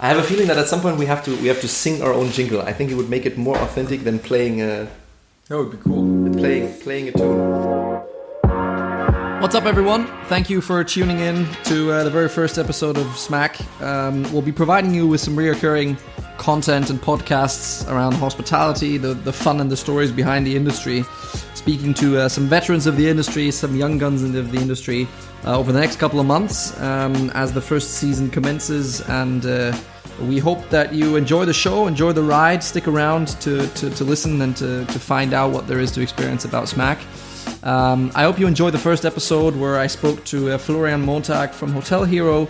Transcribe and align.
I 0.00 0.08
have 0.08 0.18
a 0.18 0.22
feeling 0.22 0.46
that 0.48 0.58
at 0.58 0.66
some 0.68 0.80
point 0.80 0.98
we 0.98 1.06
have 1.06 1.24
to 1.24 1.30
we 1.36 1.48
have 1.48 1.60
to 1.60 1.68
sing 1.68 2.02
our 2.02 2.12
own 2.12 2.30
jingle. 2.30 2.60
I 2.62 2.72
think 2.72 2.90
it 2.90 2.94
would 2.94 3.08
make 3.10 3.24
it 3.26 3.36
more 3.38 3.56
authentic 3.58 4.04
than 4.04 4.18
playing 4.18 4.60
a 4.62 4.88
That 5.48 5.58
would 5.58 5.70
be 5.70 5.78
cool. 5.78 6.32
playing 6.34 6.72
playing 6.80 7.08
a 7.08 7.12
tune. 7.12 7.38
What's 9.40 9.54
up, 9.54 9.64
everyone? 9.66 10.06
Thank 10.28 10.48
you 10.48 10.60
for 10.62 10.82
tuning 10.84 11.18
in 11.18 11.46
to 11.64 11.92
uh, 11.92 12.04
the 12.04 12.10
very 12.10 12.28
first 12.30 12.56
episode 12.56 12.96
of 12.96 13.06
Smack. 13.18 13.60
Um, 13.82 14.22
we'll 14.32 14.40
be 14.40 14.52
providing 14.52 14.94
you 14.94 15.06
with 15.06 15.20
some 15.20 15.36
reoccurring 15.36 15.98
content 16.36 16.90
and 16.90 17.00
podcasts 17.00 17.88
around 17.90 18.12
hospitality, 18.14 18.98
the, 18.98 19.14
the 19.14 19.32
fun 19.32 19.60
and 19.60 19.70
the 19.70 19.76
stories 19.76 20.12
behind 20.12 20.46
the 20.46 20.56
industry. 20.56 21.04
Speaking 21.54 21.94
to 21.94 22.18
uh, 22.18 22.28
some 22.28 22.46
veterans 22.46 22.86
of 22.86 22.96
the 22.96 23.08
industry, 23.08 23.50
some 23.50 23.76
young 23.76 23.98
guns 23.98 24.22
in 24.22 24.32
the, 24.32 24.42
the 24.42 24.58
industry 24.58 25.08
uh, 25.44 25.58
over 25.58 25.72
the 25.72 25.80
next 25.80 25.96
couple 25.96 26.20
of 26.20 26.26
months 26.26 26.78
um, 26.80 27.30
as 27.30 27.52
the 27.52 27.60
first 27.60 27.92
season 27.94 28.30
commences. 28.30 29.00
And 29.08 29.46
uh, 29.46 29.76
we 30.22 30.38
hope 30.38 30.68
that 30.70 30.92
you 30.92 31.16
enjoy 31.16 31.44
the 31.44 31.54
show, 31.54 31.86
enjoy 31.86 32.12
the 32.12 32.22
ride, 32.22 32.62
stick 32.62 32.86
around 32.86 33.28
to, 33.40 33.66
to, 33.66 33.90
to 33.90 34.04
listen 34.04 34.40
and 34.42 34.56
to, 34.56 34.84
to 34.84 34.98
find 34.98 35.32
out 35.32 35.52
what 35.52 35.66
there 35.66 35.80
is 35.80 35.90
to 35.92 36.00
experience 36.00 36.44
about 36.44 36.68
Smack. 36.68 36.98
Um, 37.62 38.12
I 38.14 38.24
hope 38.24 38.38
you 38.38 38.46
enjoyed 38.46 38.74
the 38.74 38.78
first 38.78 39.04
episode 39.04 39.56
where 39.56 39.78
I 39.78 39.86
spoke 39.86 40.22
to 40.26 40.52
uh, 40.52 40.58
Florian 40.58 41.00
Montag 41.00 41.50
from 41.50 41.72
Hotel 41.72 42.04
Hero, 42.04 42.42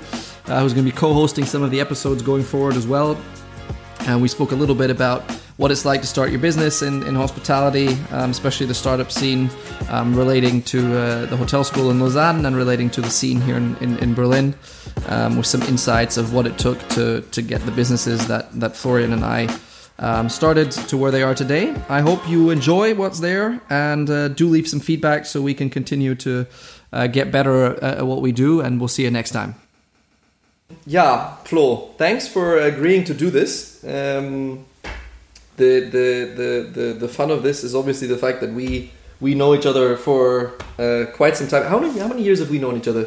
uh, 0.46 0.60
who's 0.60 0.73
going 0.73 0.85
to 0.85 0.91
be 0.91 0.93
co 0.93 1.12
hosting 1.12 1.45
some 1.45 1.62
of 1.62 1.71
the 1.71 1.80
episodes 1.80 2.23
going 2.23 2.43
forward 2.43 2.74
as 2.74 2.87
well. 2.87 3.16
And 4.07 4.21
we 4.21 4.29
spoke 4.29 4.53
a 4.53 4.55
little 4.55 4.75
bit 4.75 4.91
about 4.91 5.23
what 5.57 5.71
it's 5.71 5.85
like 5.85 6.01
to 6.01 6.07
start 6.07 6.31
your 6.31 6.41
business 6.41 6.83
in, 6.83 7.03
in 7.05 7.15
hospitality, 7.15 7.89
um, 8.11 8.30
especially 8.30 8.67
the 8.67 8.75
startup 8.75 9.11
scene, 9.11 9.49
um, 9.89 10.15
relating 10.15 10.63
to 10.63 10.99
uh, 10.99 11.27
the 11.27 11.37
hotel 11.37 11.65
school 11.65 11.91
in 11.91 12.01
Lausanne 12.01 12.45
and 12.45 12.57
relating 12.57 12.91
to 12.91 13.01
the 13.01 13.11
scene 13.11 13.41
here 13.41 13.57
in, 13.57 13.77
in, 13.77 13.99
in 13.99 14.15
Berlin, 14.15 14.55
um, 15.09 15.37
with 15.37 15.47
some 15.47 15.63
insights 15.63 16.17
of 16.17 16.35
what 16.35 16.47
it 16.47 16.59
took 16.59 16.79
to, 16.91 17.23
to 17.30 17.41
get 17.41 17.61
the 17.63 17.73
businesses 17.73 18.27
that, 18.27 18.53
that 18.61 18.77
Florian 18.77 19.13
and 19.13 19.25
I 19.25 19.49
um, 19.99 20.29
started 20.29 20.73
to 20.73 20.96
where 20.96 21.11
they 21.11 21.23
are 21.23 21.35
today. 21.35 21.74
I 21.89 22.01
hope 22.01 22.29
you 22.29 22.51
enjoy 22.51 22.95
what's 22.95 23.21
there 23.21 23.61
and 23.71 24.11
uh, 24.11 24.29
do 24.29 24.49
leave 24.49 24.68
some 24.68 24.80
feedback 24.80 25.24
so 25.24 25.41
we 25.41 25.55
can 25.55 25.71
continue 25.71 26.15
to 26.16 26.46
uh, 26.93 27.07
get 27.07 27.30
better 27.30 27.74
at, 27.74 27.83
at 27.83 28.07
what 28.07 28.21
we 28.21 28.33
do. 28.33 28.61
And 28.61 28.80
we'll 28.80 28.89
see 28.89 29.05
you 29.05 29.11
next 29.11 29.30
time. 29.30 29.55
Yeah, 30.87 31.37
Flo, 31.45 31.90
thanks 31.96 32.29
for 32.29 32.59
agreeing 32.59 33.04
to 33.04 33.15
do 33.15 33.30
this. 33.30 33.82
Um, 33.85 34.66
the, 35.57 35.80
the, 35.80 36.35
the, 36.37 36.71
the, 36.73 36.93
the 36.95 37.09
fun 37.09 37.30
of 37.30 37.43
this 37.43 37.65
is 37.65 37.74
obviously 37.74 38.09
the 38.09 38.18
fact 38.18 38.40
that 38.40 38.52
we 38.52 38.90
we 39.21 39.35
know 39.35 39.55
each 39.55 39.65
other 39.65 39.96
for 39.96 40.52
uh, 40.79 41.05
quite 41.15 41.37
some 41.37 41.46
time. 41.49 41.62
How 41.65 41.79
many 41.79 41.99
how 41.99 42.09
many 42.09 42.23
years 42.23 42.40
have 42.40 42.51
we 42.51 42.59
known 42.59 42.77
each 42.77 42.88
other? 42.88 43.07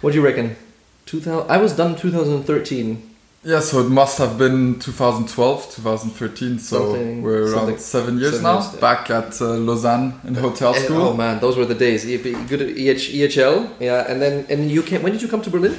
What 0.00 0.12
do 0.12 0.18
you 0.18 0.24
reckon? 0.24 0.56
2000, 1.04 1.48
I 1.50 1.58
was 1.58 1.72
done 1.76 1.94
2013. 1.94 3.10
Yeah, 3.44 3.60
so 3.60 3.78
it 3.80 3.88
must 3.90 4.18
have 4.18 4.38
been 4.38 4.80
2012, 4.80 5.74
2013. 5.76 6.58
So 6.58 6.78
Something- 6.94 7.22
we're 7.22 7.42
around 7.42 7.50
something- 7.54 7.78
seven 7.78 8.18
years 8.18 8.32
seven 8.32 8.42
now. 8.42 8.54
years, 8.60 8.74
yeah. 8.74 8.80
Back 8.80 9.10
at 9.10 9.40
uh, 9.40 9.44
Lausanne 9.54 10.14
in 10.26 10.34
hotel 10.34 10.74
And- 10.74 10.84
school. 10.84 11.02
oh 11.02 11.14
man, 11.14 11.38
those 11.38 11.56
were 11.56 11.66
the 11.66 11.74
days. 11.76 12.04
Good 12.04 12.62
at 12.62 12.70
EH, 12.70 13.12
EHL, 13.14 13.68
yeah, 13.78 14.10
and 14.10 14.20
then 14.20 14.46
and 14.48 14.68
you 14.70 14.82
came. 14.82 15.02
When 15.02 15.12
did 15.12 15.22
you 15.22 15.28
come 15.28 15.42
to 15.42 15.50
Berlin? 15.50 15.76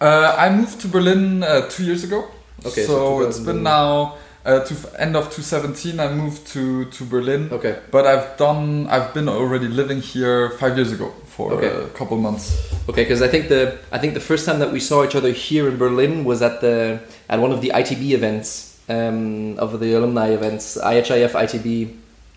Uh, 0.00 0.34
I 0.38 0.48
moved 0.50 0.80
to 0.80 0.88
Berlin 0.88 1.42
uh, 1.42 1.68
two 1.68 1.84
years 1.84 2.04
ago. 2.04 2.24
Okay, 2.64 2.84
so, 2.84 3.20
so 3.20 3.20
it's 3.26 3.38
2000 3.38 3.44
been 3.54 3.62
now 3.62 4.16
uh, 4.44 4.60
to 4.64 4.74
end 5.00 5.16
of 5.16 5.24
2017. 5.30 6.00
I 6.00 6.12
moved 6.12 6.46
to 6.48 6.84
to 6.86 7.04
Berlin, 7.04 7.48
Okay, 7.52 7.78
but 7.90 8.06
I've 8.06 8.36
done. 8.36 8.86
I've 8.88 9.12
been 9.14 9.28
already 9.28 9.68
living 9.68 10.00
here 10.00 10.50
five 10.58 10.76
years 10.76 10.92
ago 10.92 11.12
for 11.26 11.52
Okay. 11.52 11.68
a 11.68 11.88
couple 11.98 12.16
months. 12.16 12.56
okay, 12.88 13.02
because 13.04 13.22
I 13.22 13.28
think 13.28 13.48
the 13.48 13.78
I 13.92 13.98
think 13.98 14.14
the 14.14 14.20
first 14.20 14.44
time 14.46 14.58
that 14.60 14.72
we 14.72 14.80
saw 14.80 15.04
each 15.04 15.14
other 15.14 15.32
here 15.32 15.68
in 15.68 15.76
Berlin 15.78 16.24
was 16.24 16.40
at 16.42 16.60
the 16.60 17.00
at 17.28 17.38
one 17.40 17.52
of 17.52 17.60
the 17.60 17.70
ITB 17.74 18.12
events 18.12 18.78
um, 18.88 19.58
of 19.58 19.80
the 19.80 19.92
alumni 19.94 20.28
events, 20.32 20.76
IHIF 20.78 21.32
ITB 21.32 21.96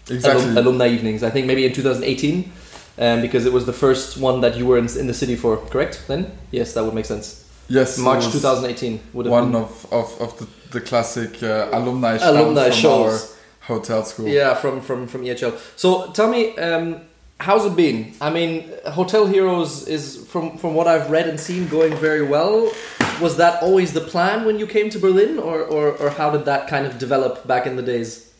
Exactly. 0.10 0.44
alum, 0.44 0.58
alumni 0.58 0.88
evenings. 0.90 1.24
I 1.24 1.30
think 1.30 1.48
maybe 1.48 1.66
in 1.66 1.72
2018, 1.74 2.52
um, 3.00 3.22
because 3.22 3.46
it 3.46 3.54
was 3.54 3.66
the 3.66 3.74
first 3.74 4.18
one 4.18 4.42
that 4.42 4.56
you 4.58 4.66
were 4.66 4.78
in, 4.78 4.88
in 5.00 5.08
the 5.08 5.14
city 5.14 5.36
for. 5.38 5.58
Correct? 5.72 6.04
Then 6.08 6.32
yes, 6.52 6.74
that 6.74 6.84
would 6.84 6.94
make 6.94 7.06
sense. 7.06 7.43
Yes, 7.70 7.98
March 7.98 8.24
2018 8.32 9.00
would 9.14 9.26
have 9.26 9.32
One 9.32 9.52
been. 9.52 9.62
of, 9.62 9.88
of, 9.92 10.22
of 10.22 10.38
the, 10.40 10.48
the 10.80 10.82
classic 10.82 11.42
uh, 11.44 11.70
alumni 11.72 12.18
shows 12.18 12.28
Alumni 12.28 12.64
from 12.70 12.72
shows. 12.80 13.32
our 13.32 13.76
hotel 13.76 14.04
school. 14.04 14.28
Yeah, 14.28 14.54
from 14.56 14.82
from 14.82 15.08
from 15.08 15.22
EHL. 15.24 15.58
So 15.76 16.12
tell 16.12 16.30
me, 16.30 16.56
um, 16.58 17.02
how's 17.40 17.66
it 17.66 17.76
been? 17.76 18.14
I 18.22 18.30
mean, 18.30 18.70
Hotel 18.88 19.26
Heroes 19.28 19.88
is 19.88 20.26
from 20.28 20.58
from 20.58 20.74
what 20.76 20.88
I've 20.88 21.10
read 21.10 21.28
and 21.28 21.40
seen 21.40 21.68
going 21.68 21.96
very 21.96 22.24
well. 22.26 22.72
Was 23.22 23.38
that 23.38 23.62
always 23.62 23.94
the 23.94 24.02
plan 24.02 24.44
when 24.46 24.58
you 24.60 24.68
came 24.68 24.90
to 24.90 25.00
Berlin, 25.00 25.38
or 25.40 25.62
or, 25.62 25.92
or 25.98 26.10
how 26.10 26.32
did 26.32 26.46
that 26.46 26.68
kind 26.68 26.86
of 26.86 26.98
develop 26.98 27.46
back 27.48 27.66
in 27.68 27.76
the 27.76 27.84
days? 27.84 28.32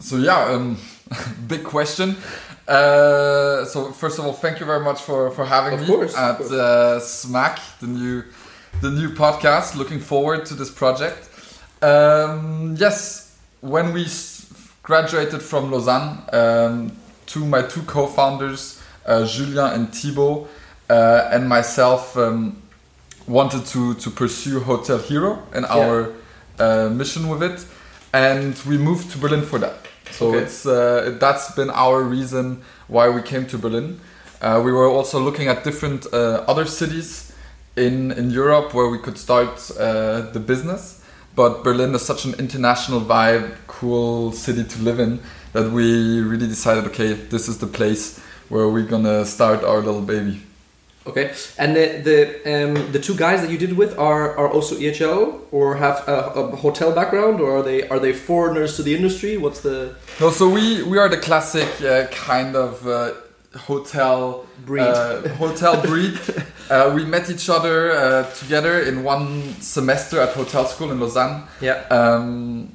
So 0.00 0.16
yeah, 0.16 0.52
um, 0.54 0.76
big 1.48 1.64
question. 1.64 2.16
Uh, 2.68 3.64
so 3.64 3.92
first 3.92 4.18
of 4.18 4.26
all, 4.26 4.32
thank 4.32 4.60
you 4.60 4.66
very 4.66 4.80
much 4.84 5.00
for 5.02 5.30
for 5.30 5.44
having 5.44 5.74
Of 5.74 5.80
me 5.80 5.86
course, 5.86 6.16
at 6.16 6.36
course. 6.38 6.52
uh, 6.52 7.00
Smack, 7.00 7.58
the 7.80 7.86
new 7.86 8.22
the 8.80 8.90
new 8.90 9.10
podcast. 9.10 9.76
Looking 9.76 10.00
forward 10.00 10.46
to 10.46 10.54
this 10.54 10.70
project. 10.70 11.28
Um, 11.82 12.76
yes, 12.78 13.36
when 13.60 13.92
we 13.92 14.06
graduated 14.82 15.42
from 15.42 15.70
Lausanne, 15.70 16.18
um, 16.32 16.92
two 17.26 17.44
my 17.44 17.62
two 17.62 17.82
co-founders, 17.82 18.80
uh, 19.06 19.26
Julien 19.26 19.72
and 19.72 19.94
Thibault, 19.94 20.48
uh, 20.88 21.28
and 21.32 21.48
myself 21.48 22.16
um, 22.16 22.62
wanted 23.26 23.66
to 23.66 23.94
to 23.94 24.10
pursue 24.10 24.60
Hotel 24.60 24.98
Hero 24.98 25.42
and 25.52 25.66
our 25.66 26.12
uh, 26.58 26.88
mission 26.90 27.28
with 27.28 27.42
it, 27.42 27.64
and 28.12 28.56
we 28.66 28.78
moved 28.78 29.10
to 29.12 29.18
Berlin 29.18 29.42
for 29.42 29.58
that. 29.58 29.76
So 30.12 30.28
Okay. 30.28 30.38
it's 30.44 30.64
uh, 30.66 31.16
that's 31.18 31.50
been 31.54 31.70
our 31.70 32.02
reason 32.02 32.62
why 32.88 33.08
we 33.08 33.22
came 33.22 33.46
to 33.48 33.58
Berlin. 33.58 34.00
Uh, 34.40 34.60
we 34.64 34.70
were 34.70 34.86
also 34.86 35.18
looking 35.18 35.48
at 35.48 35.64
different 35.64 36.06
uh, 36.12 36.44
other 36.46 36.66
cities 36.66 37.25
in 37.76 38.12
in 38.12 38.30
Europe 38.30 38.74
where 38.74 38.88
we 38.88 38.98
could 38.98 39.18
start 39.18 39.70
uh, 39.78 40.30
the 40.32 40.40
business, 40.40 41.02
but 41.34 41.62
Berlin 41.62 41.94
is 41.94 42.02
such 42.02 42.24
an 42.24 42.34
international 42.38 43.00
vibe, 43.00 43.56
cool 43.66 44.32
city 44.32 44.64
to 44.64 44.82
live 44.82 44.98
in 44.98 45.20
that 45.52 45.70
we 45.70 46.20
really 46.20 46.46
decided, 46.46 46.84
okay, 46.86 47.12
this 47.12 47.48
is 47.48 47.58
the 47.58 47.66
place 47.66 48.18
where 48.48 48.68
we're 48.68 48.86
gonna 48.86 49.24
start 49.24 49.64
our 49.64 49.80
little 49.80 50.02
baby. 50.02 50.42
Okay, 51.06 51.32
and 51.56 51.76
the 51.76 51.86
the 52.08 52.18
um, 52.52 52.92
the 52.92 52.98
two 52.98 53.14
guys 53.14 53.40
that 53.40 53.50
you 53.50 53.58
did 53.58 53.76
with 53.76 53.96
are 53.96 54.36
are 54.36 54.48
also 54.48 54.74
EHL 54.74 55.40
or 55.52 55.76
have 55.76 56.02
a, 56.08 56.16
a 56.34 56.56
hotel 56.56 56.92
background, 56.92 57.40
or 57.40 57.58
are 57.58 57.62
they 57.62 57.86
are 57.88 58.00
they 58.00 58.12
foreigners 58.12 58.74
to 58.76 58.82
the 58.82 58.94
industry? 58.94 59.36
What's 59.36 59.60
the 59.60 59.94
No, 60.20 60.30
so 60.30 60.48
we 60.48 60.82
we 60.82 60.98
are 60.98 61.08
the 61.08 61.18
classic 61.18 61.68
uh, 61.82 62.06
kind 62.08 62.56
of 62.56 62.84
uh, 62.88 63.12
hotel 63.56 64.46
breed? 64.64 64.82
uh, 64.82 65.28
hotel 65.34 65.80
breed. 65.82 66.18
uh, 66.70 66.92
we 66.94 67.04
met 67.04 67.30
each 67.30 67.48
other 67.48 67.92
uh, 67.92 68.30
together 68.32 68.80
in 68.80 69.02
one 69.02 69.54
semester 69.60 70.20
at 70.20 70.30
hotel 70.30 70.64
school 70.66 70.90
in 70.90 71.00
Lausanne. 71.00 71.44
yeah. 71.60 71.86
Um, 71.90 72.72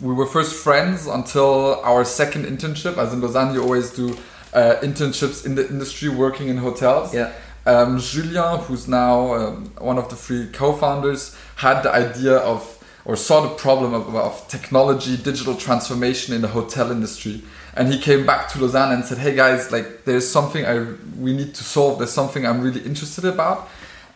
we 0.00 0.14
were 0.14 0.26
first 0.26 0.54
friends 0.54 1.06
until 1.06 1.80
our 1.82 2.04
second 2.04 2.44
internship. 2.44 2.96
As 2.98 3.12
in 3.12 3.20
Lausanne, 3.20 3.52
you 3.52 3.62
always 3.62 3.90
do 3.90 4.16
uh, 4.54 4.76
internships 4.80 5.44
in 5.44 5.56
the 5.56 5.68
industry, 5.68 6.08
working 6.08 6.48
in 6.48 6.58
hotels. 6.58 7.12
Yeah. 7.12 7.32
Um, 7.66 7.98
Julien, 7.98 8.60
who's 8.60 8.86
now 8.88 9.34
um, 9.34 9.72
one 9.78 9.98
of 9.98 10.08
the 10.08 10.16
three 10.16 10.48
co-founders, 10.52 11.36
had 11.56 11.82
the 11.82 11.92
idea 11.92 12.36
of 12.36 12.74
or 13.04 13.16
saw 13.16 13.40
the 13.40 13.54
problem 13.54 13.94
of, 13.94 14.14
of 14.14 14.46
technology, 14.48 15.16
digital 15.16 15.54
transformation 15.54 16.34
in 16.34 16.42
the 16.42 16.48
hotel 16.48 16.90
industry, 16.90 17.42
and 17.78 17.92
he 17.92 17.98
came 17.98 18.26
back 18.26 18.48
to 18.50 18.58
Lausanne 18.58 18.92
and 18.92 19.04
said, 19.04 19.18
"Hey 19.18 19.34
guys, 19.34 19.70
like 19.70 20.04
there's 20.04 20.28
something 20.28 20.66
I 20.66 20.80
we 21.18 21.32
need 21.32 21.54
to 21.54 21.64
solve. 21.64 21.98
There's 21.98 22.12
something 22.12 22.44
I'm 22.44 22.60
really 22.60 22.80
interested 22.80 23.24
about." 23.24 23.68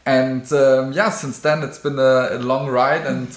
And 0.05 0.53
um, 0.53 0.93
yeah, 0.93 1.11
since 1.11 1.39
then 1.39 1.63
it's 1.63 1.79
been 1.79 1.99
a, 1.99 2.31
a 2.33 2.39
long 2.39 2.69
ride, 2.69 3.07
and 3.07 3.29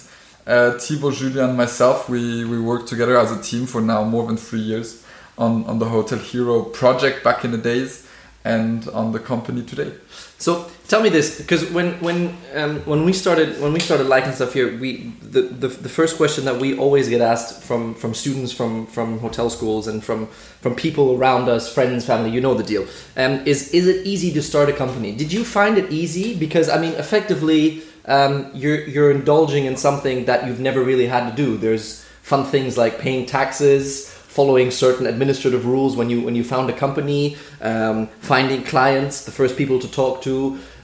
uh, 0.47 0.79
Thibaut, 0.79 1.13
Julien, 1.13 1.55
myself, 1.55 2.09
we 2.09 2.43
we 2.43 2.59
worked 2.59 2.87
together 2.87 3.17
as 3.17 3.31
a 3.31 3.39
team 3.41 3.67
for 3.67 3.81
now 3.81 4.03
more 4.03 4.25
than 4.25 4.35
three 4.35 4.65
years 4.71 5.03
on 5.37 5.63
on 5.65 5.77
the 5.77 5.85
Hotel 5.85 6.17
Hero 6.17 6.63
project 6.63 7.23
back 7.23 7.45
in 7.45 7.51
the 7.51 7.59
days, 7.59 8.04
and 8.45 8.87
on 8.89 9.11
the 9.11 9.19
company 9.19 9.63
today. 9.63 9.91
So 10.37 10.69
tell 10.87 11.01
me 11.01 11.09
this, 11.09 11.41
because 11.41 11.69
when 11.71 11.93
when 11.99 12.37
um, 12.53 12.79
when 12.85 13.03
we 13.03 13.11
started 13.11 13.59
when 13.59 13.73
we 13.73 13.79
started 13.79 14.07
liking 14.07 14.33
stuff 14.33 14.53
here, 14.53 14.77
we 14.77 15.13
the, 15.21 15.41
the, 15.41 15.67
the 15.67 15.89
first 15.89 16.15
question 16.17 16.45
that 16.45 16.57
we 16.57 16.77
always 16.77 17.09
get 17.09 17.21
asked 17.21 17.63
from 17.63 17.95
from 17.95 18.13
students 18.13 18.51
from 18.51 18.85
from 18.85 19.19
hotel 19.19 19.49
schools 19.49 19.87
and 19.87 20.03
from 20.03 20.27
from 20.61 20.75
people 20.75 21.17
around 21.17 21.49
us, 21.49 21.73
friends, 21.73 22.05
family, 22.05 22.29
you 22.29 22.39
know 22.39 22.53
the 22.53 22.63
deal. 22.63 22.85
Um, 23.17 23.41
is 23.45 23.69
is 23.73 23.87
it 23.87 24.05
easy 24.05 24.31
to 24.33 24.41
start 24.41 24.69
a 24.69 24.73
company? 24.73 25.15
Did 25.15 25.33
you 25.33 25.43
find 25.43 25.77
it 25.77 25.91
easy? 25.91 26.37
Because 26.37 26.69
I 26.69 26.77
mean, 26.79 26.93
effectively, 26.93 27.81
um, 28.05 28.51
you're 28.53 28.81
you're 28.87 29.11
indulging 29.11 29.65
in 29.65 29.75
something 29.75 30.25
that 30.25 30.45
you've 30.45 30.59
never 30.59 30.83
really 30.83 31.07
had 31.07 31.29
to 31.29 31.35
do. 31.35 31.57
There's 31.57 32.05
fun 32.21 32.45
things 32.45 32.77
like 32.77 32.99
paying 32.99 33.25
taxes, 33.25 34.14
following 34.35 34.71
certain 34.71 35.05
administrative 35.07 35.63
rules 35.65 35.95
when 35.95 36.09
you 36.09 36.19
when 36.25 36.35
you 36.35 36.43
found 36.43 36.69
a 36.69 36.77
company, 36.85 37.37
um, 37.61 38.07
finding 38.19 38.63
clients, 38.63 39.23
the 39.25 39.31
first 39.31 39.55
people 39.57 39.79
to 39.79 39.89
talk 40.01 40.21
to, 40.27 40.35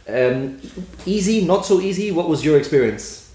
Um, 0.07 0.59
easy, 1.05 1.45
not 1.45 1.65
so 1.65 1.79
easy. 1.79 2.11
What 2.11 2.27
was 2.27 2.43
your 2.43 2.57
experience? 2.57 3.29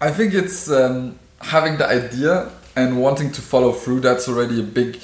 I 0.00 0.10
think 0.16 0.34
it's 0.34 0.68
um, 0.70 1.18
having 1.40 1.78
the 1.78 1.86
idea 1.86 2.50
and 2.76 3.00
wanting 3.00 3.32
to 3.32 3.40
follow 3.40 3.72
through. 3.72 4.00
That's 4.00 4.28
already 4.28 4.60
a 4.60 4.62
big 4.62 4.96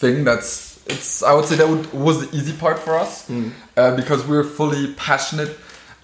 thing. 0.00 0.24
That's 0.24 0.78
it's. 0.86 1.22
I 1.22 1.32
would 1.34 1.46
say 1.46 1.56
that 1.56 1.68
would, 1.68 1.92
was 1.92 2.16
the 2.22 2.36
easy 2.36 2.52
part 2.52 2.78
for 2.78 2.98
us 2.98 3.28
uh, 3.30 3.96
because 3.96 4.26
we're 4.26 4.44
fully 4.44 4.92
passionate, 4.94 5.56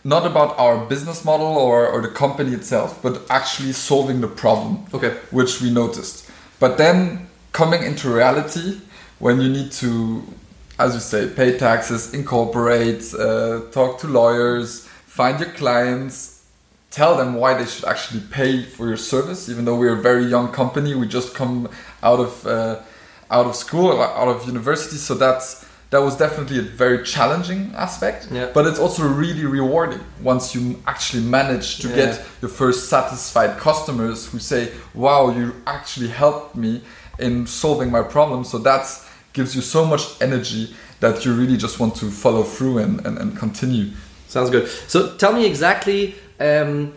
not 0.05 0.25
about 0.27 0.59
our 0.59 0.87
business 0.89 1.25
model 1.25 1.57
or, 1.59 1.87
or 1.87 2.01
the 2.01 2.13
company 2.25 2.53
itself, 2.55 2.99
but 3.03 3.15
actually 3.29 3.73
solving 3.73 4.21
the 4.21 4.29
problem. 4.29 4.85
Okay. 4.95 5.13
which 5.31 5.61
we 5.63 5.71
noticed. 5.71 6.31
But 6.59 6.77
then 6.77 7.30
coming 7.53 7.83
into 7.83 8.09
reality, 8.11 8.81
when 9.19 9.41
you 9.41 9.49
need 9.49 9.73
to, 9.73 10.23
as 10.79 10.95
you 10.95 11.01
say, 11.01 11.29
pay 11.29 11.59
taxes, 11.59 12.15
incorporate, 12.15 13.13
uh, 13.15 13.61
talk 13.71 13.99
to 14.01 14.07
lawyers, 14.07 14.87
find 15.07 15.39
your 15.41 15.51
clients, 15.51 16.45
tell 16.91 17.17
them 17.17 17.35
why 17.35 17.55
they 17.55 17.67
should 17.67 17.85
actually 17.85 18.21
pay 18.31 18.63
for 18.65 18.89
your 18.89 18.97
service. 18.97 19.49
Even 19.49 19.65
though 19.65 19.77
we're 19.77 19.99
a 19.99 20.03
very 20.03 20.25
young 20.25 20.51
company, 20.53 20.95
we 20.95 21.07
just 21.07 21.35
come 21.35 21.69
out 22.03 22.21
of 22.21 22.47
uh, 22.47 22.81
out 23.31 23.47
of 23.47 23.55
school, 23.55 24.01
out 24.03 24.29
of 24.29 24.47
university, 24.47 24.97
so 24.97 25.15
that's 25.15 25.67
that 25.91 25.99
was 25.99 26.17
definitely 26.17 26.59
a 26.61 26.63
very 26.63 27.05
challenging 27.05 27.73
aspect. 27.77 28.29
Yeah. 28.31 28.51
But 28.55 28.67
it's 28.67 28.79
also 28.79 29.03
really 29.09 29.45
rewarding 29.45 30.01
once 30.23 30.55
you 30.55 30.81
actually 30.87 31.25
manage 31.25 31.79
to 31.81 31.89
Yeah. 31.89 31.97
get 31.97 32.23
your 32.41 32.49
first 32.49 32.89
satisfied 32.89 33.59
customers 33.59 34.27
who 34.27 34.39
say, 34.39 34.71
"Wow, 34.95 35.31
you 35.31 35.53
actually 35.67 36.09
helped 36.09 36.55
me 36.55 36.83
in 37.21 37.47
solving 37.47 37.91
my 37.91 38.03
problem." 38.03 38.45
So 38.45 38.59
that 38.59 38.87
gives 39.33 39.55
you 39.55 39.63
so 39.63 39.85
much 39.85 40.21
energy 40.21 40.75
that 41.01 41.25
you 41.25 41.33
really 41.33 41.57
just 41.57 41.81
want 41.81 41.97
to 41.97 42.11
follow 42.11 42.43
through 42.43 42.79
and, 42.79 43.05
and, 43.07 43.19
and 43.19 43.37
continue. 43.37 43.93
Sounds 44.29 44.51
good. 44.51 44.69
So 44.69 45.17
tell 45.17 45.33
me 45.33 45.47
exactly 45.47 46.15
um, 46.39 46.93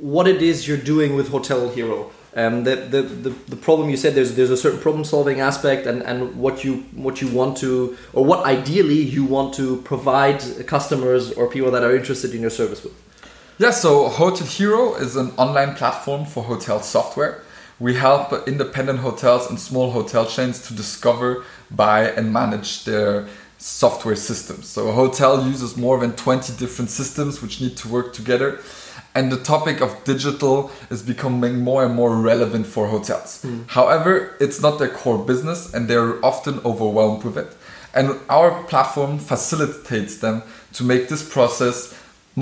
what 0.00 0.26
it 0.26 0.40
is 0.40 0.66
you're 0.66 0.76
doing 0.76 1.16
with 1.16 1.28
Hotel 1.28 1.68
Hero. 1.68 2.10
Um, 2.34 2.62
the, 2.62 2.76
the, 2.76 3.02
the, 3.02 3.30
the 3.30 3.56
problem 3.56 3.90
you 3.90 3.96
said 3.96 4.14
there's 4.14 4.36
there's 4.36 4.50
a 4.50 4.56
certain 4.56 4.78
problem 4.78 5.02
solving 5.02 5.40
aspect 5.40 5.84
and, 5.86 6.00
and 6.04 6.36
what 6.36 6.62
you 6.62 6.84
what 6.94 7.20
you 7.20 7.28
want 7.28 7.56
to 7.58 7.98
or 8.12 8.24
what 8.24 8.46
ideally 8.46 9.02
you 9.02 9.24
want 9.24 9.52
to 9.54 9.78
provide 9.82 10.40
customers 10.68 11.32
or 11.32 11.50
people 11.50 11.72
that 11.72 11.82
are 11.82 11.94
interested 11.94 12.32
in 12.32 12.40
your 12.40 12.50
service 12.50 12.84
with. 12.84 12.92
Yeah, 13.58 13.72
so 13.72 14.08
Hotel 14.08 14.46
Hero 14.46 14.94
is 14.94 15.16
an 15.16 15.32
online 15.36 15.74
platform 15.74 16.24
for 16.24 16.44
hotel 16.44 16.80
software. 16.80 17.42
We 17.80 17.94
help 17.94 18.46
independent 18.46 18.98
hotels 18.98 19.48
and 19.48 19.58
small 19.58 19.90
hotel 19.90 20.26
chains 20.26 20.68
to 20.68 20.74
discover, 20.74 21.44
buy, 21.70 22.10
and 22.10 22.30
manage 22.32 22.84
their 22.84 23.26
software 23.56 24.16
systems. 24.16 24.68
So 24.68 24.88
a 24.88 24.92
hotel 24.92 25.46
uses 25.46 25.76
more 25.76 25.98
than 25.98 26.12
20 26.12 26.56
different 26.56 26.90
systems 26.90 27.40
which 27.40 27.60
need 27.60 27.76
to 27.78 27.88
work 27.88 28.12
together. 28.12 28.60
And 29.14 29.32
the 29.32 29.38
topic 29.38 29.80
of 29.80 30.04
digital 30.04 30.70
is 30.90 31.02
becoming 31.02 31.60
more 31.60 31.84
and 31.84 31.94
more 31.94 32.16
relevant 32.16 32.66
for 32.66 32.86
hotels. 32.88 33.42
Hmm. 33.42 33.62
However, 33.66 34.36
it's 34.40 34.60
not 34.60 34.78
their 34.78 34.88
core 34.88 35.18
business 35.18 35.72
and 35.72 35.88
they're 35.88 36.24
often 36.24 36.60
overwhelmed 36.64 37.24
with 37.24 37.36
it. 37.36 37.56
And 37.94 38.20
our 38.28 38.62
platform 38.64 39.18
facilitates 39.18 40.18
them 40.18 40.42
to 40.74 40.84
make 40.84 41.08
this 41.08 41.28
process 41.28 41.92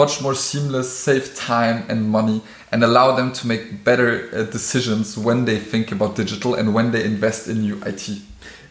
much 0.02 0.22
more 0.24 0.34
seamless, 0.34 0.88
save 1.06 1.34
time 1.34 1.84
and 1.90 2.08
money, 2.18 2.40
and 2.72 2.78
allow 2.84 3.08
them 3.18 3.32
to 3.38 3.42
make 3.52 3.62
better 3.90 4.10
uh, 4.32 4.44
decisions 4.44 5.18
when 5.26 5.44
they 5.44 5.58
think 5.72 5.86
about 5.96 6.10
digital 6.22 6.54
and 6.54 6.66
when 6.76 6.92
they 6.92 7.02
invest 7.04 7.48
in 7.48 7.56
new 7.66 7.76
IT. 7.90 8.06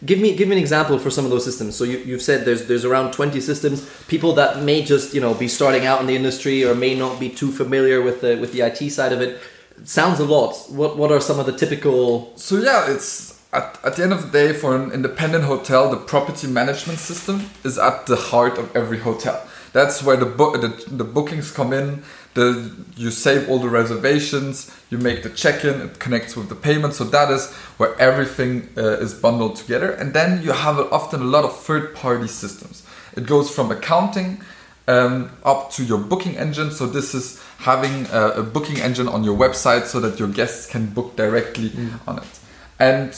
Give 0.08 0.20
me 0.24 0.36
give 0.36 0.48
me 0.48 0.54
an 0.58 0.62
example 0.66 0.96
for 1.04 1.10
some 1.10 1.24
of 1.26 1.30
those 1.32 1.44
systems. 1.44 1.74
So 1.78 1.84
you, 1.84 1.98
you've 2.08 2.22
said 2.22 2.44
there's 2.44 2.66
there's 2.68 2.84
around 2.84 3.12
20 3.12 3.40
systems. 3.40 3.78
People 4.06 4.32
that 4.34 4.62
may 4.62 4.78
just 4.92 5.12
you 5.12 5.20
know 5.20 5.34
be 5.34 5.48
starting 5.48 5.84
out 5.90 6.00
in 6.00 6.06
the 6.06 6.16
industry 6.22 6.64
or 6.64 6.74
may 6.74 6.94
not 6.94 7.18
be 7.18 7.28
too 7.40 7.50
familiar 7.50 8.00
with 8.00 8.20
the 8.20 8.36
with 8.36 8.52
the 8.52 8.60
IT 8.68 8.80
side 8.90 9.12
of 9.12 9.20
it. 9.20 9.40
Sounds 9.84 10.20
a 10.20 10.24
lot. 10.24 10.52
What 10.80 10.96
what 11.00 11.10
are 11.10 11.20
some 11.20 11.40
of 11.40 11.46
the 11.46 11.56
typical? 11.64 12.32
So 12.36 12.52
yeah, 12.68 12.94
it's 12.94 13.38
at, 13.52 13.78
at 13.84 13.96
the 13.96 14.02
end 14.02 14.12
of 14.12 14.20
the 14.22 14.30
day 14.40 14.52
for 14.52 14.76
an 14.76 14.92
independent 14.92 15.44
hotel, 15.44 15.90
the 15.90 15.96
property 15.96 16.46
management 16.46 16.98
system 16.98 17.36
is 17.64 17.76
at 17.78 18.06
the 18.06 18.16
heart 18.16 18.58
of 18.58 18.74
every 18.76 18.98
hotel. 18.98 19.47
That's 19.72 20.02
where 20.02 20.16
the 20.16 20.26
book 20.26 20.60
the, 20.60 20.68
the 20.90 21.04
bookings 21.04 21.50
come 21.50 21.72
in. 21.72 22.02
The 22.34 22.70
you 22.96 23.10
save 23.10 23.48
all 23.48 23.58
the 23.58 23.68
reservations, 23.68 24.70
you 24.90 24.98
make 24.98 25.22
the 25.22 25.30
check-in, 25.30 25.80
it 25.80 25.98
connects 25.98 26.36
with 26.36 26.48
the 26.48 26.54
payment. 26.54 26.94
So 26.94 27.04
that 27.04 27.30
is 27.30 27.52
where 27.78 27.98
everything 27.98 28.68
uh, 28.76 29.04
is 29.04 29.14
bundled 29.14 29.56
together. 29.56 29.90
And 29.90 30.12
then 30.12 30.42
you 30.42 30.52
have 30.52 30.78
often 30.92 31.20
a 31.20 31.24
lot 31.24 31.44
of 31.44 31.58
third-party 31.58 32.28
systems. 32.28 32.84
It 33.16 33.26
goes 33.26 33.50
from 33.50 33.72
accounting 33.72 34.40
um, 34.86 35.30
up 35.44 35.70
to 35.72 35.84
your 35.84 35.98
booking 35.98 36.36
engine. 36.36 36.70
So 36.70 36.86
this 36.86 37.14
is 37.14 37.42
having 37.58 38.06
a, 38.06 38.28
a 38.36 38.42
booking 38.42 38.78
engine 38.80 39.08
on 39.08 39.24
your 39.24 39.36
website 39.36 39.86
so 39.86 39.98
that 40.00 40.18
your 40.18 40.28
guests 40.28 40.66
can 40.66 40.86
book 40.86 41.16
directly 41.16 41.72
on 42.06 42.18
it. 42.18 42.40
And 42.78 43.12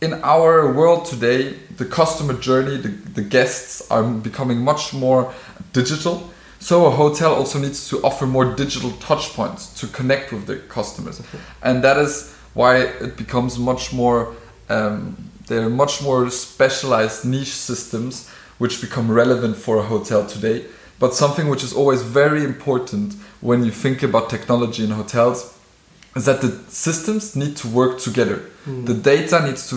in 0.00 0.14
our 0.22 0.72
world 0.72 1.06
today, 1.06 1.54
the 1.76 1.84
customer 1.84 2.34
journey, 2.34 2.76
the, 2.76 2.88
the 2.88 3.22
guests 3.22 3.90
are 3.90 4.02
becoming 4.02 4.58
much 4.58 4.92
more 4.92 5.32
digital. 5.72 6.30
So 6.58 6.86
a 6.86 6.90
hotel 6.90 7.34
also 7.34 7.58
needs 7.58 7.88
to 7.90 8.02
offer 8.02 8.26
more 8.26 8.54
digital 8.54 8.90
touch 8.92 9.30
points 9.34 9.78
to 9.80 9.86
connect 9.86 10.32
with 10.32 10.46
the 10.46 10.56
customers, 10.56 11.22
and 11.62 11.84
that 11.84 11.98
is 11.98 12.34
why 12.54 12.78
it 12.78 13.16
becomes 13.16 13.58
much 13.58 13.92
more. 13.92 14.34
Um, 14.68 15.16
they're 15.46 15.70
much 15.70 16.02
more 16.02 16.28
specialized 16.30 17.24
niche 17.24 17.52
systems 17.52 18.28
which 18.58 18.80
become 18.80 19.10
relevant 19.10 19.56
for 19.56 19.78
a 19.78 19.82
hotel 19.82 20.26
today. 20.26 20.64
But 20.98 21.14
something 21.14 21.48
which 21.48 21.62
is 21.62 21.72
always 21.72 22.02
very 22.02 22.42
important 22.42 23.14
when 23.40 23.64
you 23.64 23.70
think 23.70 24.02
about 24.02 24.30
technology 24.30 24.82
in 24.82 24.90
hotels 24.90 25.55
that 26.24 26.40
the 26.40 26.50
systems 26.68 27.36
need 27.36 27.56
to 27.58 27.68
work 27.68 27.98
together. 28.00 28.40
The 28.84 28.94
data 28.94 29.46
needs 29.46 29.68
to 29.70 29.76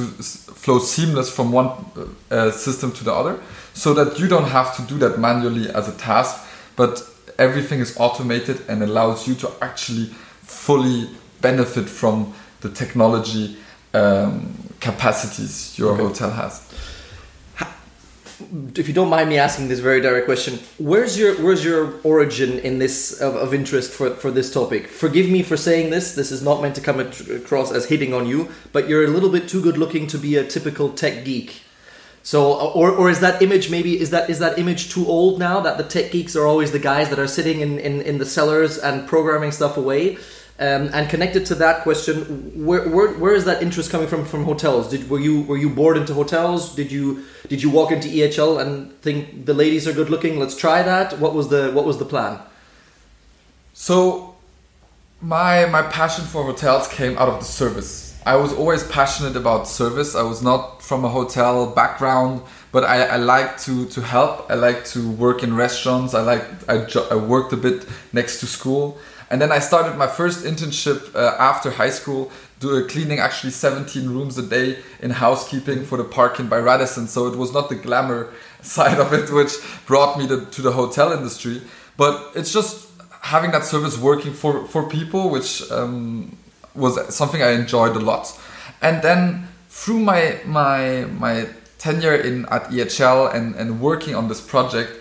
flow 0.56 0.80
seamless 0.80 1.30
from 1.30 1.52
one 1.52 1.68
uh, 1.70 2.06
uh, 2.36 2.52
system 2.52 2.92
to 2.94 3.04
the 3.04 3.14
other, 3.14 3.38
so 3.74 3.94
that 3.94 4.18
you 4.20 4.28
don't 4.28 4.48
have 4.50 4.76
to 4.78 4.82
do 4.84 4.98
that 5.00 5.20
manually 5.20 5.70
as 5.70 5.88
a 5.88 5.92
task, 5.98 6.36
but 6.76 7.04
everything 7.38 7.82
is 7.82 7.96
automated 8.00 8.58
and 8.68 8.82
allows 8.82 9.28
you 9.28 9.36
to 9.36 9.48
actually 9.62 10.06
fully 10.44 11.08
benefit 11.42 11.88
from 11.88 12.34
the 12.62 12.70
technology 12.70 13.58
um, 13.94 14.52
capacities 14.80 15.78
your 15.78 15.92
Okay. 15.94 16.04
hotel 16.04 16.32
has. 16.32 16.62
If 18.76 18.88
you 18.88 18.94
don't 18.94 19.10
mind 19.10 19.30
me 19.30 19.38
asking 19.38 19.68
this 19.68 19.80
very 19.80 20.00
direct 20.00 20.26
question, 20.26 20.60
where's 20.78 21.20
your 21.20 21.36
where's 21.44 21.64
your 21.64 22.00
origin 22.04 22.60
in 22.60 22.80
this 22.80 23.20
of, 23.20 23.36
of 23.36 23.54
interest 23.54 23.92
for, 23.92 24.12
for 24.12 24.32
this 24.32 24.54
topic? 24.54 24.88
Forgive 24.88 25.30
me 25.30 25.44
for 25.44 25.58
saying 25.58 25.90
this. 25.90 26.16
This 26.16 26.32
is 26.32 26.42
not 26.42 26.62
meant 26.62 26.76
to 26.76 26.82
come 26.82 27.00
across 27.00 27.72
as 27.72 27.88
hitting 27.88 28.14
on 28.14 28.28
you, 28.28 28.50
but 28.72 28.88
you're 28.88 29.04
a 29.04 29.08
little 29.08 29.30
bit 29.30 29.50
too 29.50 29.62
good 29.62 29.78
looking 29.78 30.08
to 30.08 30.18
be 30.18 30.38
a 30.38 30.46
typical 30.46 30.90
tech 30.90 31.26
geek. 31.26 31.64
So, 32.24 32.54
or, 32.54 32.92
or 32.92 33.10
is 33.10 33.22
that 33.22 33.42
image 33.42 33.70
maybe 33.70 34.00
is 34.00 34.10
that 34.12 34.30
is 34.30 34.40
that 34.40 34.58
image 34.60 34.90
too 34.90 35.06
old 35.08 35.40
now 35.40 35.60
that 35.62 35.78
the 35.78 35.84
tech 35.84 36.12
geeks 36.12 36.36
are 36.36 36.46
always 36.46 36.72
the 36.72 36.80
guys 36.80 37.10
that 37.10 37.20
are 37.20 37.28
sitting 37.28 37.62
in, 37.62 37.80
in, 37.80 38.02
in 38.02 38.18
the 38.20 38.26
cellars 38.26 38.78
and 38.78 39.08
programming 39.08 39.52
stuff 39.52 39.78
away? 39.78 40.18
Um, 40.62 40.90
and 40.94 41.10
connected 41.10 41.46
to 41.46 41.56
that 41.56 41.84
question, 41.84 42.66
where, 42.66 42.90
where, 42.90 43.14
where 43.14 43.34
is 43.34 43.46
that 43.46 43.64
interest 43.64 43.90
coming 43.92 44.08
from 44.08 44.26
from 44.26 44.44
hotels? 44.44 44.90
Did 44.90 45.10
were 45.10 45.20
you 45.20 45.44
were 45.44 45.58
you 45.58 45.70
bored 45.70 45.96
into 45.96 46.14
hotels? 46.14 46.76
Did 46.76 46.92
you 46.92 47.24
did 47.48 47.64
you 47.64 47.70
walk 47.70 47.94
into 47.94 48.10
EHL 48.10 48.60
and 48.62 48.92
think 49.02 49.46
the 49.46 49.54
ladies 49.54 49.88
are 49.88 49.94
good 49.94 50.10
looking? 50.10 50.38
Let's 50.38 50.58
try 50.58 50.84
that. 50.84 51.18
What 51.18 51.34
was 51.34 51.48
the 51.48 51.72
what 51.72 51.86
was 51.86 51.98
the 51.98 52.04
plan? 52.04 52.40
So 53.74 54.36
my 55.22 55.66
my 55.68 55.84
passion 55.84 56.26
for 56.26 56.44
hotels 56.44 56.90
came 56.90 57.18
out 57.18 57.30
of 57.30 57.40
the 57.40 57.46
service. 57.46 58.10
I 58.26 58.36
was 58.36 58.52
always 58.54 58.84
passionate 58.84 59.36
about 59.36 59.68
service. 59.68 60.14
I 60.14 60.24
was 60.24 60.44
not 60.44 60.84
from 60.84 61.06
a 61.06 61.10
hotel 61.10 61.72
background, 61.72 62.42
but 62.72 62.84
I, 62.84 63.04
I 63.04 63.16
like 63.16 63.58
to, 63.62 63.86
to 63.88 64.02
help. 64.02 64.52
I 64.52 64.56
like 64.56 64.86
to 64.88 65.10
work 65.12 65.42
in 65.42 65.56
restaurants. 65.56 66.14
I 66.14 66.22
like 66.22 66.44
I, 66.70 66.86
I 67.12 67.16
worked 67.16 67.54
a 67.54 67.58
bit 67.58 67.88
next 68.14 68.42
to 68.42 68.46
school, 68.46 68.98
and 69.30 69.42
then 69.42 69.52
I 69.52 69.60
started 69.60 69.96
my 69.98 70.08
first 70.08 70.44
internship 70.44 71.16
uh, 71.16 71.36
after 71.40 71.70
high 71.70 71.92
school, 71.92 72.32
do, 72.60 72.86
cleaning 72.88 73.20
actually 73.20 73.52
17 73.52 74.10
rooms 74.10 74.38
a 74.38 74.42
day 74.42 74.80
in 75.02 75.12
housekeeping 75.12 75.86
for 75.86 75.98
the 75.98 76.04
Park 76.04 76.40
Inn 76.40 76.50
by 76.50 76.58
Radisson. 76.58 77.08
So 77.08 77.28
it 77.28 77.38
was 77.38 77.54
not 77.54 77.70
the 77.70 77.76
glamour 77.76 78.34
side 78.62 79.00
of 79.00 79.14
it 79.14 79.32
which 79.32 79.54
brought 79.86 80.18
me 80.18 80.28
to, 80.28 80.46
to 80.46 80.62
the 80.62 80.72
hotel 80.72 81.12
industry, 81.12 81.62
but 81.96 82.32
it's 82.36 82.52
just 82.52 82.88
having 83.22 83.52
that 83.52 83.66
service 83.66 83.98
working 83.98 84.34
for 84.34 84.66
for 84.68 84.90
people, 84.90 85.30
which 85.30 85.70
um, 85.72 86.36
was 86.74 87.14
something 87.14 87.42
I 87.42 87.52
enjoyed 87.52 87.96
a 87.96 88.00
lot. 88.00 88.38
And 88.82 89.02
then 89.02 89.48
through 89.70 90.00
my 90.00 90.40
my 90.46 91.06
my 91.06 91.48
tenure 91.78 92.16
in 92.16 92.46
at 92.46 92.66
EHL 92.66 93.34
and 93.34 93.56
and 93.56 93.80
working 93.80 94.16
on 94.16 94.28
this 94.28 94.42
project, 94.42 94.92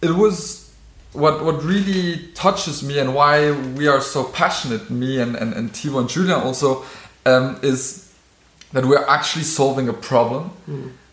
it 0.00 0.12
was 0.12 0.69
what 1.12 1.44
what 1.44 1.62
really 1.62 2.28
touches 2.34 2.82
me 2.82 2.98
and 2.98 3.14
why 3.14 3.50
we 3.50 3.88
are 3.88 4.00
so 4.00 4.24
passionate, 4.24 4.90
me 4.90 5.20
and 5.20 5.36
and, 5.36 5.52
and 5.54 5.72
Thibaut 5.72 6.00
and 6.00 6.08
Julian 6.08 6.40
also, 6.40 6.84
um, 7.26 7.58
is 7.62 8.12
that 8.72 8.84
we're 8.86 9.04
actually 9.06 9.44
solving 9.44 9.88
a 9.88 9.92
problem 9.92 10.52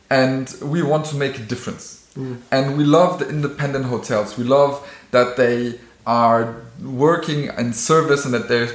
and 0.10 0.56
we 0.62 0.84
want 0.84 1.06
to 1.06 1.16
make 1.16 1.40
a 1.40 1.42
difference. 1.42 2.06
And 2.52 2.78
we 2.78 2.84
love 2.84 3.20
the 3.20 3.30
independent 3.30 3.86
hotels. 3.86 4.38
We 4.38 4.44
love 4.44 4.88
that 5.12 5.38
they 5.38 5.80
are 6.06 6.56
working 6.82 7.52
in 7.58 7.74
service 7.74 8.26
and 8.26 8.34
that 8.34 8.48
they're 8.48 8.72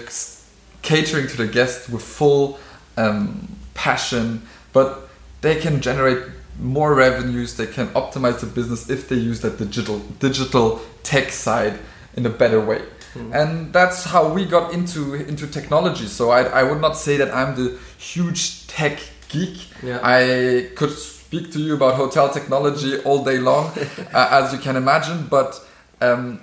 catering 0.83 1.26
to 1.29 1.37
the 1.37 1.47
guests 1.47 1.88
with 1.88 2.02
full 2.02 2.59
um, 2.97 3.49
passion, 3.75 4.43
but 4.73 5.09
they 5.41 5.57
can 5.57 5.81
generate 5.81 6.23
more 6.59 6.95
revenues. 6.95 7.57
They 7.57 7.67
can 7.67 7.89
optimize 7.89 8.41
the 8.41 8.47
business 8.47 8.89
if 8.91 9.09
they 9.09 9.17
use 9.17 9.41
that 9.41 9.59
digital 9.59 9.99
digital 10.21 10.81
tech 11.03 11.31
side 11.33 11.79
in 12.17 12.27
a 12.27 12.31
better 12.31 12.61
way. 12.61 12.83
And 13.15 13.75
that's 13.75 14.05
how 14.05 14.33
we 14.33 14.47
got 14.47 14.73
into 14.73 15.15
into 15.15 15.47
technology. 15.47 16.07
So 16.07 16.31
I, 16.31 16.45
I 16.45 16.63
would 16.63 16.81
not 16.81 16.97
say 16.97 17.19
that 17.19 17.31
I'm 17.35 17.55
the 17.57 17.79
huge 17.99 18.67
tech 18.69 19.01
geek. 19.29 19.69
Yeah. 19.83 19.99
I 20.03 20.71
could 20.77 20.93
speak 20.93 21.53
to 21.53 21.59
you 21.59 21.75
about 21.75 21.97
hotel 21.97 22.31
technology 22.31 22.99
all 23.01 23.23
day 23.23 23.39
long, 23.39 23.67
uh, 24.15 24.29
as 24.31 24.53
you 24.55 24.59
can 24.59 24.77
imagine. 24.77 25.27
But 25.29 25.61
um, 26.01 26.41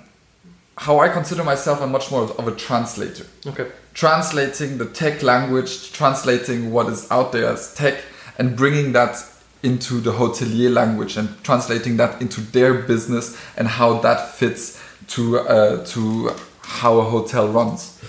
how 0.77 0.99
I 0.99 1.09
consider 1.09 1.43
myself, 1.43 1.81
I'm 1.81 1.91
much 1.91 2.11
more 2.11 2.23
of 2.23 2.47
a 2.47 2.51
translator 2.55 3.25
Okay. 3.47 3.67
translating 3.95 4.77
the 4.77 4.85
tech 4.85 5.23
language, 5.23 5.91
translating 5.91 6.71
what 6.71 6.87
is 6.87 7.09
out 7.09 7.31
there 7.31 7.47
as 7.47 7.73
tech, 7.73 7.95
and 8.37 8.55
bringing 8.55 8.93
that 8.93 9.15
into 9.61 9.99
the 9.99 10.11
hotelier 10.11 10.73
language 10.73 11.17
and 11.17 11.29
translating 11.43 11.97
that 11.97 12.21
into 12.21 12.41
their 12.41 12.73
business 12.73 13.37
and 13.57 13.67
how 13.67 13.99
that 13.99 14.33
fits 14.35 14.81
to 15.07 15.39
uh, 15.39 15.85
to 15.85 16.31
how 16.61 16.99
a 16.99 17.03
hotel 17.03 17.49
runs. 17.49 17.99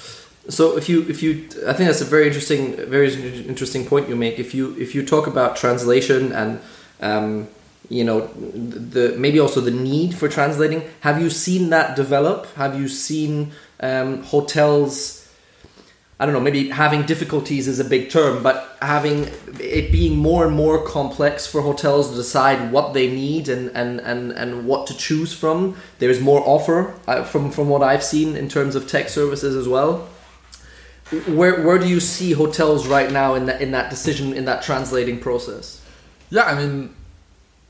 So 0.49 0.77
if 0.77 0.89
you 0.89 1.03
if 1.09 1.23
you 1.23 1.49
I 1.67 1.73
think 1.73 1.89
that's 1.89 2.01
a 2.01 2.05
very 2.05 2.27
interesting 2.27 2.77
very 2.89 3.13
interesting 3.47 3.87
point 3.87 4.09
you 4.09 4.17
make. 4.17 4.39
If 4.39 4.55
you 4.55 4.77
if 4.79 4.95
you 4.95 5.05
talk 5.05 5.27
about 5.27 5.57
translation 5.57 6.33
and 6.33 6.61
um, 7.01 7.49
you 7.89 8.05
know 8.05 8.29
the 8.29 9.15
maybe 9.17 9.41
also 9.41 9.61
the 9.61 9.71
need 9.71 10.15
for 10.15 10.29
translating, 10.29 10.83
have 11.01 11.21
you 11.21 11.31
seen 11.31 11.71
that 11.71 11.97
develop? 11.97 12.47
Have 12.55 12.79
you 12.79 12.89
seen 12.89 13.53
um, 13.81 14.23
hotels? 14.23 15.20
I 16.21 16.27
don't 16.27 16.35
know, 16.35 16.41
maybe 16.41 16.69
having 16.69 17.07
difficulties 17.07 17.67
is 17.67 17.81
a 17.81 17.85
big 17.85 18.11
term, 18.11 18.43
but 18.43 18.77
having 18.83 19.31
it 19.59 19.91
being 19.91 20.19
more 20.19 20.47
and 20.47 20.55
more 20.55 20.85
complex 20.85 21.47
for 21.47 21.63
hotels 21.63 22.11
to 22.11 22.15
decide 22.15 22.71
what 22.71 22.93
they 22.93 23.11
need 23.11 23.49
and, 23.49 23.71
and, 23.71 24.01
and, 24.01 24.31
and 24.33 24.67
what 24.67 24.87
to 24.89 24.95
choose 24.95 25.33
from. 25.33 25.79
There's 25.99 26.21
more 26.21 26.43
offer 26.47 26.95
uh, 27.07 27.25
from, 27.25 27.51
from 27.51 27.71
what 27.71 27.83
I've 27.83 28.05
seen 28.05 28.37
in 28.37 28.51
terms 28.51 28.75
of 28.75 28.87
tech 28.87 29.09
services 29.09 29.57
as 29.57 29.67
well. 29.67 30.11
Where, 31.27 31.65
where 31.67 31.79
do 31.79 31.89
you 31.89 32.01
see 32.01 32.33
hotels 32.33 32.87
right 32.87 33.11
now 33.11 33.35
in 33.35 33.47
that, 33.47 33.63
in 33.63 33.71
that 33.71 33.89
decision, 33.89 34.35
in 34.35 34.45
that 34.45 34.63
translating 34.63 35.21
process? 35.21 35.83
Yeah, 36.29 36.43
I 36.43 36.55
mean, 36.55 36.95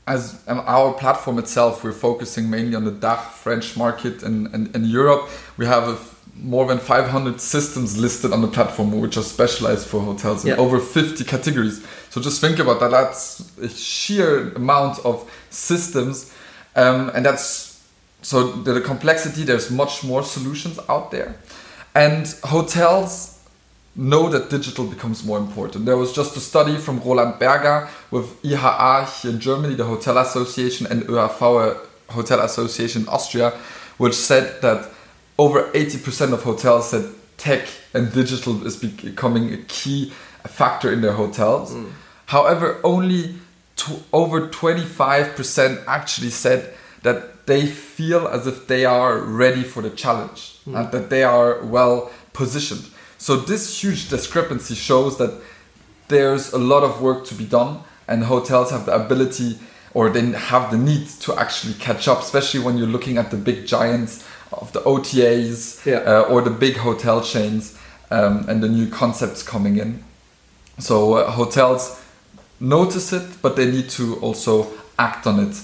as 0.05 0.43
um, 0.47 0.61
our 0.65 0.91
platform 0.93 1.39
itself, 1.39 1.85
we're 1.85 1.93
focusing 1.93 2.49
mainly 2.49 2.75
on 2.75 2.83
the 2.83 2.91
DACH 2.91 3.23
French 3.31 3.77
market 3.77 4.23
and, 4.23 4.53
and, 4.53 4.75
and 4.75 4.85
Europe. 4.87 5.29
We 5.55 5.67
have 5.67 5.87
a 5.87 5.95
more 6.35 6.65
than 6.67 6.79
500 6.79 7.39
systems 7.39 7.97
listed 7.97 8.33
on 8.33 8.41
the 8.41 8.47
platform, 8.47 8.99
which 8.99 9.17
are 9.17 9.23
specialized 9.23 9.85
for 9.87 9.99
hotels 10.01 10.43
in 10.43 10.49
Yeah. 10.51 10.57
over 10.57 10.79
50 10.79 11.23
categories. 11.23 11.81
So 12.09 12.21
just 12.21 12.41
think 12.41 12.59
about 12.59 12.79
that. 12.79 12.91
That's 12.91 13.43
a 13.61 13.69
sheer 13.69 14.49
amount 14.55 14.99
of 15.05 15.29
systems, 15.49 16.31
um, 16.75 17.11
and 17.13 17.25
that's 17.25 17.79
so 18.21 18.51
the, 18.63 18.73
the 18.73 18.81
complexity. 18.81 19.43
There's 19.43 19.69
much 19.71 20.03
more 20.03 20.23
solutions 20.23 20.79
out 20.89 21.11
there, 21.11 21.35
and 21.95 22.27
hotels 22.43 23.37
know 23.95 24.29
that 24.29 24.49
digital 24.49 24.85
becomes 24.85 25.23
more 25.25 25.37
important. 25.37 25.85
There 25.85 25.97
was 25.97 26.13
just 26.13 26.37
a 26.37 26.39
study 26.39 26.77
from 26.77 26.99
Roland 27.01 27.39
Berger 27.39 27.89
with 28.09 28.41
IHA 28.41 29.21
here 29.21 29.31
in 29.31 29.39
Germany, 29.39 29.75
the 29.75 29.83
Hotel 29.83 30.17
Association, 30.17 30.87
and 30.89 31.03
ÖHV, 31.03 31.77
Hotel 32.09 32.39
Association 32.39 33.01
in 33.03 33.07
Austria, 33.09 33.51
which 33.97 34.13
said 34.15 34.61
that 34.61 34.89
over 35.41 35.71
80% 35.71 36.33
of 36.33 36.43
hotels 36.43 36.91
said 36.91 37.05
tech 37.37 37.67
and 37.95 38.13
digital 38.13 38.63
is 38.67 38.75
becoming 38.75 39.51
a 39.51 39.57
key 39.63 40.13
factor 40.45 40.93
in 40.93 41.01
their 41.01 41.13
hotels. 41.13 41.73
Mm. 41.73 41.89
However, 42.27 42.79
only 42.83 43.33
over 44.13 44.49
25% 44.49 45.83
actually 45.87 46.29
said 46.29 46.71
that 47.01 47.47
they 47.47 47.65
feel 47.65 48.27
as 48.27 48.45
if 48.45 48.67
they 48.67 48.85
are 48.85 49.17
ready 49.17 49.63
for 49.63 49.81
the 49.81 49.89
challenge 49.89 50.59
mm. 50.67 50.77
and 50.77 50.91
that 50.91 51.09
they 51.09 51.23
are 51.23 51.65
well 51.65 52.11
positioned. 52.33 52.85
So 53.17 53.35
this 53.35 53.81
huge 53.81 54.09
discrepancy 54.09 54.75
shows 54.75 55.17
that 55.17 55.33
there's 56.07 56.53
a 56.53 56.59
lot 56.59 56.83
of 56.83 57.01
work 57.01 57.25
to 57.25 57.33
be 57.33 57.45
done 57.45 57.79
and 58.07 58.25
hotels 58.25 58.69
have 58.69 58.85
the 58.85 58.93
ability 58.93 59.57
or 59.95 60.11
they 60.11 60.25
have 60.51 60.69
the 60.69 60.77
need 60.77 61.07
to 61.25 61.33
actually 61.35 61.73
catch 61.73 62.07
up 62.07 62.19
especially 62.19 62.59
when 62.59 62.77
you're 62.77 62.93
looking 62.95 63.17
at 63.17 63.31
the 63.31 63.37
big 63.37 63.65
giants 63.65 64.23
of 64.61 64.71
the 64.71 64.79
OTAs 64.81 65.85
Yeah. 65.85 65.97
uh, 66.11 66.31
or 66.31 66.41
the 66.41 66.49
big 66.51 66.77
hotel 66.77 67.21
chains 67.21 67.77
um, 68.11 68.45
and 68.49 68.61
the 68.63 68.69
new 68.69 68.87
concepts 68.89 69.43
coming 69.43 69.77
in 69.77 70.03
so 70.79 70.95
uh, 71.15 71.31
hotels 71.31 71.99
notice 72.59 73.11
it 73.13 73.23
but 73.41 73.55
they 73.55 73.65
need 73.65 73.89
to 73.89 74.15
also 74.21 74.67
act 74.97 75.25
on 75.27 75.39
it 75.39 75.55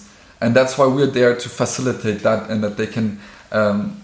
and 0.41 0.55
that's 0.55 0.77
why 0.77 0.85
we're 0.85 1.11
there 1.19 1.35
to 1.35 1.49
facilitate 1.49 2.19
that 2.23 2.49
and 2.49 2.63
that 2.63 2.75
they 2.77 2.87
can 2.87 3.19
um, 3.51 4.01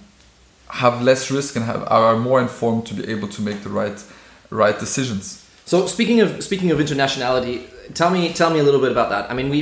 have 0.70 1.02
less 1.02 1.30
risk 1.32 1.56
and 1.56 1.66
have, 1.66 1.84
are 1.88 2.16
more 2.18 2.42
informed 2.42 2.86
to 2.86 2.94
be 2.94 3.04
able 3.12 3.28
to 3.28 3.42
make 3.42 3.62
the 3.64 3.70
right 3.70 4.04
right 4.50 4.80
decisions 4.80 5.40
So 5.66 5.88
speaking 5.88 6.20
of 6.22 6.44
speaking 6.44 6.72
of 6.74 6.80
internationality, 6.80 7.56
tell 7.94 8.10
me 8.12 8.34
tell 8.34 8.50
me 8.56 8.60
a 8.60 8.64
little 8.68 8.82
bit 8.86 8.92
about 8.92 9.10
that. 9.14 9.24
I 9.32 9.34
mean, 9.38 9.50
we 9.50 9.60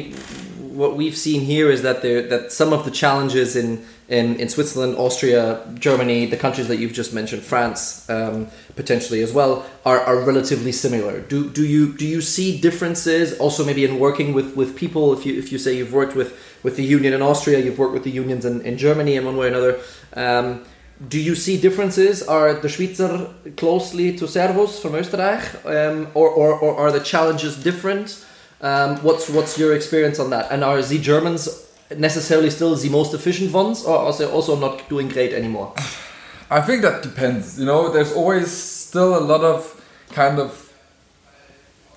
what 0.81 0.91
we've 0.99 1.15
seen 1.27 1.41
here 1.53 1.67
is 1.75 1.81
that 1.81 1.97
there 2.01 2.21
that 2.31 2.51
some 2.51 2.73
of 2.77 2.81
the 2.87 2.91
challenges 3.01 3.55
in 3.55 3.67
in, 4.11 4.35
in 4.41 4.49
Switzerland, 4.49 4.97
Austria, 4.97 5.65
Germany, 5.79 6.25
the 6.25 6.35
countries 6.35 6.67
that 6.67 6.75
you've 6.75 6.91
just 6.91 7.13
mentioned, 7.13 7.43
France, 7.43 8.07
um, 8.09 8.47
potentially 8.75 9.21
as 9.21 9.31
well, 9.31 9.65
are, 9.85 10.01
are 10.01 10.19
relatively 10.19 10.73
similar. 10.73 11.21
Do 11.21 11.49
do 11.49 11.65
you 11.65 11.93
do 11.97 12.05
you 12.05 12.19
see 12.19 12.59
differences 12.59 13.39
also 13.39 13.63
maybe 13.63 13.85
in 13.85 13.99
working 13.99 14.33
with, 14.33 14.53
with 14.57 14.75
people? 14.75 15.13
If 15.13 15.25
you 15.25 15.39
if 15.39 15.53
you 15.53 15.57
say 15.57 15.77
you've 15.77 15.93
worked 15.93 16.13
with, 16.13 16.37
with 16.61 16.75
the 16.75 16.83
union 16.83 17.13
in 17.13 17.21
Austria, 17.21 17.59
you've 17.59 17.79
worked 17.79 17.93
with 17.93 18.03
the 18.03 18.11
unions 18.11 18.43
in, 18.43 18.59
in 18.61 18.77
Germany 18.77 19.15
in 19.15 19.23
one 19.25 19.37
way 19.37 19.45
or 19.45 19.49
another. 19.49 19.79
Um, 20.13 20.65
do 21.07 21.17
you 21.17 21.33
see 21.33 21.59
differences? 21.59 22.21
Are 22.21 22.53
the 22.53 22.67
Schweizer 22.67 23.55
closely 23.55 24.17
to 24.17 24.27
Servus 24.27 24.79
from 24.81 24.91
Österreich, 24.91 25.65
um, 25.65 26.09
or, 26.13 26.29
or, 26.29 26.59
or 26.59 26.75
are 26.75 26.91
the 26.91 26.99
challenges 26.99 27.55
different? 27.55 28.25
Um, 28.59 28.97
what's 28.97 29.29
what's 29.29 29.57
your 29.57 29.73
experience 29.73 30.19
on 30.19 30.31
that? 30.31 30.51
And 30.51 30.65
are 30.65 30.81
the 30.81 30.99
Germans 30.99 31.70
necessarily 31.97 32.49
still 32.49 32.75
the 32.75 32.89
most 32.89 33.13
efficient 33.13 33.51
ones, 33.51 33.83
or 33.85 33.97
are 33.97 34.13
they 34.13 34.25
also 34.25 34.55
not 34.55 34.87
doing 34.89 35.07
great 35.09 35.33
anymore? 35.33 35.73
I 36.49 36.59
think 36.61 36.81
that 36.81 37.01
depends. 37.01 37.57
You 37.57 37.65
know, 37.65 37.89
there's 37.89 38.11
always 38.11 38.51
still 38.51 39.17
a 39.17 39.23
lot 39.23 39.41
of 39.41 39.81
kind 40.09 40.37
of 40.37 40.73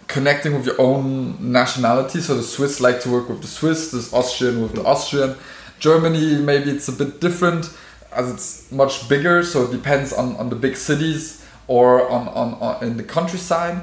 connecting 0.06 0.54
with 0.54 0.64
your 0.64 0.80
own 0.80 1.52
nationality. 1.52 2.20
So 2.20 2.36
the 2.36 2.42
Swiss 2.42 2.80
like 2.80 3.00
to 3.00 3.10
work 3.10 3.28
with 3.28 3.40
the 3.40 3.48
Swiss, 3.48 3.90
the 3.90 4.16
Austrian 4.16 4.62
with 4.62 4.74
the 4.74 4.84
Austrian. 4.84 5.36
Germany, 5.80 6.36
maybe 6.36 6.70
it's 6.70 6.86
a 6.88 6.92
bit 6.92 7.20
different 7.20 7.68
as 8.12 8.30
it's 8.30 8.70
much 8.70 9.08
bigger. 9.08 9.42
So 9.42 9.64
it 9.64 9.72
depends 9.72 10.12
on, 10.12 10.36
on 10.36 10.50
the 10.50 10.56
big 10.56 10.76
cities 10.76 11.44
or 11.66 12.08
on, 12.08 12.28
on, 12.28 12.54
on 12.54 12.84
in 12.84 12.96
the 12.96 13.02
countryside. 13.02 13.82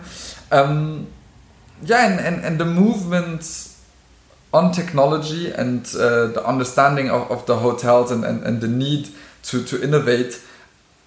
Um, 0.52 1.08
yeah, 1.84 2.08
and, 2.08 2.20
and, 2.20 2.46
and 2.46 2.60
the 2.60 2.66
movement 2.66 3.71
on 4.54 4.72
technology 4.72 5.52
and 5.52 5.86
uh, 5.96 6.28
the 6.28 6.46
understanding 6.46 7.10
of, 7.10 7.30
of 7.32 7.46
the 7.46 7.58
hotels 7.58 8.12
and, 8.12 8.26
and, 8.26 8.44
and 8.44 8.62
the 8.62 8.68
need 8.68 9.10
to, 9.44 9.64
to 9.64 9.82
innovate, 9.82 10.42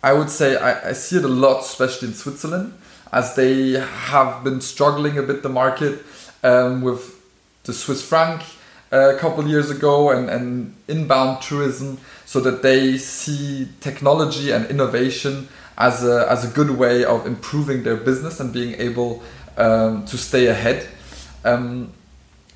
I 0.02 0.12
would 0.12 0.30
say 0.30 0.56
I, 0.56 0.90
I 0.90 0.92
see 0.92 1.16
it 1.16 1.24
a 1.24 1.28
lot, 1.28 1.60
especially 1.60 2.08
in 2.08 2.14
Switzerland, 2.14 2.72
as 3.12 3.34
they 3.36 3.72
have 3.72 4.42
been 4.42 4.60
struggling 4.60 5.18
a 5.18 5.22
bit 5.22 5.42
the 5.42 5.48
market 5.48 6.02
um, 6.42 6.82
with 6.82 7.22
the 7.64 7.72
Swiss 7.72 8.06
franc 8.06 8.42
uh, 8.92 9.14
a 9.14 9.18
couple 9.18 9.46
years 9.46 9.70
ago 9.70 10.10
and, 10.10 10.28
and 10.28 10.74
inbound 10.88 11.42
tourism, 11.42 11.98
so 12.26 12.40
that 12.40 12.62
they 12.62 12.98
see 12.98 13.68
technology 13.80 14.50
and 14.50 14.66
innovation 14.66 15.48
as 15.76 16.04
a, 16.04 16.26
as 16.30 16.44
a 16.44 16.48
good 16.48 16.70
way 16.70 17.04
of 17.04 17.26
improving 17.26 17.82
their 17.82 17.96
business 17.96 18.40
and 18.40 18.52
being 18.52 18.74
able 18.80 19.22
um, 19.56 20.04
to 20.06 20.16
stay 20.16 20.46
ahead. 20.46 20.86
Um, 21.44 21.92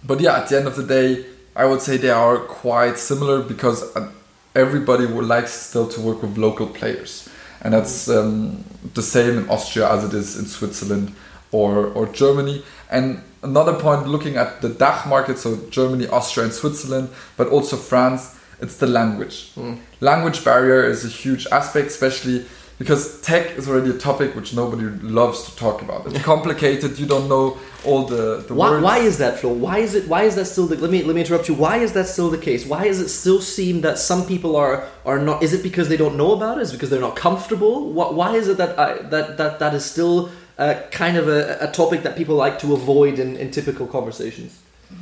but 0.04 0.20
yeah, 0.20 0.38
at 0.38 0.48
the 0.48 0.56
end 0.58 0.66
of 0.66 0.76
the 0.76 0.84
day, 0.84 1.24
I 1.56 1.64
would 1.64 1.80
say 1.80 1.96
they 1.96 2.10
are 2.10 2.38
quite 2.38 2.98
similar 2.98 3.42
because 3.42 3.94
uh, 3.96 4.10
everybody 4.54 5.06
would 5.06 5.26
like 5.26 5.48
still 5.48 5.88
to 5.88 6.00
work 6.00 6.22
with 6.22 6.38
local 6.38 6.66
players, 6.66 7.28
and 7.62 7.74
that's 7.74 8.08
um, 8.08 8.64
the 8.94 9.02
same 9.02 9.38
in 9.38 9.48
Austria 9.48 9.90
as 9.90 10.04
it 10.04 10.14
is 10.14 10.38
in 10.38 10.46
Switzerland 10.46 11.14
or 11.50 11.86
or 11.86 12.06
Germany. 12.06 12.62
And 12.90 13.22
another 13.42 13.74
point, 13.74 14.08
looking 14.08 14.36
at 14.36 14.62
the 14.62 14.68
DACH 14.68 15.06
market, 15.06 15.38
so 15.38 15.58
Germany, 15.70 16.06
Austria, 16.08 16.44
and 16.44 16.54
Switzerland, 16.54 17.10
but 17.36 17.48
also 17.48 17.76
France, 17.76 18.38
it's 18.60 18.76
the 18.76 18.86
language. 18.86 19.52
Language 20.00 20.44
barrier 20.44 20.84
is 20.84 21.04
a 21.04 21.08
huge 21.08 21.46
aspect, 21.52 21.88
especially 21.88 22.44
because 22.78 23.20
tech 23.22 23.56
is 23.58 23.68
already 23.68 23.90
a 23.90 23.98
topic 23.98 24.34
which 24.36 24.54
nobody 24.54 24.84
loves 25.02 25.44
to 25.46 25.56
talk 25.56 25.82
about. 25.82 26.06
It's 26.06 26.22
complicated. 26.22 26.98
You 26.98 27.06
don't 27.06 27.28
know 27.28 27.58
all 27.84 28.04
the, 28.06 28.44
the 28.46 28.54
Why, 28.54 28.70
words. 28.70 28.84
why 28.84 28.98
is 28.98 29.18
that, 29.18 29.40
Flo? 29.40 29.52
Why 29.52 29.78
is 29.78 29.94
it? 29.94 30.08
Why 30.08 30.22
is 30.22 30.34
that 30.36 30.46
still? 30.46 30.66
The, 30.66 30.76
let 30.76 30.90
me 30.90 31.02
let 31.02 31.14
me 31.14 31.20
interrupt 31.22 31.48
you. 31.48 31.54
Why 31.54 31.78
is 31.78 31.92
that 31.94 32.06
still 32.06 32.30
the 32.30 32.38
case? 32.38 32.66
Why 32.66 32.86
is 32.86 33.00
it 33.00 33.08
still 33.08 33.40
seem 33.40 33.80
that 33.82 33.98
some 33.98 34.26
people 34.26 34.56
are 34.56 34.86
are 35.04 35.18
not? 35.18 35.42
Is 35.42 35.52
it 35.52 35.62
because 35.62 35.88
they 35.88 35.96
don't 35.96 36.16
know 36.16 36.32
about 36.32 36.58
it? 36.58 36.62
Is 36.62 36.70
it 36.70 36.74
because 36.74 36.90
they're 36.90 37.00
not 37.00 37.16
comfortable? 37.16 37.92
What, 37.92 38.14
why 38.14 38.36
is 38.36 38.48
it 38.48 38.56
that 38.58 38.78
I, 38.78 38.98
that 39.12 39.36
that 39.38 39.58
that 39.58 39.74
is 39.74 39.84
still 39.84 40.30
uh, 40.58 40.74
kind 40.90 41.16
of 41.16 41.28
a, 41.28 41.58
a 41.60 41.70
topic 41.72 42.02
that 42.04 42.16
people 42.16 42.36
like 42.36 42.58
to 42.60 42.74
avoid 42.74 43.18
in, 43.18 43.36
in 43.36 43.50
typical 43.50 43.86
conversations? 43.86 44.58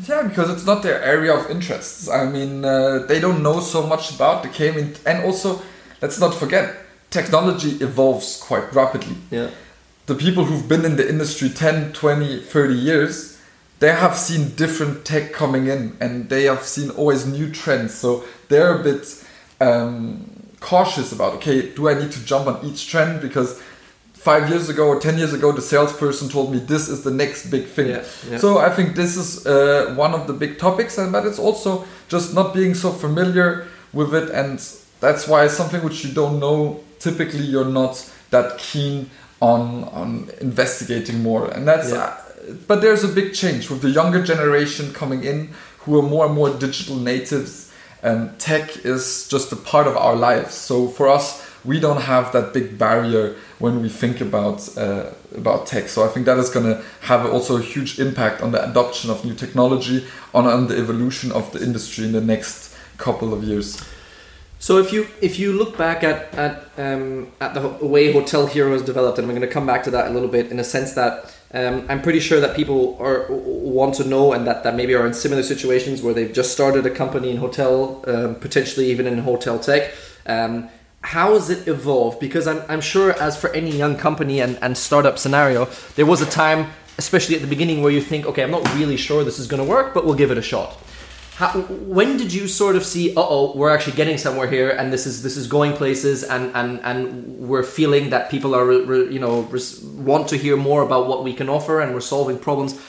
Yeah, 0.09 0.23
because 0.23 0.51
it's 0.51 0.67
not 0.67 0.83
their 0.83 1.01
area 1.03 1.33
of 1.35 1.49
interests. 1.51 2.09
I 2.09 2.25
mean, 2.27 2.65
uh, 2.65 3.05
they 3.07 3.21
don't 3.21 3.43
know 3.43 3.61
so 3.61 3.87
much 3.87 4.15
about 4.15 4.43
the 4.43 4.49
game, 4.49 4.95
and 5.07 5.25
also, 5.25 5.63
let's 6.03 6.19
not 6.19 6.35
forget, 6.35 6.75
technology 7.11 7.71
evolves 7.85 8.39
quite 8.41 8.73
rapidly. 8.75 9.17
Yeah. 9.31 9.51
The 10.07 10.15
people 10.15 10.45
who've 10.45 10.69
been 10.69 10.85
in 10.85 10.97
the 10.97 11.09
industry 11.09 11.49
10, 11.49 11.93
20, 11.93 12.41
30 12.41 12.75
years, 12.75 13.39
they 13.81 13.93
have 13.93 14.17
seen 14.17 14.55
different 14.55 15.05
tech 15.05 15.33
coming 15.33 15.67
in, 15.67 15.97
and 16.01 16.29
they 16.29 16.45
have 16.45 16.63
seen 16.63 16.91
always 16.91 17.27
new 17.27 17.51
trends. 17.53 17.95
So 17.95 18.25
they're 18.49 18.81
a 18.81 18.83
bit 18.83 19.25
um, 19.61 20.31
cautious 20.61 21.13
about, 21.13 21.35
okay, 21.35 21.73
do 21.75 21.89
I 21.89 21.95
need 21.95 22.13
to 22.13 22.25
jump 22.25 22.47
on 22.47 22.65
each 22.65 22.89
trend 22.89 23.21
because 23.21 23.61
five 24.15 24.49
years 24.49 24.69
ago 24.69 24.89
or 24.89 24.99
10 24.99 25.19
years 25.19 25.33
ago 25.33 25.53
the 25.53 25.63
salesperson 25.63 26.29
told 26.29 26.51
me 26.51 26.59
this 26.59 26.89
is 26.89 27.05
the 27.05 27.11
next 27.13 27.49
big 27.49 27.65
thing 27.67 27.87
Yeah, 27.91 28.05
yeah. 28.29 28.39
so 28.39 28.59
i 28.59 28.69
think 28.69 28.97
this 28.97 29.17
is 29.17 29.47
uh, 29.47 29.95
one 29.97 30.15
of 30.15 30.27
the 30.27 30.33
big 30.33 30.59
topics 30.59 30.99
and 30.99 31.13
but 31.13 31.25
it's 31.25 31.39
also 31.39 31.85
just 32.09 32.35
not 32.35 32.53
being 32.53 32.75
so 32.75 32.91
familiar 32.91 33.69
with 33.93 34.13
it 34.15 34.29
and 34.31 34.59
that's 34.99 35.29
why 35.29 35.47
something 35.47 35.81
which 35.85 36.05
you 36.05 36.13
don't 36.13 36.41
know 36.41 36.81
typically 36.99 37.45
you're 37.45 37.73
not 37.83 38.11
that 38.31 38.59
keen 38.59 39.11
on 39.41 39.85
on 39.85 40.31
investigating 40.41 41.23
more. 41.23 41.49
And 41.49 41.67
that's 41.67 41.91
Yeah. 41.91 41.99
uh, 41.99 42.13
but 42.69 42.81
there's 42.81 43.05
a 43.05 43.09
big 43.09 43.35
change 43.35 43.69
with 43.71 43.83
the 43.83 43.91
younger 43.91 44.23
generation 44.23 44.93
coming 44.93 45.25
in 45.25 45.51
who 45.81 45.99
are 45.99 46.03
more 46.03 46.27
and 46.27 46.35
more 46.35 46.51
digital 46.51 46.97
natives 46.97 47.71
um, 48.03 48.31
tech 48.39 48.85
is 48.85 49.27
just 49.29 49.51
a 49.53 49.57
part 49.57 49.87
of 49.87 49.97
our 49.97 50.15
lives. 50.15 50.55
So 50.55 50.89
for 50.89 51.09
us 51.09 51.43
we 51.65 51.81
don't 51.81 52.03
have 52.03 52.31
that 52.33 52.53
big 52.55 52.79
barrier 52.79 53.35
when 53.59 53.83
we 53.83 53.89
think 53.89 54.21
about 54.21 54.69
uh, 54.79 55.07
about 55.35 55.67
tech. 55.67 55.89
So 55.89 56.05
i 56.05 56.09
think 56.09 56.27
that 56.27 56.39
is 56.39 56.51
going 56.51 56.67
to 56.67 56.83
have 57.01 57.27
also 57.27 57.57
a 57.57 57.63
huge 57.63 57.99
impact 57.99 58.43
on 58.43 58.53
the 58.53 58.63
adoption 58.71 59.11
of 59.11 59.25
new 59.25 59.35
technology 59.35 60.05
on, 60.33 60.47
on 60.47 60.69
the 60.69 60.77
evolution 60.79 61.33
of 61.33 61.51
the 61.53 61.61
industry 61.63 62.05
in 62.05 62.13
the 62.13 62.21
next 62.21 62.75
couple 62.99 63.35
of 63.35 63.43
years 63.45 63.83
So 64.59 64.79
if 64.79 64.93
you 64.93 65.07
if 65.21 65.39
you 65.39 65.53
look 65.53 65.77
back 65.77 66.03
at 66.03 66.35
at 66.35 66.71
um, 66.79 67.31
at 67.41 67.55
the 67.55 67.69
way 67.87 68.13
Hotel 68.13 68.47
Hero 68.47 68.73
has 68.73 68.83
developed, 68.83 69.19
and 69.19 69.27
I'm 69.27 69.37
going 69.37 69.47
to 69.47 69.53
come 69.53 69.67
back 69.67 69.85
to 69.85 69.91
that 69.91 70.09
a 70.09 70.11
little 70.11 70.29
bit, 70.29 70.51
in 70.51 70.59
a 70.59 70.65
sense 70.65 70.95
that 70.95 71.37
um, 71.53 71.87
I'm 71.89 72.03
pretty 72.03 72.21
sure 72.21 72.41
that 72.41 72.57
people 72.57 72.97
are 72.99 73.27
want 73.29 73.95
to 73.97 74.05
know, 74.05 74.33
and 74.33 74.47
that, 74.47 74.65
that 74.65 74.75
maybe 74.75 74.95
are 74.95 75.07
in 75.07 75.15
similar 75.15 75.43
situations 75.43 76.03
where 76.03 76.15
they've 76.15 76.33
just 76.33 76.53
started 76.53 76.87
a 76.87 76.91
company 76.91 77.31
in 77.31 77.37
hotel, 77.37 78.03
um, 78.07 78.35
potentially 78.37 78.91
even 78.91 79.07
in 79.07 79.19
hotel 79.19 79.59
tech. 79.59 79.95
Um, 80.27 80.69
how 81.03 81.35
has 81.35 81.51
it 81.51 81.69
evolved? 81.69 82.19
Because 82.19 82.49
I'm, 82.49 82.63
I'm 82.69 82.81
sure, 82.81 83.13
as 83.23 83.41
for 83.41 83.51
any 83.51 83.71
young 83.71 83.97
company 83.97 84.41
and, 84.41 84.59
and 84.61 84.77
startup 84.77 85.19
scenario, 85.19 85.67
there 85.95 86.07
was 86.07 86.21
a 86.21 86.27
time, 86.27 86.73
especially 86.99 87.37
at 87.37 87.43
the 87.43 87.47
beginning, 87.47 87.81
where 87.81 87.93
you 87.93 88.01
think, 88.01 88.27
okay, 88.27 88.43
I'm 88.43 88.51
not 88.51 88.65
really 88.75 88.97
sure 88.97 89.23
this 89.23 89.39
is 89.39 89.47
going 89.47 89.63
to 89.63 89.69
work, 89.69 89.95
but 89.95 90.05
we'll 90.05 90.17
give 90.17 90.33
it 90.33 90.39
a 90.39 90.43
shot. 90.43 90.77
How, 91.37 91.51
when 91.61 92.17
did 92.17 92.33
you 92.33 92.49
sort 92.49 92.77
of 92.77 92.85
see, 92.85 93.11
uh 93.15 93.21
oh, 93.21 93.55
we're 93.55 93.69
actually 93.69 93.97
getting 93.97 94.17
somewhere 94.17 94.49
here, 94.49 94.71
and 94.71 94.91
this 94.91 95.07
is 95.07 95.23
this 95.23 95.37
is 95.37 95.47
going 95.47 95.75
places, 95.75 96.25
and 96.25 96.51
and 96.57 96.81
and 96.83 97.39
we're 97.39 97.63
feeling 97.63 98.09
that 98.11 98.31
people 98.31 98.55
are 98.55 98.65
re, 98.65 99.13
you 99.13 99.19
know 99.19 99.47
want 99.85 100.29
to 100.29 100.39
hear 100.39 100.57
more 100.57 100.83
about 100.83 101.09
what 101.09 101.25
we 101.25 101.35
can 101.35 101.51
offer, 101.51 101.83
and 101.83 101.93
we're 101.93 102.01
solving 102.01 102.39
problems. 102.39 102.81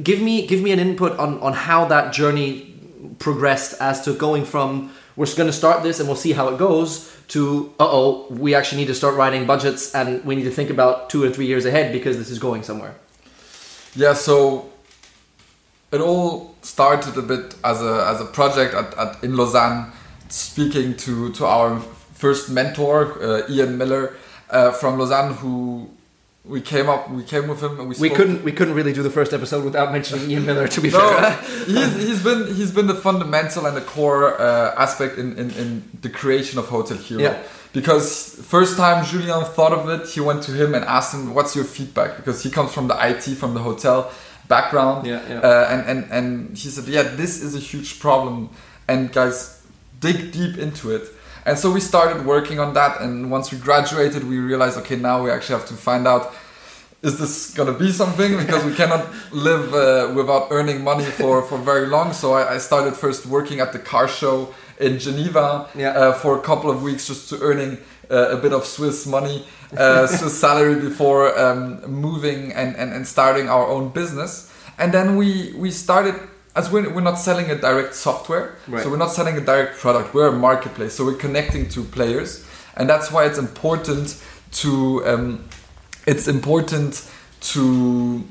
Give 0.00 0.22
me 0.22 0.46
give 0.46 0.62
me 0.62 0.70
an 0.70 0.78
input 0.78 1.18
on 1.18 1.40
on 1.40 1.52
how 1.52 1.86
that 1.86 2.12
journey 2.12 2.74
progressed 3.18 3.80
as 3.80 4.00
to 4.02 4.12
going 4.14 4.44
from 4.44 4.92
we're 5.16 5.26
going 5.34 5.48
to 5.48 5.52
start 5.52 5.82
this 5.82 5.98
and 5.98 6.08
we'll 6.08 6.16
see 6.16 6.32
how 6.32 6.48
it 6.48 6.58
goes 6.58 7.10
to 7.28 7.72
uh 7.80 7.88
oh, 7.88 8.26
we 8.30 8.54
actually 8.54 8.82
need 8.82 8.88
to 8.88 8.94
start 8.94 9.16
writing 9.16 9.46
budgets 9.46 9.94
and 9.94 10.24
we 10.24 10.36
need 10.36 10.44
to 10.44 10.50
think 10.50 10.70
about 10.70 11.10
two 11.10 11.24
or 11.24 11.30
three 11.30 11.46
years 11.46 11.64
ahead 11.64 11.92
because 11.92 12.18
this 12.18 12.30
is 12.30 12.38
going 12.38 12.62
somewhere. 12.62 12.94
Yeah, 13.94 14.12
so 14.12 14.70
it 15.92 16.00
all 16.00 16.54
started 16.62 17.16
a 17.16 17.22
bit 17.22 17.54
as 17.64 17.80
a 17.82 18.06
as 18.08 18.20
a 18.20 18.24
project 18.24 18.74
at, 18.74 18.94
at 18.98 19.22
in 19.22 19.36
Lausanne, 19.36 19.92
speaking 20.28 20.96
to 20.96 21.32
to 21.32 21.46
our 21.46 21.80
first 22.14 22.50
mentor 22.50 23.22
uh, 23.22 23.50
Ian 23.50 23.78
Miller 23.78 24.14
uh, 24.50 24.72
from 24.72 24.98
Lausanne, 24.98 25.34
who 25.34 25.88
we 26.44 26.60
came 26.60 26.88
up 26.88 27.10
we 27.10 27.24
came 27.24 27.48
with 27.48 27.60
him 27.62 27.78
and 27.78 27.88
we 27.88 27.94
We 27.98 28.10
couldn't 28.10 28.44
we 28.44 28.52
couldn't 28.52 28.74
really 28.74 28.92
do 28.92 29.02
the 29.02 29.10
first 29.10 29.32
episode 29.32 29.64
without 29.64 29.92
mentioning 29.92 30.30
Ian 30.30 30.46
Miller. 30.46 30.68
To 30.68 30.80
be 30.80 30.90
no, 30.90 30.98
fair, 30.98 31.32
he's, 31.66 31.94
he's 31.94 32.22
been 32.22 32.54
he's 32.54 32.72
been 32.72 32.86
the 32.86 32.94
fundamental 32.94 33.66
and 33.66 33.76
the 33.76 33.80
core 33.80 34.40
uh, 34.40 34.74
aspect 34.76 35.18
in, 35.18 35.36
in, 35.38 35.50
in 35.52 35.98
the 36.02 36.08
creation 36.08 36.58
of 36.58 36.66
Hotel 36.68 36.96
Hero. 36.96 37.22
Yeah. 37.22 37.42
Because 37.72 38.36
first 38.42 38.78
time 38.78 39.04
Julian 39.04 39.44
thought 39.44 39.72
of 39.72 39.88
it, 39.90 40.08
he 40.08 40.20
went 40.20 40.42
to 40.44 40.52
him 40.52 40.74
and 40.74 40.82
asked 40.84 41.12
him, 41.12 41.34
"What's 41.34 41.54
your 41.54 41.66
feedback?" 41.66 42.16
Because 42.16 42.42
he 42.42 42.50
comes 42.50 42.72
from 42.72 42.88
the 42.88 42.96
IT, 43.08 43.24
from 43.36 43.52
the 43.54 43.60
hotel 43.60 44.10
background, 44.48 45.06
Yeah, 45.06 45.20
yeah. 45.28 45.40
Uh, 45.40 45.66
and 45.70 45.80
and 45.90 46.12
and 46.12 46.56
he 46.56 46.68
said, 46.70 46.84
"Yeah, 46.88 47.02
this 47.16 47.42
is 47.42 47.54
a 47.54 47.58
huge 47.58 47.98
problem, 48.00 48.48
and 48.88 49.12
guys, 49.12 49.60
dig 50.00 50.32
deep 50.32 50.58
into 50.58 50.90
it." 50.94 51.02
And 51.46 51.58
so 51.58 51.70
we 51.70 51.80
started 51.80 52.26
working 52.26 52.58
on 52.58 52.74
that, 52.74 53.00
and 53.00 53.30
once 53.30 53.52
we 53.52 53.58
graduated, 53.58 54.24
we 54.24 54.38
realized, 54.38 54.76
okay, 54.78 54.96
now 54.96 55.22
we 55.22 55.30
actually 55.30 55.58
have 55.60 55.68
to 55.68 55.74
find 55.74 56.06
out 56.06 56.32
is 57.02 57.18
this 57.18 57.52
gonna 57.54 57.72
be 57.78 57.92
something 57.92 58.36
because 58.38 58.64
we 58.64 58.74
cannot 58.74 59.06
live 59.30 59.72
uh, 59.74 60.12
without 60.14 60.48
earning 60.50 60.82
money 60.82 61.04
for, 61.04 61.42
for 61.42 61.58
very 61.58 61.86
long 61.86 62.12
so 62.12 62.32
I, 62.32 62.54
I 62.54 62.58
started 62.58 62.94
first 62.96 63.26
working 63.26 63.60
at 63.60 63.72
the 63.72 63.78
car 63.78 64.08
show 64.08 64.54
in 64.80 64.98
geneva 64.98 65.68
Yeah. 65.76 65.90
uh, 65.90 66.12
for 66.14 66.38
a 66.38 66.40
couple 66.40 66.70
of 66.70 66.82
weeks 66.82 67.06
just 67.06 67.28
to 67.28 67.38
earning 67.42 67.76
a 68.10 68.36
bit 68.36 68.52
of 68.52 68.64
swiss 68.64 69.06
money 69.06 69.44
uh, 69.76 70.06
swiss 70.18 70.38
salary 70.40 70.74
before 70.80 71.36
um, 71.38 71.80
moving 71.90 72.52
and, 72.52 72.76
and, 72.76 72.92
and 72.92 73.06
starting 73.06 73.48
our 73.48 73.66
own 73.66 73.88
business 73.90 74.52
and 74.78 74.92
then 74.92 75.16
we 75.16 75.52
we 75.56 75.70
started 75.70 76.14
as 76.54 76.70
we're, 76.70 76.88
we're 76.94 77.00
not 77.02 77.18
selling 77.18 77.50
a 77.50 77.54
direct 77.56 77.94
software 77.94 78.56
Right. 78.68 78.82
so 78.82 78.90
we're 78.90 78.96
not 79.06 79.12
selling 79.12 79.36
a 79.36 79.40
direct 79.40 79.78
product 79.78 80.14
we're 80.14 80.28
a 80.28 80.32
marketplace 80.32 80.94
so 80.94 81.04
we're 81.04 81.14
connecting 81.26 81.68
to 81.70 81.82
players 81.84 82.46
and 82.76 82.88
that's 82.88 83.10
why 83.12 83.24
it's 83.26 83.38
important 83.38 84.22
to 84.52 85.02
um, 85.06 85.44
it's 86.06 86.28
important 86.28 87.10
to 87.40 88.22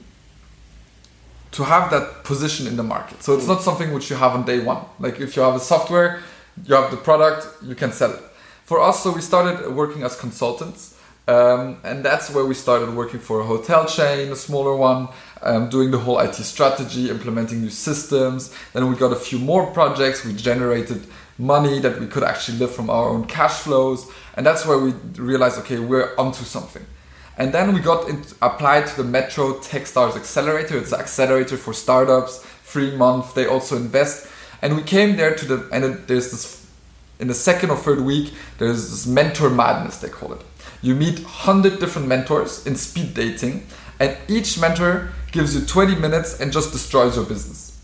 to 1.51 1.63
have 1.63 1.89
that 1.89 2.23
position 2.25 2.67
in 2.67 2.75
the 2.75 2.83
market. 2.83 3.23
So 3.23 3.33
it's 3.37 3.47
not 3.47 3.61
something 3.61 3.93
which 3.93 4.09
you 4.09 4.17
have 4.17 4.33
on 4.33 4.43
day 4.45 4.59
one. 4.59 4.83
Like 4.99 5.21
if 5.21 5.35
you 5.37 5.41
have 5.41 5.55
a 5.55 5.59
software, 5.59 6.19
you 6.65 6.75
have 6.75 6.91
the 6.91 6.97
product, 6.97 7.47
you 7.63 7.75
can 7.75 7.91
sell 7.93 8.11
it. 8.11 8.21
For 8.65 8.81
us, 8.81 9.03
so 9.03 9.11
we 9.11 9.21
started 9.21 9.75
working 9.75 10.01
as 10.01 10.19
consultants, 10.19 10.97
um, 11.27 11.77
and 11.83 12.03
that's 12.03 12.31
where 12.31 12.43
we 12.43 12.55
started 12.55 12.95
working 12.95 13.19
for 13.19 13.39
a 13.41 13.43
hotel 13.43 13.85
chain, 13.85 14.31
a 14.31 14.35
smaller 14.35 14.75
one, 14.75 15.07
um, 15.43 15.69
doing 15.69 15.91
the 15.91 15.99
whole 15.99 16.17
IT 16.19 16.33
strategy, 16.33 17.11
implementing 17.11 17.61
new 17.61 17.69
systems. 17.69 18.51
Then 18.73 18.89
we 18.89 18.95
got 18.95 19.11
a 19.11 19.15
few 19.17 19.37
more 19.37 19.67
projects. 19.67 20.25
We 20.25 20.33
generated 20.33 21.05
money 21.37 21.77
that 21.77 21.99
we 21.99 22.07
could 22.07 22.23
actually 22.23 22.57
live 22.57 22.73
from 22.73 22.89
our 22.89 23.07
own 23.07 23.25
cash 23.25 23.59
flows, 23.59 24.11
and 24.35 24.43
that's 24.43 24.65
where 24.65 24.79
we 24.79 24.93
realized, 25.13 25.59
okay, 25.59 25.77
we're 25.77 26.15
onto 26.17 26.43
something. 26.43 26.87
And 27.37 27.53
then 27.53 27.71
we 27.71 27.81
got 27.81 28.09
in, 28.09 28.23
applied 28.41 28.87
to 28.87 28.97
the 28.97 29.03
Metro 29.03 29.59
Techstars 29.59 30.15
Accelerator. 30.15 30.79
It's 30.79 30.91
an 30.91 31.01
accelerator 31.01 31.57
for 31.57 31.71
startups, 31.71 32.43
free 32.63 32.95
month. 32.95 33.35
They 33.35 33.45
also 33.45 33.75
invest. 33.75 34.27
And 34.63 34.75
we 34.75 34.81
came 34.81 35.17
there 35.17 35.35
to 35.35 35.45
the 35.45 35.69
and 35.71 35.83
it, 35.83 36.07
there's 36.07 36.31
this 36.31 36.64
in 37.19 37.27
the 37.27 37.33
second 37.33 37.69
or 37.69 37.77
third 37.77 38.01
week. 38.01 38.33
There's 38.57 38.89
this 38.89 39.05
mentor 39.07 39.49
madness 39.49 39.97
they 39.97 40.09
call 40.09 40.33
it. 40.33 40.41
You 40.81 40.95
meet 40.95 41.23
hundred 41.23 41.79
different 41.79 42.07
mentors 42.07 42.65
in 42.67 42.75
speed 42.75 43.13
dating, 43.13 43.67
and 43.99 44.17
each 44.27 44.59
mentor 44.59 45.09
gives 45.31 45.55
you 45.55 45.65
20 45.65 45.95
minutes 45.95 46.39
and 46.39 46.51
just 46.51 46.71
destroys 46.71 47.15
your 47.15 47.25
business. 47.25 47.81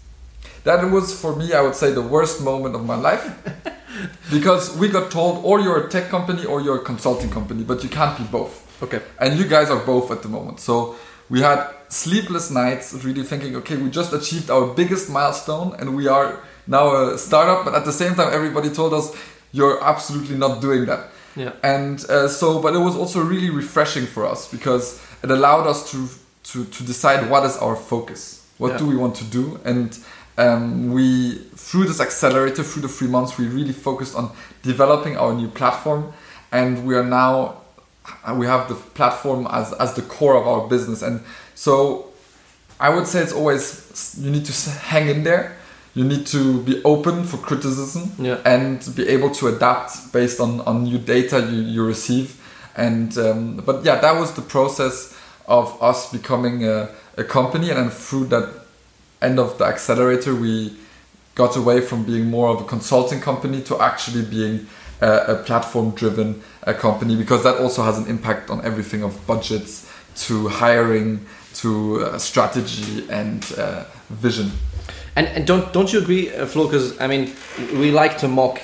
That 0.63 0.91
was 0.91 1.19
for 1.19 1.35
me, 1.35 1.53
I 1.53 1.61
would 1.61 1.75
say, 1.75 1.91
the 1.91 2.01
worst 2.01 2.41
moment 2.41 2.75
of 2.75 2.85
my 2.85 2.95
life. 2.95 3.25
because 4.31 4.75
we 4.77 4.87
got 4.87 5.11
told, 5.11 5.43
or 5.43 5.59
you're 5.59 5.85
a 5.85 5.89
tech 5.89 6.09
company 6.09 6.45
or 6.45 6.61
you're 6.61 6.77
a 6.77 6.83
consulting 6.83 7.29
company, 7.29 7.63
but 7.63 7.83
you 7.83 7.89
can't 7.89 8.17
be 8.17 8.23
both. 8.23 8.67
Okay. 8.83 9.01
And 9.19 9.37
you 9.37 9.47
guys 9.47 9.69
are 9.69 9.83
both 9.83 10.11
at 10.11 10.21
the 10.21 10.29
moment. 10.29 10.59
So 10.59 10.95
we 11.29 11.41
had 11.41 11.67
sleepless 11.89 12.51
nights 12.51 12.93
really 13.03 13.23
thinking, 13.23 13.55
okay, 13.57 13.77
we 13.77 13.89
just 13.89 14.13
achieved 14.13 14.49
our 14.49 14.67
biggest 14.67 15.09
milestone 15.09 15.75
and 15.79 15.95
we 15.95 16.07
are 16.07 16.41
now 16.67 17.09
a 17.13 17.17
startup, 17.17 17.65
but 17.65 17.73
at 17.75 17.85
the 17.85 17.91
same 17.91 18.15
time, 18.15 18.33
everybody 18.33 18.69
told 18.69 18.93
us, 18.93 19.15
you're 19.51 19.83
absolutely 19.83 20.37
not 20.37 20.61
doing 20.61 20.85
that. 20.85 21.09
Yeah. 21.35 21.53
And 21.63 22.03
uh, 22.09 22.27
so, 22.27 22.61
but 22.61 22.73
it 22.75 22.79
was 22.79 22.95
also 22.95 23.21
really 23.21 23.49
refreshing 23.49 24.05
for 24.05 24.25
us 24.25 24.49
because 24.51 25.01
it 25.23 25.31
allowed 25.31 25.67
us 25.67 25.91
to, 25.91 26.07
to, 26.51 26.65
to 26.65 26.83
decide 26.83 27.29
what 27.29 27.45
is 27.45 27.57
our 27.57 27.75
focus. 27.75 28.45
What 28.57 28.71
Yeah. 28.71 28.77
do 28.79 28.87
we 28.87 28.95
want 28.95 29.15
to 29.15 29.25
do? 29.25 29.59
And 29.65 29.97
um, 30.37 30.91
we, 30.93 31.35
through 31.55 31.85
this 31.85 31.99
accelerator, 31.99 32.63
through 32.63 32.83
the 32.83 32.87
three 32.87 33.07
months, 33.07 33.37
we 33.37 33.47
really 33.47 33.73
focused 33.73 34.15
on 34.15 34.31
developing 34.63 35.17
our 35.17 35.33
new 35.33 35.47
platform. 35.47 36.13
And 36.51 36.85
we 36.85 36.95
are 36.95 37.03
now 37.03 37.57
we 38.35 38.45
have 38.45 38.67
the 38.67 38.75
platform 38.75 39.47
as 39.51 39.73
as 39.73 39.93
the 39.93 40.01
core 40.01 40.35
of 40.35 40.47
our 40.47 40.67
business, 40.67 41.01
and 41.03 41.21
so 41.55 42.07
I 42.79 42.89
would 42.89 43.07
say 43.07 43.21
it's 43.21 43.31
always 43.31 44.15
you 44.19 44.31
need 44.31 44.43
to 44.45 44.69
hang 44.71 45.07
in 45.07 45.23
there. 45.23 45.55
You 45.93 46.05
need 46.05 46.25
to 46.27 46.61
be 46.61 46.81
open 46.83 47.23
for 47.25 47.37
criticism 47.37 48.11
Yeah. 48.17 48.37
and 48.45 48.79
be 48.95 49.07
able 49.09 49.29
to 49.31 49.47
adapt 49.47 50.13
based 50.13 50.39
on, 50.39 50.61
on 50.61 50.83
new 50.83 50.97
data 50.97 51.39
you, 51.41 51.61
you 51.61 51.85
receive. 51.85 52.37
And 52.77 53.17
um, 53.17 53.57
but 53.65 53.83
yeah, 53.83 53.99
that 53.99 54.17
was 54.19 54.31
the 54.33 54.41
process 54.41 55.13
of 55.47 55.77
us 55.81 56.09
becoming 56.11 56.63
a, 56.65 56.89
a 57.17 57.23
company, 57.23 57.69
and 57.69 57.77
then 57.77 57.89
through 57.89 58.27
that 58.27 58.49
end 59.21 59.39
of 59.39 59.57
the 59.57 59.65
accelerator, 59.65 60.33
we 60.33 60.73
got 61.35 61.57
away 61.57 61.81
from 61.81 62.03
being 62.05 62.29
more 62.29 62.47
of 62.49 62.61
a 62.61 62.63
consulting 62.63 63.19
company 63.19 63.61
to 63.63 63.79
actually 63.81 64.23
being 64.23 64.67
a, 65.01 65.11
a 65.27 65.35
platform-driven 65.43 66.41
uh, 66.65 66.73
company 66.73 67.15
because 67.15 67.43
that 67.43 67.57
also 67.57 67.83
has 67.83 67.97
an 67.97 68.07
impact 68.07 68.49
on 68.49 68.63
everything 68.63 69.03
of 69.03 69.25
budgets 69.27 69.89
to 70.15 70.47
hiring 70.47 71.25
to 71.55 72.03
uh, 72.05 72.17
strategy 72.17 73.05
and 73.09 73.53
uh, 73.57 73.83
vision. 74.09 74.51
And, 75.15 75.27
and 75.27 75.45
don't 75.45 75.73
don't 75.73 75.91
you 75.91 75.99
agree, 75.99 76.33
uh, 76.33 76.45
Flo? 76.45 76.65
Because 76.65 76.99
I 76.99 77.07
mean, 77.07 77.33
we 77.73 77.91
like 77.91 78.17
to 78.19 78.27
mock 78.27 78.61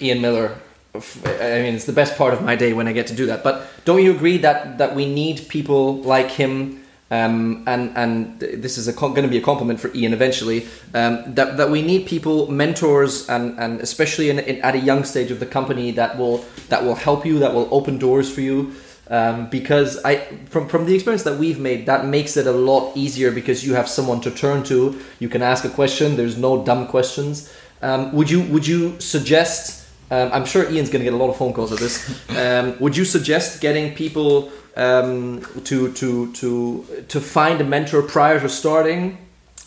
Ian 0.00 0.20
Miller. 0.20 0.56
I 0.94 1.62
mean, 1.62 1.74
it's 1.74 1.84
the 1.84 1.92
best 1.92 2.16
part 2.16 2.32
of 2.34 2.42
my 2.42 2.56
day 2.56 2.72
when 2.72 2.88
I 2.88 2.92
get 2.92 3.06
to 3.08 3.14
do 3.14 3.26
that. 3.26 3.44
But 3.44 3.66
don't 3.84 4.02
you 4.02 4.12
agree 4.12 4.38
that 4.38 4.78
that 4.78 4.94
we 4.94 5.12
need 5.12 5.48
people 5.48 5.96
like 6.02 6.30
him? 6.30 6.78
Um, 7.12 7.64
and 7.66 7.90
and 7.96 8.38
this 8.38 8.78
is 8.78 8.86
going 8.94 9.14
to 9.14 9.28
be 9.28 9.38
a 9.38 9.40
compliment 9.40 9.80
for 9.80 9.92
Ian 9.94 10.12
eventually. 10.12 10.68
Um, 10.94 11.34
that 11.34 11.56
that 11.56 11.68
we 11.68 11.82
need 11.82 12.06
people, 12.06 12.48
mentors, 12.48 13.28
and 13.28 13.58
and 13.58 13.80
especially 13.80 14.30
in, 14.30 14.38
in, 14.38 14.60
at 14.62 14.76
a 14.76 14.78
young 14.78 15.02
stage 15.02 15.32
of 15.32 15.40
the 15.40 15.46
company 15.46 15.90
that 15.92 16.16
will 16.16 16.44
that 16.68 16.84
will 16.84 16.94
help 16.94 17.26
you, 17.26 17.40
that 17.40 17.52
will 17.52 17.68
open 17.72 17.98
doors 17.98 18.32
for 18.32 18.42
you. 18.42 18.74
Um, 19.10 19.50
because 19.50 19.98
I 20.04 20.18
from 20.50 20.68
from 20.68 20.86
the 20.86 20.94
experience 20.94 21.24
that 21.24 21.36
we've 21.36 21.58
made, 21.58 21.86
that 21.86 22.06
makes 22.06 22.36
it 22.36 22.46
a 22.46 22.52
lot 22.52 22.96
easier 22.96 23.32
because 23.32 23.66
you 23.66 23.74
have 23.74 23.88
someone 23.88 24.20
to 24.20 24.30
turn 24.30 24.62
to. 24.64 25.00
You 25.18 25.28
can 25.28 25.42
ask 25.42 25.64
a 25.64 25.68
question. 25.68 26.16
There's 26.16 26.36
no 26.38 26.64
dumb 26.64 26.86
questions. 26.86 27.52
Um, 27.82 28.12
would 28.12 28.30
you 28.30 28.42
would 28.42 28.66
you 28.66 29.00
suggest? 29.00 29.88
Um, 30.12 30.30
I'm 30.32 30.44
sure 30.44 30.62
Ian's 30.70 30.90
going 30.90 31.04
to 31.04 31.10
get 31.10 31.14
a 31.14 31.16
lot 31.16 31.30
of 31.30 31.36
phone 31.36 31.52
calls 31.52 31.72
at 31.72 31.78
this. 31.78 31.96
Um, 32.36 32.76
would 32.80 32.96
you 32.96 33.04
suggest 33.04 33.60
getting 33.60 33.94
people 33.94 34.50
um, 34.76 35.42
to 35.64 35.92
to 35.94 36.32
to 36.34 36.84
to 37.08 37.20
find 37.20 37.60
a 37.60 37.64
mentor 37.64 38.02
prior 38.02 38.38
to 38.38 38.48
starting, 38.48 39.18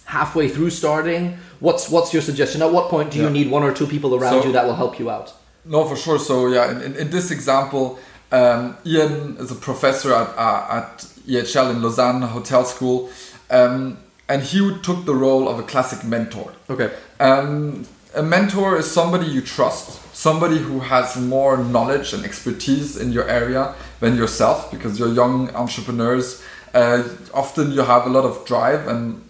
halfway 0.05 0.47
through 0.47 0.69
starting? 0.69 1.37
What's 1.59 1.89
what's 1.89 2.13
your 2.13 2.21
suggestion? 2.21 2.61
At 2.61 2.71
what 2.71 2.89
point 2.89 3.11
do 3.11 3.17
you 3.17 3.25
Yeah. 3.25 3.31
need 3.39 3.51
one 3.51 3.63
or 3.63 3.73
two 3.73 3.87
people 3.87 4.15
around 4.15 4.41
So- 4.41 4.47
you 4.47 4.53
that 4.53 4.65
will 4.65 4.75
help 4.75 4.99
you 4.99 5.09
out? 5.09 5.33
No, 5.65 5.85
for 5.85 5.95
sure. 5.95 6.19
So 6.19 6.47
yeah, 6.47 6.71
in, 6.85 6.95
in 6.95 7.09
this 7.09 7.31
example, 7.31 7.97
um, 8.33 8.75
Ian 8.83 9.37
is 9.37 9.51
a 9.51 9.55
professor 9.55 10.11
at, 10.13 10.29
uh, 10.35 10.81
at 10.81 10.97
EHL 11.27 11.69
in 11.69 11.83
Lausanne 11.83 12.23
Hotel 12.23 12.65
School, 12.65 13.11
um, 13.51 13.97
and 14.27 14.41
he 14.41 14.59
took 14.81 15.05
the 15.05 15.13
role 15.13 15.47
of 15.47 15.59
a 15.59 15.63
classic 15.63 16.03
mentor. 16.03 16.51
Okay. 16.67 16.91
Um, 17.19 17.85
a 18.15 18.23
mentor 18.23 18.77
is 18.77 18.89
somebody 18.89 19.27
you 19.27 19.41
trust, 19.41 20.01
somebody 20.15 20.57
who 20.57 20.79
has 20.79 21.15
more 21.15 21.57
knowledge 21.57 22.13
and 22.13 22.25
expertise 22.25 22.97
in 22.97 23.11
your 23.11 23.29
area 23.29 23.75
than 23.99 24.15
yourself, 24.15 24.71
because 24.71 24.97
you're 24.97 25.13
young 25.13 25.53
entrepreneurs. 25.55 26.43
Uh, 26.73 27.03
often 27.35 27.71
you 27.71 27.81
have 27.81 28.07
a 28.07 28.09
lot 28.09 28.25
of 28.25 28.45
drive 28.45 28.87
and 28.87 29.23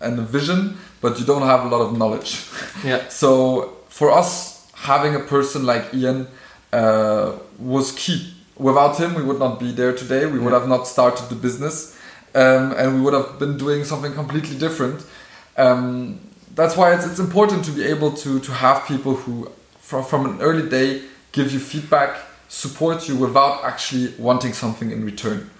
and 0.00 0.18
a 0.18 0.22
vision, 0.22 0.78
but 1.02 1.20
you 1.20 1.26
don't 1.26 1.42
have 1.42 1.66
a 1.66 1.68
lot 1.68 1.82
of 1.82 1.96
knowledge. 1.96 2.46
Yeah. 2.82 3.06
So 3.10 3.76
for 3.90 4.10
us, 4.10 4.66
having 4.74 5.14
a 5.14 5.20
person 5.20 5.66
like 5.66 5.92
Ian 5.92 6.26
uh, 6.72 7.32
was 7.58 7.92
key. 7.92 8.34
Without 8.56 8.98
him, 8.98 9.14
we 9.14 9.22
would 9.22 9.38
not 9.38 9.58
be 9.58 9.72
there 9.72 9.94
today. 9.94 10.26
We 10.26 10.38
would 10.38 10.52
have 10.52 10.68
not 10.68 10.86
started 10.86 11.28
the 11.28 11.34
business, 11.34 11.96
um, 12.34 12.72
and 12.72 12.96
we 12.96 13.00
would 13.00 13.14
have 13.14 13.38
been 13.38 13.56
doing 13.56 13.84
something 13.84 14.12
completely 14.12 14.56
different. 14.58 15.04
Um, 15.56 16.20
that's 16.54 16.76
why 16.76 16.94
it's, 16.94 17.06
it's 17.06 17.18
important 17.18 17.64
to 17.64 17.70
be 17.70 17.84
able 17.84 18.12
to 18.12 18.40
to 18.40 18.52
have 18.52 18.86
people 18.86 19.14
who, 19.14 19.50
from 19.78 20.04
from 20.04 20.26
an 20.26 20.40
early 20.40 20.68
day, 20.68 21.02
give 21.32 21.52
you 21.52 21.58
feedback, 21.58 22.18
support 22.48 23.08
you 23.08 23.16
without 23.16 23.64
actually 23.64 24.14
wanting 24.18 24.52
something 24.52 24.90
in 24.90 25.04
return. 25.04 25.50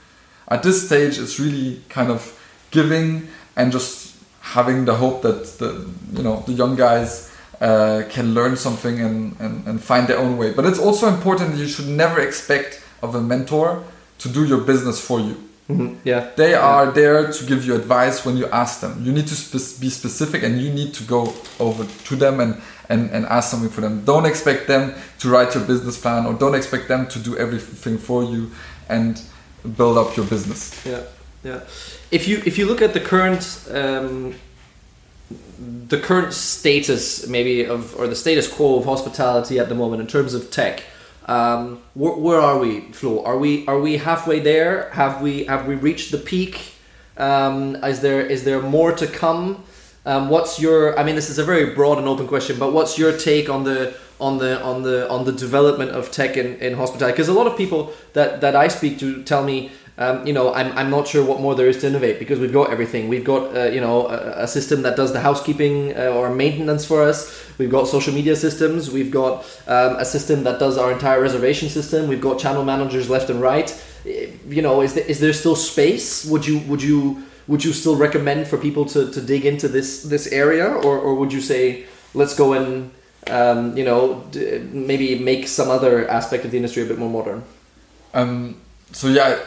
At 0.49 0.63
this 0.63 0.87
stage, 0.87 1.19
it's 1.19 1.39
really 1.39 1.83
kind 1.89 2.11
of 2.11 2.39
giving 2.71 3.29
and 3.57 3.73
just 3.73 4.17
having 4.41 4.85
the 4.85 4.95
hope 4.95 5.23
that 5.23 5.45
the 5.59 5.89
you 6.13 6.23
know 6.23 6.43
the 6.47 6.53
young 6.53 6.77
guys 6.77 7.30
uh, 7.61 8.03
can 8.09 8.35
learn 8.35 8.57
something 8.57 9.01
and, 9.01 9.37
and, 9.41 9.67
and 9.67 9.83
find 9.83 10.07
their 10.09 10.19
own 10.19 10.37
way. 10.39 10.53
But 10.53 10.65
it's 10.65 10.79
also 10.79 11.09
important 11.09 11.57
you 11.57 11.69
should 11.69 11.89
never 11.89 12.21
expect 12.21 12.83
of 13.03 13.15
a 13.15 13.21
mentor 13.21 13.83
to 14.19 14.29
do 14.29 14.45
your 14.45 14.61
business 14.61 15.01
for 15.01 15.21
you. 15.21 15.37
Mhm. 15.69 15.97
Yeah. 16.05 16.27
They 16.37 16.55
are 16.55 16.91
there 16.93 17.31
to 17.31 17.45
give 17.45 17.65
you 17.67 17.75
advice 17.75 18.25
when 18.27 18.37
you 18.37 18.47
ask 18.51 18.81
them. 18.81 18.93
You 19.05 19.13
need 19.13 19.29
to 19.29 19.35
spe- 19.35 19.81
be 19.81 19.89
specific 19.91 20.43
and 20.43 20.61
you 20.61 20.73
need 20.73 20.93
to 20.95 21.05
go 21.05 21.33
over 21.59 21.85
to 22.09 22.17
them 22.17 22.41
and, 22.41 22.55
and, 22.89 23.11
and 23.11 23.25
ask 23.27 23.51
something 23.51 23.71
for 23.71 23.81
them. 23.81 24.03
Don't 24.05 24.27
expect 24.27 24.67
them 24.67 24.93
to 25.21 25.29
write 25.31 25.55
your 25.55 25.65
business 25.65 25.97
plan 26.01 26.27
or 26.27 26.35
don't 26.35 26.55
expect 26.57 26.89
them 26.89 27.07
to 27.09 27.19
do 27.19 27.37
everything 27.37 27.99
for 27.99 28.25
you 28.25 28.51
and 28.89 29.21
build 29.77 29.97
up 29.99 30.17
your 30.17 30.27
business. 30.27 30.73
Yeah, 30.85 31.03
yeah. 31.45 31.61
If 32.11 32.27
you 32.27 32.43
if 32.45 32.59
you 32.59 32.67
look 32.67 32.83
at 32.83 32.93
the 32.93 33.01
current 33.01 33.43
um, 33.73 34.35
the 35.89 35.99
current 35.99 36.33
status 36.33 37.27
maybe 37.27 37.65
of 37.65 37.95
or 37.97 38.07
the 38.07 38.17
status 38.17 38.49
quo 38.49 38.79
of 38.79 38.85
hospitality 38.85 39.59
at 39.59 39.69
the 39.69 39.75
moment 39.75 40.01
in 40.01 40.07
terms 40.07 40.35
of 40.35 40.51
tech, 40.51 40.83
um, 41.27 41.83
where, 41.95 42.15
where 42.15 42.41
are 42.41 42.59
we, 42.59 42.81
Flo? 42.93 43.25
Are 43.25 43.39
we 43.39 43.67
are 43.67 43.79
we 43.79 43.99
halfway 43.99 44.41
there? 44.41 44.91
Have 44.91 45.21
we 45.21 45.45
have 45.45 45.67
we 45.67 45.75
reached 45.75 46.11
the 46.13 46.19
peak? 46.19 46.75
Um, 47.17 47.77
is 47.85 48.01
there 48.01 48.21
is 48.21 48.45
there 48.45 48.61
more 48.63 48.93
to 48.93 49.07
come? 49.07 49.65
Um, 50.07 50.31
what's 50.31 50.59
your? 50.59 50.99
I 50.99 51.05
mean, 51.05 51.15
this 51.15 51.29
is 51.29 51.39
a 51.39 51.45
very 51.45 51.75
broad 51.75 51.99
and 51.99 52.09
open 52.09 52.27
question, 52.27 52.59
but 52.59 52.73
what's 52.73 52.99
your 52.99 53.17
take 53.17 53.51
on 53.51 53.65
the 53.65 53.95
on 54.19 54.39
the 54.39 54.61
on 54.63 54.83
the 54.83 55.09
on 55.11 55.25
the 55.25 55.33
development 55.33 55.91
of 55.91 56.11
tech 56.11 56.37
in, 56.37 56.57
in 56.57 56.75
hospitality? 56.75 57.13
Because 57.13 57.29
a 57.29 57.35
lot 57.35 57.47
of 57.47 57.57
people 57.57 57.93
that 58.15 58.41
that 58.41 58.57
I 58.57 58.69
speak 58.69 58.99
to 59.01 59.23
tell 59.23 59.45
me, 59.45 59.71
um, 60.01 60.27
you 60.27 60.33
know, 60.33 60.53
I'm, 60.55 60.77
I'm 60.79 60.91
not 60.91 61.07
sure 61.07 61.23
what 61.23 61.41
more 61.41 61.55
there 61.55 61.69
is 61.69 61.79
to 61.83 61.87
innovate 61.87 62.19
because 62.19 62.39
we've 62.41 62.55
got 62.55 62.71
everything. 62.71 63.09
We've 63.09 63.25
got 63.25 63.55
uh, 63.55 63.65
you 63.67 63.83
know 63.83 64.09
a, 64.09 64.45
a 64.45 64.49
system 64.49 64.81
that 64.83 64.97
does 64.97 65.13
the 65.13 65.21
housekeeping 65.21 65.95
uh, 65.95 66.17
or 66.17 66.35
maintenance 66.35 66.87
for 66.87 67.03
us. 67.03 67.47
We've 67.59 67.71
got 67.71 67.87
social 67.87 68.15
media 68.15 68.35
systems. 68.35 68.91
We've 68.91 69.11
got 69.11 69.45
um, 69.67 69.97
a 69.97 70.05
system 70.05 70.43
that 70.45 70.59
does 70.59 70.79
our 70.79 70.91
entire 70.91 71.21
reservation 71.21 71.69
system. 71.69 72.09
We've 72.09 72.21
got 72.21 72.39
channel 72.39 72.65
managers 72.65 73.11
left 73.11 73.29
and 73.29 73.43
right. 73.43 73.71
Eh, 74.07 74.31
You 74.49 74.63
know, 74.63 74.81
is 74.81 74.95
there, 74.95 75.05
is 75.05 75.21
there 75.21 75.35
still 75.35 75.57
space? 75.57 76.25
Would 76.25 76.47
you 76.47 76.61
would 76.61 76.83
you 76.83 77.23
would 77.47 77.63
you 77.63 77.73
still 77.75 77.97
recommend 77.97 78.49
for 78.49 78.57
people 78.57 78.87
to, 78.87 79.11
to 79.11 79.21
dig 79.21 79.45
into 79.45 79.69
this 79.69 80.03
this 80.05 80.33
area, 80.33 80.67
or, 80.67 80.99
or 80.99 81.15
would 81.15 81.33
you 81.33 81.43
say 81.43 81.85
let's 82.15 82.35
go 82.35 82.55
and 82.55 82.91
um, 83.29 83.77
you 83.77 83.85
know 83.85 84.25
d- 84.31 84.61
maybe 84.73 85.19
make 85.19 85.47
some 85.47 85.69
other 85.69 86.09
aspect 86.09 86.47
of 86.47 86.51
the 86.53 86.57
industry 86.57 86.83
a 86.83 86.87
bit 86.87 86.99
more 86.99 87.11
modern? 87.11 87.43
Um, 88.15 88.57
so 88.93 89.09
yeah, 89.09 89.39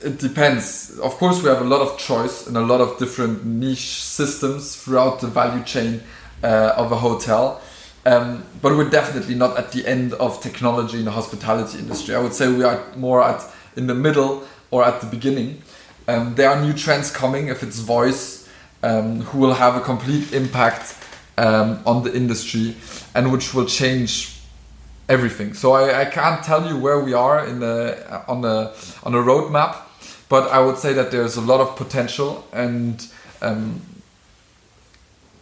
it 0.00 0.18
depends. 0.18 0.98
Of 0.98 1.12
course, 1.16 1.42
we 1.42 1.48
have 1.48 1.60
a 1.60 1.64
lot 1.64 1.80
of 1.80 1.98
choice 1.98 2.46
and 2.46 2.56
a 2.56 2.60
lot 2.60 2.80
of 2.80 2.98
different 2.98 3.44
niche 3.44 4.02
systems 4.02 4.76
throughout 4.76 5.20
the 5.20 5.28
value 5.28 5.62
chain 5.64 6.02
uh, 6.42 6.74
of 6.76 6.92
a 6.92 6.96
hotel. 6.96 7.60
Um, 8.04 8.44
but 8.60 8.76
we're 8.76 8.90
definitely 8.90 9.36
not 9.36 9.56
at 9.56 9.70
the 9.72 9.86
end 9.86 10.12
of 10.14 10.40
technology 10.40 10.98
in 10.98 11.04
the 11.04 11.12
hospitality 11.12 11.78
industry. 11.78 12.14
I 12.14 12.20
would 12.20 12.34
say 12.34 12.52
we 12.52 12.64
are 12.64 12.82
more 12.96 13.22
at 13.22 13.44
in 13.76 13.86
the 13.86 13.94
middle 13.94 14.44
or 14.70 14.84
at 14.84 15.00
the 15.00 15.06
beginning. 15.06 15.62
Um, 16.08 16.34
there 16.34 16.50
are 16.50 16.60
new 16.60 16.72
trends 16.72 17.10
coming. 17.12 17.48
If 17.48 17.62
it's 17.62 17.78
voice, 17.78 18.48
um, 18.82 19.20
who 19.20 19.38
will 19.38 19.54
have 19.54 19.76
a 19.76 19.80
complete 19.80 20.32
impact 20.32 20.96
um, 21.38 21.80
on 21.86 22.02
the 22.02 22.14
industry 22.14 22.76
and 23.14 23.32
which 23.32 23.54
will 23.54 23.66
change 23.66 24.41
everything. 25.08 25.54
So 25.54 25.72
I, 25.72 26.02
I 26.02 26.04
can't 26.04 26.42
tell 26.44 26.66
you 26.68 26.78
where 26.78 27.00
we 27.00 27.12
are 27.12 27.46
in 27.46 27.60
the 27.60 28.24
on 28.28 28.40
the 28.40 28.72
on 29.02 29.14
a 29.14 29.18
roadmap, 29.18 29.76
but 30.28 30.50
I 30.50 30.60
would 30.60 30.78
say 30.78 30.92
that 30.92 31.10
there's 31.10 31.36
a 31.36 31.40
lot 31.40 31.60
of 31.60 31.76
potential 31.76 32.46
and 32.52 33.06
um, 33.40 33.80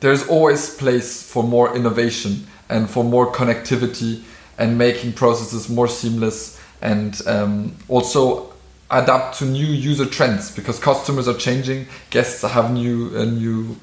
there's 0.01 0.27
always 0.27 0.75
place 0.77 1.23
for 1.23 1.43
more 1.43 1.77
innovation 1.77 2.47
and 2.69 2.89
for 2.89 3.05
more 3.05 3.33
connectivity 3.33 4.23
and 4.59 4.79
making 4.79 5.13
processes 5.13 5.69
more 5.69 5.89
seamless 5.89 6.61
and 6.83 7.21
um, 7.27 7.77
also 7.89 8.53
adapt 8.91 9.39
to 9.39 9.45
new 9.45 9.67
user 9.67 10.07
trends 10.07 10.55
because 10.55 10.79
customers 10.79 11.29
are 11.29 11.37
changing 11.37 11.87
guests 12.11 12.43
have 12.43 12.73
new 12.73 13.17
uh, 13.17 13.25
new 13.25 13.77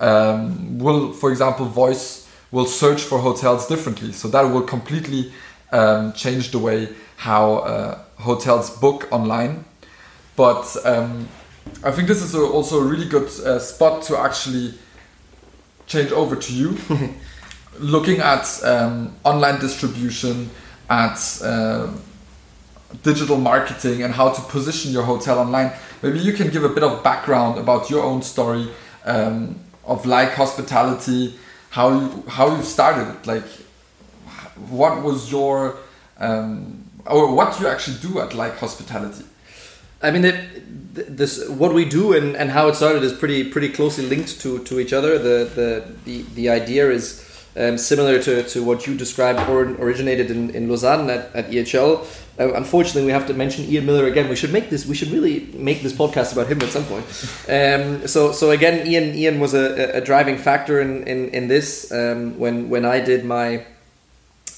um, 0.00 0.78
will 0.78 1.12
for 1.12 1.30
example 1.30 1.66
voice 1.66 2.27
will 2.50 2.66
search 2.66 3.02
for 3.02 3.18
hotels 3.18 3.66
differently. 3.66 4.12
So 4.12 4.28
that 4.28 4.42
will 4.42 4.62
completely 4.62 5.32
um, 5.72 6.12
change 6.12 6.50
the 6.50 6.58
way 6.58 6.88
how 7.16 7.56
uh, 7.56 7.98
hotels 8.16 8.70
book 8.70 9.08
online. 9.10 9.64
But 10.36 10.76
um, 10.84 11.28
i 11.84 11.90
think 11.90 12.08
this 12.08 12.22
is 12.22 12.34
a, 12.34 12.40
also 12.40 12.80
a 12.80 12.84
really 12.84 13.06
good 13.06 13.28
uh, 13.40 13.58
spot 13.58 14.02
to 14.02 14.16
actually 14.18 14.74
change 15.86 16.12
over 16.12 16.36
to 16.36 16.52
you. 16.52 16.78
Looking 17.78 18.20
at 18.20 18.60
um, 18.64 19.14
online 19.24 19.60
distribution 19.60 20.50
at 20.88 21.40
uh, 21.44 21.88
digital 23.02 23.36
marketing 23.36 24.02
and 24.02 24.14
how 24.14 24.30
to 24.30 24.40
position 24.42 24.92
your 24.92 25.02
hotel 25.02 25.38
online. 25.38 25.72
Maybe 26.02 26.18
you 26.18 26.32
can 26.32 26.48
give 26.48 26.64
a 26.64 26.68
bit 26.68 26.82
of 26.82 27.04
background 27.04 27.58
about 27.58 27.90
your 27.90 28.04
own 28.04 28.22
story 28.22 28.68
um, 29.04 29.56
of 29.84 30.06
like 30.06 30.32
hospitality, 30.32 31.34
how 31.78 31.90
you 31.90 32.24
how 32.26 32.56
you 32.56 32.62
started, 32.62 33.08
like 33.24 33.48
what 34.76 34.94
was 35.04 35.30
your 35.30 35.76
um, 36.18 36.84
or 37.06 37.32
what 37.32 37.60
you 37.60 37.68
actually 37.68 37.98
do 37.98 38.18
at 38.18 38.34
like 38.34 38.58
hospitality. 38.58 39.24
I 40.02 40.10
mean, 40.10 40.24
it, 40.24 40.36
this 41.16 41.48
what 41.48 41.72
we 41.72 41.84
do 41.84 42.14
and, 42.14 42.34
and 42.36 42.50
how 42.50 42.66
it 42.68 42.74
started 42.74 43.04
is 43.04 43.12
pretty 43.12 43.44
pretty 43.44 43.68
closely 43.68 44.06
linked 44.06 44.40
to, 44.40 44.58
to 44.64 44.80
each 44.80 44.92
other. 44.92 45.18
The 45.18 45.36
the 45.58 45.70
the, 46.04 46.22
the 46.34 46.48
idea 46.48 46.90
is 46.90 47.04
um, 47.58 47.76
similar 47.76 48.22
to, 48.22 48.42
to 48.44 48.62
what 48.62 48.86
you 48.86 48.94
described 48.94 49.40
or 49.50 49.62
originated 49.62 50.30
in, 50.30 50.50
in 50.50 50.68
Lausanne 50.68 51.10
at, 51.10 51.34
at 51.34 51.50
EHL. 51.50 52.06
Uh, 52.38 52.54
unfortunately, 52.54 53.04
we 53.04 53.10
have 53.10 53.26
to 53.26 53.34
mention 53.34 53.64
Ian 53.64 53.84
Miller 53.84 54.06
again. 54.06 54.28
We 54.28 54.36
should 54.36 54.52
make 54.52 54.70
this. 54.70 54.86
We 54.86 54.94
should 54.94 55.10
really 55.10 55.48
make 55.54 55.82
this 55.82 55.92
podcast 55.92 56.32
about 56.32 56.46
him 56.46 56.62
at 56.62 56.68
some 56.68 56.84
point. 56.84 57.04
Um, 57.48 58.06
so 58.06 58.30
so 58.30 58.52
again, 58.52 58.86
Ian 58.86 59.14
Ian 59.14 59.40
was 59.40 59.54
a, 59.54 59.96
a 59.96 60.00
driving 60.00 60.38
factor 60.38 60.80
in 60.80 61.02
in, 61.08 61.30
in 61.30 61.48
this 61.48 61.90
um, 61.90 62.38
when 62.38 62.70
when 62.70 62.84
I 62.84 63.00
did 63.00 63.24
my 63.24 63.64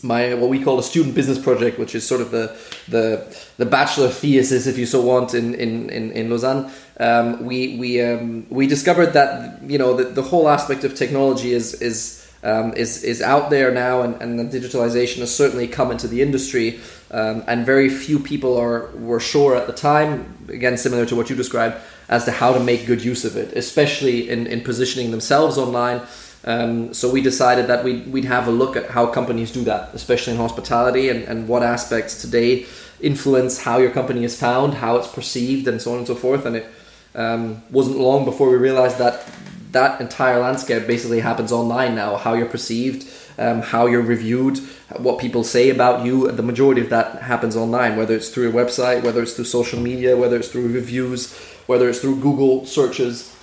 my 0.03 0.35
what 0.35 0.51
we 0.51 0.63
call 0.63 0.79
a 0.79 0.83
student 0.83 1.15
business 1.15 1.39
project, 1.39 1.79
which 1.79 1.95
is 1.95 2.07
sort 2.07 2.21
of 2.21 2.31
the 2.31 2.55
the, 2.89 3.35
the 3.57 3.67
bachelor 3.67 4.09
thesis, 4.09 4.67
if 4.67 4.79
you 4.79 4.87
so 4.87 5.01
want, 5.01 5.35
in 5.35 5.55
in 5.55 5.89
in, 5.91 6.13
in 6.13 6.31
Lausanne. 6.31 6.71
Um, 6.99 7.47
we 7.47 7.79
we 7.79 8.03
um, 8.03 8.47
we 8.51 8.67
discovered 8.67 9.15
that 9.15 9.63
you 9.63 9.79
know 9.79 9.97
the, 9.97 10.05
the 10.05 10.23
whole 10.23 10.51
aspect 10.51 10.85
of 10.85 10.95
technology 10.95 11.53
is 11.53 11.81
is 11.81 12.20
um, 12.43 12.73
is 12.75 13.05
is 13.05 13.21
out 13.21 13.51
there 13.51 13.71
now, 13.71 14.03
and, 14.03 14.21
and 14.23 14.39
the 14.39 14.59
digitalization 14.59 15.19
has 15.19 15.35
certainly 15.35 15.69
come 15.69 15.91
into 15.91 16.09
the 16.09 16.23
industry, 16.23 16.81
um, 17.11 17.45
and 17.47 17.67
very 17.67 17.89
few 17.89 18.19
people 18.19 18.57
are 18.57 18.91
were 18.95 19.21
sure 19.21 19.57
at 19.57 19.67
the 19.67 19.73
time. 19.73 20.37
Again, 20.49 20.77
similar 20.77 21.07
to 21.07 21.17
what 21.17 21.31
you 21.31 21.37
described, 21.37 21.77
as 22.09 22.25
to 22.25 22.31
how 22.31 22.53
to 22.53 22.61
make 22.61 22.87
good 22.87 23.05
use 23.05 23.25
of 23.25 23.37
it, 23.37 23.53
especially 23.57 24.29
in, 24.29 24.47
in 24.47 24.63
positioning 24.63 25.11
themselves 25.11 25.59
online. 25.59 26.03
Um, 26.45 26.95
so 26.95 27.11
we 27.11 27.21
decided 27.21 27.67
that 27.67 27.85
we'd, 27.85 28.11
we'd 28.11 28.25
have 28.25 28.49
a 28.49 28.51
look 28.51 28.75
at 28.75 28.91
how 28.91 29.07
companies 29.07 29.53
do 29.53 29.63
that, 29.65 29.91
especially 29.95 30.33
in 30.33 30.39
hospitality, 30.39 31.11
and, 31.11 31.23
and 31.25 31.47
what 31.47 31.63
aspects 31.63 32.21
today 32.23 32.67
influence 33.01 33.63
how 33.63 33.79
your 33.79 33.91
company 33.91 34.25
is 34.25 34.39
found, 34.39 34.75
how 34.75 34.97
it's 34.97 35.09
perceived, 35.09 35.69
and 35.69 35.81
so 35.81 35.93
on 35.93 35.99
and 35.99 36.07
so 36.07 36.15
forth. 36.15 36.47
And 36.47 36.57
it 36.57 36.67
um, 37.15 37.63
wasn't 37.71 37.99
long 37.99 38.25
before 38.25 38.49
we 38.51 38.57
realized 38.57 38.99
that 38.99 39.27
that 39.73 40.01
entire 40.01 40.39
landscape 40.39 40.87
basically 40.87 41.21
happens 41.21 41.53
online 41.53 41.95
now. 41.95 42.17
How 42.17 42.35
you're 42.35 42.47
perceived, 42.47 43.09
um, 43.39 43.63
how 43.63 43.87
you're 43.87 44.03
reviewed, 44.03 44.59
what 44.97 45.19
people 45.19 45.45
say 45.45 45.71
about 45.71 46.05
you. 46.05 46.31
The 46.31 46.43
majority 46.43 46.81
of 46.81 46.91
that 46.91 47.23
happens 47.23 47.57
online, 47.57 47.97
whether 47.97 48.15
it's 48.15 48.29
through 48.29 48.51
a 48.51 48.53
website, 48.53 49.03
whether 49.03 49.23
it's 49.23 49.35
through 49.35 49.45
social 49.45 49.81
media, 49.81 50.17
whether 50.17 50.37
it's 50.37 50.49
through 50.49 50.73
reviews, 50.73 51.37
whether 51.67 51.89
it's 51.89 52.01
through 52.01 52.21
Google 52.21 52.67
searches 52.67 53.37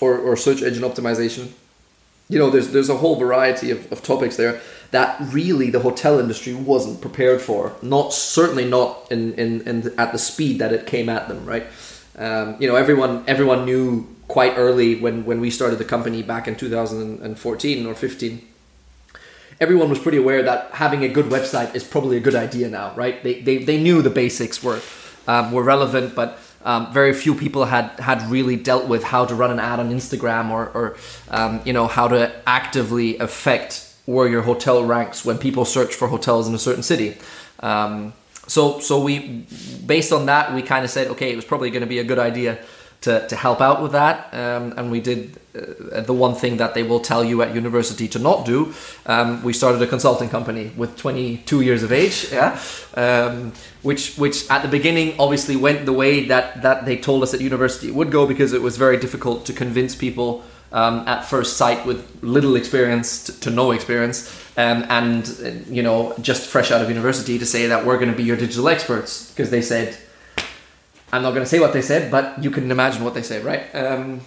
or, 0.00 0.18
or 0.18 0.36
search 0.36 0.62
engine 0.62 0.82
optimization. 0.82 1.52
You 2.28 2.38
know, 2.38 2.50
there's 2.50 2.68
there's 2.68 2.88
a 2.88 2.96
whole 2.96 3.16
variety 3.16 3.70
of, 3.70 3.90
of 3.92 4.02
topics 4.02 4.36
there 4.36 4.60
that 4.90 5.16
really 5.20 5.70
the 5.70 5.80
hotel 5.80 6.18
industry 6.18 6.54
wasn't 6.54 7.00
prepared 7.00 7.40
for. 7.40 7.74
Not 7.82 8.12
certainly 8.12 8.68
not 8.68 9.10
in, 9.10 9.32
in, 9.34 9.62
in 9.62 9.94
at 9.98 10.12
the 10.12 10.18
speed 10.18 10.58
that 10.58 10.72
it 10.72 10.86
came 10.86 11.08
at 11.08 11.28
them, 11.28 11.44
right? 11.46 11.66
Um, 12.16 12.56
you 12.60 12.68
know, 12.68 12.76
everyone 12.76 13.24
everyone 13.26 13.64
knew 13.64 14.06
quite 14.28 14.54
early 14.56 14.96
when 15.00 15.24
when 15.24 15.40
we 15.40 15.50
started 15.50 15.78
the 15.78 15.84
company 15.84 16.22
back 16.22 16.48
in 16.48 16.56
2014 16.56 17.86
or 17.86 17.94
15 17.94 18.48
everyone 19.60 19.88
was 19.90 19.98
pretty 19.98 20.18
aware 20.18 20.42
that 20.42 20.70
having 20.72 21.04
a 21.04 21.08
good 21.08 21.26
website 21.26 21.74
is 21.74 21.84
probably 21.84 22.16
a 22.16 22.20
good 22.20 22.34
idea 22.34 22.68
now 22.68 22.94
right 22.94 23.22
they 23.22 23.40
they, 23.40 23.58
they 23.58 23.80
knew 23.80 24.02
the 24.02 24.10
basics 24.10 24.62
were 24.62 24.80
um, 25.26 25.52
were 25.52 25.62
relevant 25.62 26.14
but 26.14 26.38
um, 26.64 26.92
very 26.92 27.12
few 27.12 27.34
people 27.34 27.64
had 27.64 27.90
had 27.98 28.22
really 28.30 28.56
dealt 28.56 28.86
with 28.86 29.02
how 29.02 29.24
to 29.24 29.34
run 29.34 29.50
an 29.50 29.58
ad 29.58 29.80
on 29.80 29.90
Instagram 29.90 30.50
or, 30.50 30.68
or 30.68 30.96
um, 31.30 31.60
you 31.64 31.72
know 31.72 31.86
how 31.86 32.08
to 32.08 32.32
actively 32.46 33.18
affect 33.18 33.88
where 34.06 34.28
your 34.28 34.42
hotel 34.42 34.84
ranks 34.84 35.24
when 35.24 35.38
people 35.38 35.64
search 35.64 35.94
for 35.94 36.08
hotels 36.08 36.48
in 36.48 36.54
a 36.54 36.58
certain 36.58 36.82
city. 36.82 37.16
Um, 37.60 38.12
so 38.46 38.80
so 38.80 39.00
we 39.00 39.46
based 39.86 40.12
on 40.12 40.26
that 40.26 40.54
we 40.54 40.62
kind 40.62 40.84
of 40.84 40.90
said 40.90 41.08
okay 41.08 41.32
it 41.32 41.36
was 41.36 41.44
probably 41.44 41.70
going 41.70 41.82
to 41.82 41.86
be 41.86 41.98
a 42.00 42.04
good 42.04 42.18
idea 42.18 42.58
to, 43.02 43.26
to 43.28 43.36
help 43.36 43.60
out 43.60 43.82
with 43.82 43.92
that. 43.92 44.32
Um, 44.32 44.74
and 44.76 44.90
we 44.90 45.00
did 45.00 45.38
uh, 45.54 46.00
the 46.00 46.14
one 46.14 46.34
thing 46.34 46.56
that 46.56 46.74
they 46.74 46.82
will 46.82 47.00
tell 47.00 47.22
you 47.22 47.42
at 47.42 47.54
university 47.54 48.08
to 48.08 48.18
not 48.18 48.46
do. 48.46 48.72
Um, 49.06 49.42
we 49.42 49.52
started 49.52 49.82
a 49.82 49.86
consulting 49.86 50.28
company 50.28 50.72
with 50.76 50.96
22 50.96 51.60
years 51.60 51.82
of 51.82 51.92
age, 51.92 52.28
yeah, 52.32 52.58
um, 52.94 53.52
which 53.82 54.16
which 54.16 54.48
at 54.50 54.62
the 54.62 54.68
beginning 54.68 55.14
obviously 55.18 55.56
went 55.56 55.84
the 55.84 55.92
way 55.92 56.24
that 56.26 56.62
that 56.62 56.86
they 56.86 56.96
told 56.96 57.22
us 57.22 57.34
at 57.34 57.40
university 57.40 57.88
it 57.88 57.94
would 57.94 58.10
go 58.10 58.26
because 58.26 58.52
it 58.52 58.62
was 58.62 58.76
very 58.76 58.96
difficult 58.96 59.44
to 59.46 59.52
convince 59.52 59.94
people. 59.94 60.42
Um, 60.74 61.06
at 61.06 61.26
first 61.26 61.58
sight, 61.58 61.84
with 61.84 62.08
little 62.22 62.56
experience 62.56 63.24
to, 63.24 63.40
to 63.40 63.50
no 63.50 63.72
experience, 63.72 64.34
um, 64.56 64.86
and 64.88 65.22
uh, 65.44 65.50
you 65.70 65.82
know, 65.82 66.14
just 66.22 66.48
fresh 66.48 66.70
out 66.70 66.80
of 66.80 66.88
university, 66.88 67.38
to 67.38 67.44
say 67.44 67.66
that 67.66 67.84
we're 67.84 67.98
going 67.98 68.10
to 68.10 68.16
be 68.16 68.22
your 68.22 68.38
digital 68.38 68.70
experts 68.70 69.30
because 69.32 69.50
they 69.50 69.60
said 69.60 69.98
I'm 71.12 71.22
not 71.22 71.30
going 71.30 71.42
to 71.44 71.48
say 71.48 71.60
what 71.60 71.74
they 71.74 71.82
said, 71.82 72.10
but 72.10 72.42
you 72.42 72.50
can 72.50 72.70
imagine 72.70 73.04
what 73.04 73.14
they 73.14 73.22
said, 73.22 73.44
right? 73.44 73.62
Um, 73.74 74.22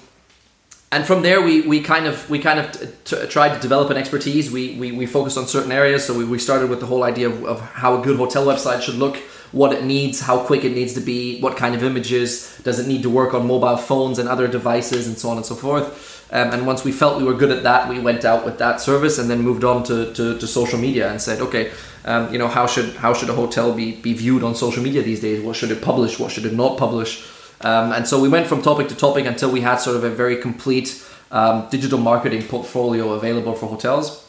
and 0.91 1.05
from 1.05 1.23
there, 1.23 1.41
we, 1.41 1.61
we 1.61 1.81
kind 1.81 2.05
of 2.05 2.29
we 2.29 2.39
kind 2.39 2.59
of 2.59 2.71
t- 2.71 2.87
t- 3.03 3.27
tried 3.27 3.55
to 3.55 3.59
develop 3.59 3.89
an 3.89 3.97
expertise. 3.97 4.51
We, 4.51 4.75
we, 4.75 4.91
we 4.91 5.05
focused 5.07 5.37
on 5.37 5.47
certain 5.47 5.71
areas. 5.71 6.05
So 6.05 6.13
we, 6.13 6.23
we 6.23 6.39
started 6.39 6.69
with 6.69 6.79
the 6.79 6.85
whole 6.85 7.03
idea 7.03 7.27
of, 7.27 7.43
of 7.43 7.59
how 7.59 7.99
a 7.99 8.03
good 8.03 8.17
hotel 8.17 8.45
website 8.45 8.81
should 8.81 8.95
look, 8.95 9.17
what 9.51 9.73
it 9.73 9.83
needs, 9.83 10.21
how 10.21 10.45
quick 10.45 10.63
it 10.63 10.73
needs 10.73 10.93
to 10.93 11.01
be, 11.01 11.41
what 11.41 11.57
kind 11.57 11.73
of 11.75 11.83
images, 11.83 12.61
does 12.63 12.79
it 12.79 12.87
need 12.87 13.01
to 13.01 13.09
work 13.09 13.33
on 13.33 13.47
mobile 13.47 13.77
phones 13.77 14.19
and 14.19 14.29
other 14.29 14.47
devices, 14.47 15.07
and 15.07 15.17
so 15.17 15.29
on 15.29 15.37
and 15.37 15.45
so 15.45 15.55
forth. 15.55 16.14
Um, 16.31 16.51
and 16.51 16.65
once 16.65 16.83
we 16.83 16.91
felt 16.91 17.17
we 17.19 17.23
were 17.23 17.35
good 17.35 17.51
at 17.51 17.63
that, 17.63 17.87
we 17.87 17.99
went 17.99 18.25
out 18.25 18.45
with 18.45 18.57
that 18.57 18.81
service 18.81 19.19
and 19.19 19.29
then 19.29 19.41
moved 19.41 19.63
on 19.63 19.83
to, 19.83 20.11
to, 20.13 20.37
to 20.37 20.47
social 20.47 20.79
media 20.79 21.09
and 21.09 21.21
said, 21.21 21.39
okay, 21.39 21.71
um, 22.05 22.31
you 22.31 22.39
know, 22.39 22.47
how 22.47 22.67
should 22.67 22.95
how 22.95 23.13
should 23.13 23.29
a 23.29 23.33
hotel 23.33 23.73
be, 23.73 23.93
be 23.93 24.13
viewed 24.13 24.43
on 24.43 24.55
social 24.55 24.83
media 24.83 25.01
these 25.01 25.21
days? 25.21 25.43
What 25.43 25.55
should 25.55 25.71
it 25.71 25.81
publish? 25.81 26.19
What 26.19 26.31
should 26.31 26.45
it 26.45 26.53
not 26.53 26.77
publish? 26.77 27.25
Um, 27.61 27.91
and 27.91 28.07
so 28.07 28.19
we 28.19 28.29
went 28.29 28.47
from 28.47 28.61
topic 28.61 28.87
to 28.89 28.95
topic 28.95 29.25
until 29.25 29.51
we 29.51 29.61
had 29.61 29.77
sort 29.77 29.95
of 29.95 30.03
a 30.03 30.09
very 30.09 30.37
complete 30.37 31.03
um, 31.31 31.67
digital 31.69 31.99
marketing 31.99 32.43
portfolio 32.43 33.13
available 33.13 33.53
for 33.53 33.67
hotels. 33.67 34.23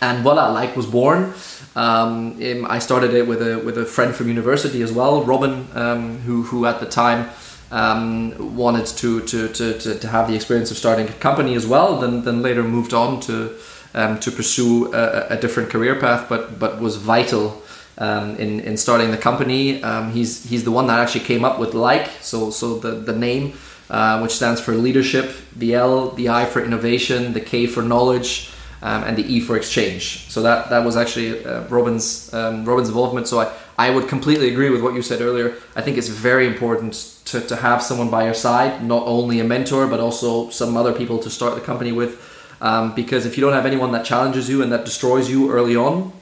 And 0.00 0.22
voila, 0.22 0.50
Like 0.50 0.76
was 0.76 0.86
born. 0.86 1.34
Um, 1.76 2.36
I 2.68 2.78
started 2.78 3.14
it 3.14 3.26
with 3.26 3.42
a 3.42 3.58
with 3.58 3.78
a 3.78 3.84
friend 3.84 4.14
from 4.14 4.28
university 4.28 4.82
as 4.82 4.92
well, 4.92 5.22
Robin, 5.24 5.66
um, 5.74 6.18
who 6.20 6.42
who 6.42 6.66
at 6.66 6.80
the 6.80 6.86
time 6.86 7.30
um, 7.72 8.54
wanted 8.54 8.86
to, 8.86 9.22
to, 9.22 9.48
to, 9.48 9.98
to, 9.98 10.08
have 10.08 10.28
the 10.28 10.34
experience 10.34 10.70
of 10.70 10.76
starting 10.76 11.08
a 11.08 11.12
company 11.14 11.54
as 11.54 11.66
well, 11.66 11.98
then, 11.98 12.22
then 12.22 12.42
later 12.42 12.62
moved 12.62 12.92
on 12.92 13.18
to, 13.20 13.56
um, 13.94 14.20
to 14.20 14.30
pursue 14.30 14.92
a, 14.92 15.28
a, 15.30 15.40
different 15.40 15.70
career 15.70 15.98
path, 15.98 16.28
but, 16.28 16.58
but 16.58 16.82
was 16.82 16.96
vital 16.96 17.62
um, 17.96 18.36
in, 18.36 18.60
in 18.60 18.76
starting 18.76 19.10
the 19.10 19.16
company. 19.16 19.82
Um, 19.82 20.12
he's, 20.12 20.44
he's 20.44 20.64
the 20.64 20.70
one 20.70 20.86
that 20.88 21.00
actually 21.00 21.24
came 21.24 21.46
up 21.46 21.58
with 21.58 21.72
Like, 21.72 22.08
so, 22.20 22.50
so 22.50 22.78
the, 22.78 22.90
the 22.90 23.16
name, 23.16 23.54
uh, 23.88 24.20
which 24.20 24.32
stands 24.32 24.60
for 24.60 24.74
leadership, 24.74 25.34
the 25.56 25.74
L, 25.74 26.10
the 26.10 26.28
I 26.28 26.44
for 26.44 26.62
innovation, 26.62 27.32
the 27.32 27.40
K 27.40 27.66
for 27.66 27.82
knowledge. 27.82 28.50
Um, 28.84 29.04
and 29.04 29.16
the 29.16 29.22
E 29.22 29.38
for 29.38 29.56
exchange. 29.56 30.28
So 30.28 30.42
that 30.42 30.68
that 30.70 30.84
was 30.84 30.96
actually 30.96 31.44
uh, 31.44 31.62
Robin's 31.68 32.34
um, 32.34 32.64
Robin's 32.64 32.88
involvement. 32.88 33.28
So 33.28 33.38
I, 33.38 33.52
I 33.78 33.90
would 33.90 34.08
completely 34.08 34.48
agree 34.50 34.70
with 34.70 34.82
what 34.82 34.94
you 34.94 35.02
said 35.02 35.20
earlier. 35.20 35.54
I 35.74 35.82
think 35.82 35.96
it's 35.98 36.08
very 36.08 36.46
important 36.46 36.94
to, 37.26 37.40
to 37.40 37.56
have 37.56 37.82
someone 37.82 38.10
by 38.10 38.24
your 38.24 38.34
side, 38.34 38.84
not 38.84 39.06
only 39.06 39.40
a 39.40 39.44
mentor, 39.44 39.86
but 39.86 40.00
also 40.00 40.50
some 40.50 40.76
other 40.76 40.92
people 40.92 41.18
to 41.20 41.30
start 41.30 41.54
the 41.54 41.60
company 41.60 41.92
with. 41.92 42.28
Um, 42.60 42.94
because 42.94 43.26
if 43.26 43.36
you 43.36 43.40
don't 43.44 43.54
have 43.54 43.66
anyone 43.66 43.92
that 43.92 44.04
challenges 44.04 44.48
you 44.48 44.62
and 44.62 44.70
that 44.72 44.84
destroys 44.84 45.30
you 45.30 45.50
early 45.50 45.74
on, 45.74 46.12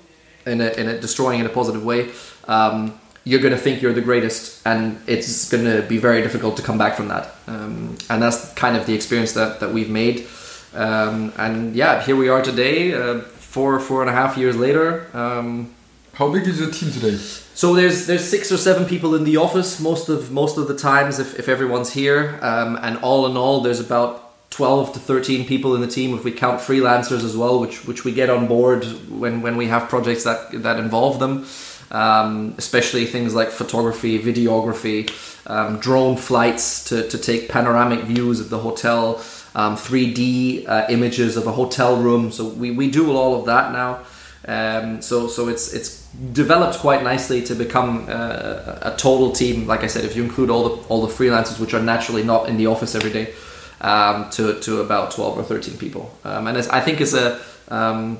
in 0.46 0.60
a, 0.60 0.70
in 0.70 0.88
a 0.88 0.98
destroying 0.98 1.40
in 1.40 1.46
a 1.46 1.50
positive 1.50 1.84
way, 1.84 2.10
um, 2.48 2.98
you're 3.24 3.40
going 3.40 3.52
to 3.52 3.60
think 3.60 3.82
you're 3.82 3.92
the 3.92 4.00
greatest, 4.00 4.66
and 4.66 4.98
it's 5.06 5.50
going 5.50 5.64
to 5.64 5.86
be 5.86 5.98
very 5.98 6.22
difficult 6.22 6.56
to 6.56 6.62
come 6.62 6.78
back 6.78 6.94
from 6.94 7.08
that. 7.08 7.34
Um, 7.46 7.98
and 8.08 8.22
that's 8.22 8.52
kind 8.54 8.76
of 8.76 8.86
the 8.86 8.94
experience 8.94 9.32
that, 9.32 9.60
that 9.60 9.72
we've 9.72 9.90
made. 9.90 10.26
Um, 10.72 11.32
and 11.36 11.76
yeah, 11.76 12.02
here 12.02 12.16
we 12.16 12.28
are 12.28 12.42
today, 12.42 12.94
uh, 12.94 13.20
four 13.20 13.78
four 13.80 14.00
and 14.00 14.08
a 14.08 14.12
half 14.12 14.38
years 14.38 14.56
later. 14.56 15.08
Um, 15.12 15.74
How 16.20 16.30
big 16.30 16.46
is 16.46 16.61
your 16.61 16.70
team 16.70 16.92
today? 16.92 17.16
So 17.16 17.72
there's 17.72 18.06
there's 18.06 18.28
six 18.28 18.52
or 18.52 18.59
seven 18.59 18.85
people 18.85 19.14
in 19.14 19.24
the 19.24 19.38
office 19.38 19.80
most 19.80 20.11
of 20.11 20.30
most 20.30 20.59
of 20.59 20.68
the 20.68 20.76
times 20.76 21.18
if, 21.18 21.38
if 21.38 21.48
everyone's 21.48 21.94
here, 21.94 22.38
um, 22.42 22.78
and 22.83 22.98
all 22.98 23.24
in 23.24 23.38
all 23.38 23.62
there's 23.62 23.80
about 23.80 24.50
12 24.50 24.92
to 24.92 24.98
13 24.98 25.46
people 25.46 25.74
in 25.74 25.80
the 25.80 25.87
team 25.87 26.14
if 26.14 26.22
we 26.22 26.30
count 26.30 26.61
freelancers 26.61 27.24
as 27.24 27.35
well, 27.38 27.59
which 27.59 27.87
which 27.87 28.04
we 28.04 28.12
get 28.12 28.28
on 28.28 28.48
board 28.48 28.85
when 29.09 29.40
when 29.40 29.56
we 29.56 29.68
have 29.68 29.88
projects 29.88 30.24
that 30.24 30.62
that 30.62 30.78
involve 30.78 31.20
them. 31.20 31.46
Um, 31.90 32.54
especially 32.59 33.06
things 33.06 33.35
like 33.35 33.48
photography, 33.48 34.18
videography, 34.22 35.09
um, 35.46 35.78
drone 35.78 36.18
flights 36.18 36.85
to, 36.85 37.09
to 37.09 37.18
take 37.18 37.48
panoramic 37.48 38.00
views 38.04 38.40
of 38.40 38.48
the 38.48 38.59
hotel, 38.59 39.16
um, 39.56 39.74
3D 39.74 40.68
uh, 40.68 40.87
images 40.88 41.37
of 41.37 41.46
a 41.48 41.52
hotel 41.52 41.96
room. 41.96 42.30
So 42.30 42.46
we, 42.46 42.70
we 42.70 42.90
do 42.90 43.11
all 43.11 43.40
of 43.40 43.46
that 43.46 43.72
now. 43.72 44.04
Um, 44.46 45.02
so 45.02 45.26
so 45.26 45.48
it's 45.48 45.72
it's 45.72 45.99
developed 46.32 46.78
quite 46.78 47.02
nicely 47.02 47.42
to 47.42 47.54
become 47.54 48.06
uh, 48.08 48.78
a 48.82 48.94
total 48.96 49.32
team. 49.32 49.66
Like 49.66 49.84
I 49.84 49.86
said, 49.86 50.04
if 50.04 50.16
you 50.16 50.22
include 50.22 50.50
all 50.50 50.68
the 50.68 50.88
all 50.88 51.06
the 51.06 51.12
freelancers, 51.12 51.60
which 51.60 51.74
are 51.74 51.82
naturally 51.82 52.22
not 52.22 52.48
in 52.48 52.56
the 52.56 52.66
office 52.66 52.94
every 52.94 53.12
day, 53.12 53.34
um, 53.80 54.28
to 54.30 54.60
to 54.60 54.80
about 54.80 55.12
twelve 55.12 55.38
or 55.38 55.42
thirteen 55.42 55.76
people, 55.78 56.16
um, 56.24 56.46
and 56.46 56.56
I 56.58 56.80
think 56.80 57.00
it's 57.00 57.14
a 57.14 57.40
um, 57.68 58.18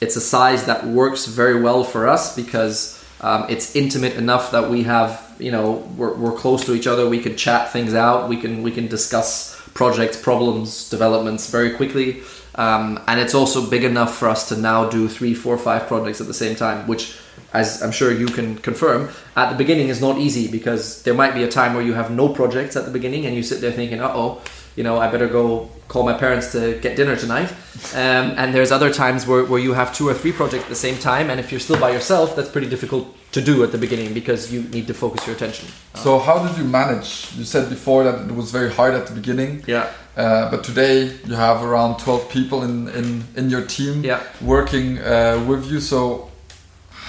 it's 0.00 0.16
a 0.16 0.20
size 0.20 0.66
that 0.66 0.86
works 0.86 1.26
very 1.26 1.60
well 1.60 1.84
for 1.84 2.08
us 2.08 2.36
because 2.36 3.04
um, 3.20 3.46
it's 3.48 3.74
intimate 3.74 4.14
enough 4.14 4.52
that 4.52 4.70
we 4.70 4.82
have 4.84 5.34
you 5.38 5.50
know 5.50 5.72
we're, 5.96 6.14
we're 6.14 6.36
close 6.36 6.64
to 6.66 6.74
each 6.74 6.86
other. 6.86 7.08
We 7.08 7.20
can 7.20 7.36
chat 7.36 7.72
things 7.72 7.94
out. 7.94 8.28
We 8.28 8.36
can 8.36 8.62
we 8.62 8.70
can 8.70 8.86
discuss 8.86 9.60
projects, 9.72 10.20
problems, 10.20 10.90
developments 10.90 11.50
very 11.50 11.70
quickly. 11.72 12.22
Um, 12.54 13.00
and 13.06 13.20
it's 13.20 13.34
also 13.34 13.68
big 13.68 13.84
enough 13.84 14.16
for 14.16 14.28
us 14.28 14.48
to 14.48 14.56
now 14.56 14.88
do 14.88 15.08
three, 15.08 15.34
four, 15.34 15.56
five 15.56 15.86
projects 15.86 16.20
at 16.20 16.26
the 16.26 16.34
same 16.34 16.56
time, 16.56 16.86
which, 16.86 17.16
as 17.52 17.82
I'm 17.82 17.92
sure 17.92 18.12
you 18.12 18.26
can 18.26 18.58
confirm, 18.58 19.08
at 19.36 19.50
the 19.50 19.56
beginning 19.56 19.88
is 19.88 20.00
not 20.00 20.18
easy 20.18 20.48
because 20.48 21.02
there 21.02 21.14
might 21.14 21.34
be 21.34 21.42
a 21.42 21.48
time 21.48 21.74
where 21.74 21.82
you 21.82 21.94
have 21.94 22.10
no 22.10 22.28
projects 22.28 22.76
at 22.76 22.84
the 22.84 22.90
beginning 22.90 23.26
and 23.26 23.34
you 23.34 23.42
sit 23.42 23.60
there 23.60 23.72
thinking, 23.72 24.00
uh 24.00 24.12
oh, 24.14 24.40
you 24.76 24.84
know, 24.84 24.98
I 24.98 25.10
better 25.10 25.26
go 25.28 25.68
call 25.88 26.04
my 26.04 26.12
parents 26.16 26.52
to 26.52 26.78
get 26.80 26.96
dinner 26.96 27.16
tonight. 27.16 27.50
Um, 27.94 28.34
and 28.38 28.54
there's 28.54 28.70
other 28.70 28.92
times 28.92 29.26
where, 29.26 29.44
where 29.44 29.58
you 29.60 29.72
have 29.74 29.92
two 29.94 30.08
or 30.08 30.14
three 30.14 30.30
projects 30.30 30.62
at 30.62 30.68
the 30.68 30.76
same 30.76 30.96
time, 30.96 31.28
and 31.28 31.40
if 31.40 31.50
you're 31.50 31.58
still 31.60 31.80
by 31.80 31.90
yourself, 31.90 32.36
that's 32.36 32.48
pretty 32.48 32.68
difficult 32.68 33.08
to 33.32 33.40
do 33.40 33.64
at 33.64 33.72
the 33.72 33.78
beginning 33.78 34.14
because 34.14 34.52
you 34.52 34.62
need 34.62 34.86
to 34.86 34.94
focus 34.94 35.26
your 35.26 35.34
attention. 35.34 35.68
So 35.96 36.18
how 36.20 36.46
did 36.46 36.56
you 36.56 36.64
manage? 36.64 37.32
You 37.36 37.44
said 37.44 37.68
before 37.68 38.04
that 38.04 38.28
it 38.30 38.34
was 38.34 38.52
very 38.52 38.70
hard 38.72 38.94
at 38.94 39.08
the 39.08 39.14
beginning. 39.14 39.64
Yeah. 39.66 39.90
Uh, 40.16 40.50
but 40.50 40.62
today 40.64 41.16
you 41.26 41.34
have 41.34 41.62
around 41.64 41.98
12 41.98 42.28
people 42.30 42.62
in, 42.62 42.88
in, 42.90 43.24
in 43.36 43.50
your 43.50 43.62
team 43.66 44.04
Yeah. 44.04 44.20
working 44.40 44.98
uh, 44.98 45.44
with 45.48 45.66
you. 45.70 45.80
So 45.80 46.29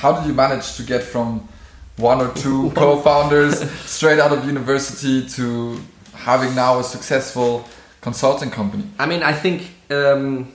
how 0.02 0.12
did 0.12 0.26
you 0.26 0.34
manage 0.34 0.76
to 0.78 0.84
get 0.84 1.04
from 1.04 1.48
one 1.98 2.20
or 2.20 2.34
two 2.34 2.72
co-founders 2.76 3.70
straight 3.82 4.20
out 4.20 4.32
of 4.36 4.46
university 4.46 5.28
to 5.30 5.80
having 6.14 6.56
now 6.56 6.80
a 6.80 6.84
successful 6.84 7.64
consulting 8.02 8.50
company? 8.50 8.84
I 8.98 9.06
mean, 9.06 9.22
I 9.22 9.34
think 9.34 9.70
um, 9.92 10.52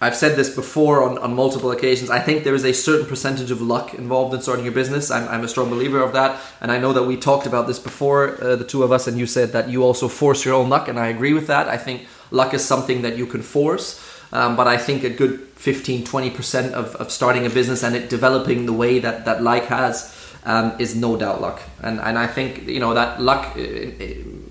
I've 0.00 0.16
said 0.16 0.34
this 0.34 0.48
before 0.54 1.02
on, 1.02 1.18
on 1.18 1.34
multiple 1.34 1.70
occasions. 1.72 2.08
I 2.08 2.20
think 2.20 2.42
there 2.44 2.54
is 2.54 2.64
a 2.64 2.72
certain 2.72 3.06
percentage 3.06 3.50
of 3.50 3.60
luck 3.60 3.92
involved 3.92 4.32
in 4.34 4.40
starting 4.40 4.64
your 4.64 4.74
business. 4.74 5.10
I'm, 5.10 5.28
I'm 5.28 5.44
a 5.44 5.48
strong 5.48 5.68
believer 5.68 6.00
of 6.00 6.14
that. 6.14 6.40
And 6.62 6.72
I 6.72 6.78
know 6.78 6.94
that 6.94 7.02
we 7.02 7.18
talked 7.18 7.46
about 7.46 7.66
this 7.66 7.78
before, 7.78 8.42
uh, 8.42 8.56
the 8.56 8.64
two 8.64 8.82
of 8.82 8.92
us, 8.92 9.06
and 9.06 9.18
you 9.18 9.26
said 9.26 9.52
that 9.52 9.68
you 9.68 9.84
also 9.84 10.08
force 10.08 10.42
your 10.42 10.54
own 10.54 10.70
luck. 10.70 10.88
And 10.88 10.98
I 10.98 11.08
agree 11.08 11.34
with 11.34 11.48
that. 11.48 11.68
I 11.68 11.76
think 11.76 12.06
luck 12.30 12.54
is 12.54 12.64
something 12.64 13.02
that 13.02 13.18
you 13.18 13.26
can 13.26 13.42
force. 13.42 14.00
Um, 14.32 14.56
but 14.56 14.66
I 14.66 14.78
think 14.78 15.04
a 15.04 15.10
good 15.10 15.40
15 15.56 16.04
20% 16.04 16.72
of, 16.72 16.96
of 16.96 17.10
starting 17.10 17.46
a 17.46 17.50
business 17.50 17.82
and 17.82 17.94
it 17.94 18.08
developing 18.08 18.66
the 18.66 18.72
way 18.72 18.98
that, 18.98 19.26
that 19.26 19.42
like 19.42 19.66
has 19.66 20.16
um, 20.44 20.74
is 20.78 20.96
no 20.96 21.16
doubt 21.16 21.40
luck. 21.40 21.60
And, 21.82 22.00
and 22.00 22.18
I 22.18 22.26
think, 22.26 22.66
you 22.66 22.80
know, 22.80 22.94
that 22.94 23.20
luck 23.20 23.56
uh, 23.56 23.60
uh, 23.60 24.04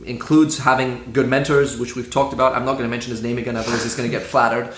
includes 0.05 0.59
having 0.59 1.11
good 1.11 1.27
mentors, 1.27 1.77
which 1.77 1.95
we've 1.95 2.09
talked 2.09 2.33
about. 2.33 2.53
I'm 2.53 2.65
not 2.65 2.73
going 2.73 2.85
to 2.85 2.89
mention 2.89 3.11
his 3.11 3.23
name 3.23 3.37
again, 3.37 3.55
otherwise 3.55 3.83
he's 3.83 3.95
going 3.95 4.09
to 4.09 4.17
get 4.17 4.25
flattered. 4.25 4.73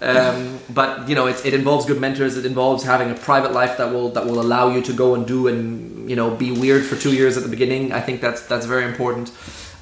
Um, 0.00 0.58
but 0.68 1.08
you 1.08 1.14
know, 1.14 1.26
it, 1.26 1.44
it 1.46 1.54
involves 1.54 1.86
good 1.86 2.00
mentors. 2.00 2.36
It 2.36 2.44
involves 2.44 2.84
having 2.84 3.10
a 3.10 3.14
private 3.14 3.52
life 3.52 3.78
that 3.78 3.92
will 3.92 4.10
that 4.10 4.26
will 4.26 4.40
allow 4.40 4.68
you 4.68 4.82
to 4.82 4.92
go 4.92 5.14
and 5.14 5.26
do 5.26 5.48
and 5.48 6.10
you 6.10 6.16
know 6.16 6.30
be 6.34 6.50
weird 6.50 6.84
for 6.84 6.96
two 6.96 7.14
years 7.14 7.38
at 7.38 7.42
the 7.42 7.48
beginning. 7.48 7.92
I 7.92 8.00
think 8.00 8.20
that's 8.20 8.42
that's 8.42 8.66
very 8.66 8.84
important. 8.84 9.30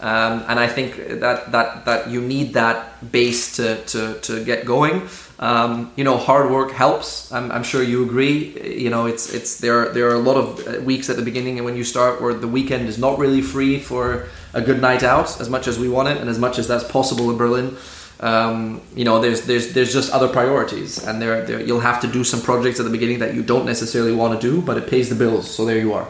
Um, 0.04 0.44
and 0.48 0.60
I 0.60 0.68
think 0.68 1.20
that 1.20 1.50
that 1.52 1.86
that 1.86 2.10
you 2.10 2.20
need 2.20 2.52
that 2.52 3.10
base 3.10 3.56
to 3.56 3.82
to, 3.86 4.20
to 4.20 4.44
get 4.44 4.66
going. 4.66 5.08
Um, 5.38 5.92
you 5.96 6.04
know, 6.04 6.18
hard 6.18 6.50
work 6.50 6.72
helps. 6.72 7.32
I'm, 7.32 7.50
I'm 7.50 7.62
sure 7.62 7.82
you 7.82 8.04
agree. 8.04 8.52
You 8.82 8.90
know, 8.90 9.06
it's 9.06 9.32
it's 9.32 9.60
there. 9.60 9.88
There 9.94 10.10
are 10.10 10.14
a 10.14 10.26
lot 10.30 10.36
of 10.36 10.46
uh, 10.68 10.80
weeks 10.82 11.08
at 11.08 11.16
the 11.16 11.22
beginning 11.22 11.56
and 11.56 11.64
when 11.64 11.74
you 11.74 11.84
start 11.84 12.20
where 12.20 12.34
the 12.34 12.46
weekend 12.46 12.86
is 12.86 12.98
not 12.98 13.18
really 13.18 13.40
free 13.40 13.78
for 13.80 14.28
a 14.52 14.60
good 14.60 14.82
night 14.82 15.02
out 15.02 15.40
as 15.40 15.48
much 15.48 15.66
as 15.66 15.78
we 15.78 15.88
want 15.88 16.08
it 16.08 16.18
and 16.18 16.28
as 16.28 16.38
much 16.38 16.58
as 16.58 16.68
that's 16.68 16.84
possible 16.84 17.30
in 17.30 17.38
Berlin. 17.38 17.74
Um, 18.20 18.82
you 18.94 19.06
know, 19.06 19.22
there's 19.22 19.46
there's 19.46 19.72
there's 19.72 19.92
just 19.94 20.12
other 20.12 20.28
priorities, 20.28 21.02
and 21.02 21.20
there, 21.20 21.46
there 21.46 21.62
you'll 21.62 21.80
have 21.80 22.02
to 22.02 22.08
do 22.08 22.24
some 22.24 22.42
projects 22.42 22.78
at 22.78 22.84
the 22.84 22.92
beginning 22.92 23.20
that 23.20 23.32
you 23.32 23.42
don't 23.42 23.64
necessarily 23.64 24.12
want 24.12 24.38
to 24.38 24.50
do, 24.50 24.60
but 24.60 24.76
it 24.76 24.86
pays 24.86 25.08
the 25.08 25.14
bills. 25.14 25.50
So 25.50 25.64
there 25.64 25.78
you 25.78 25.94
are, 25.94 26.06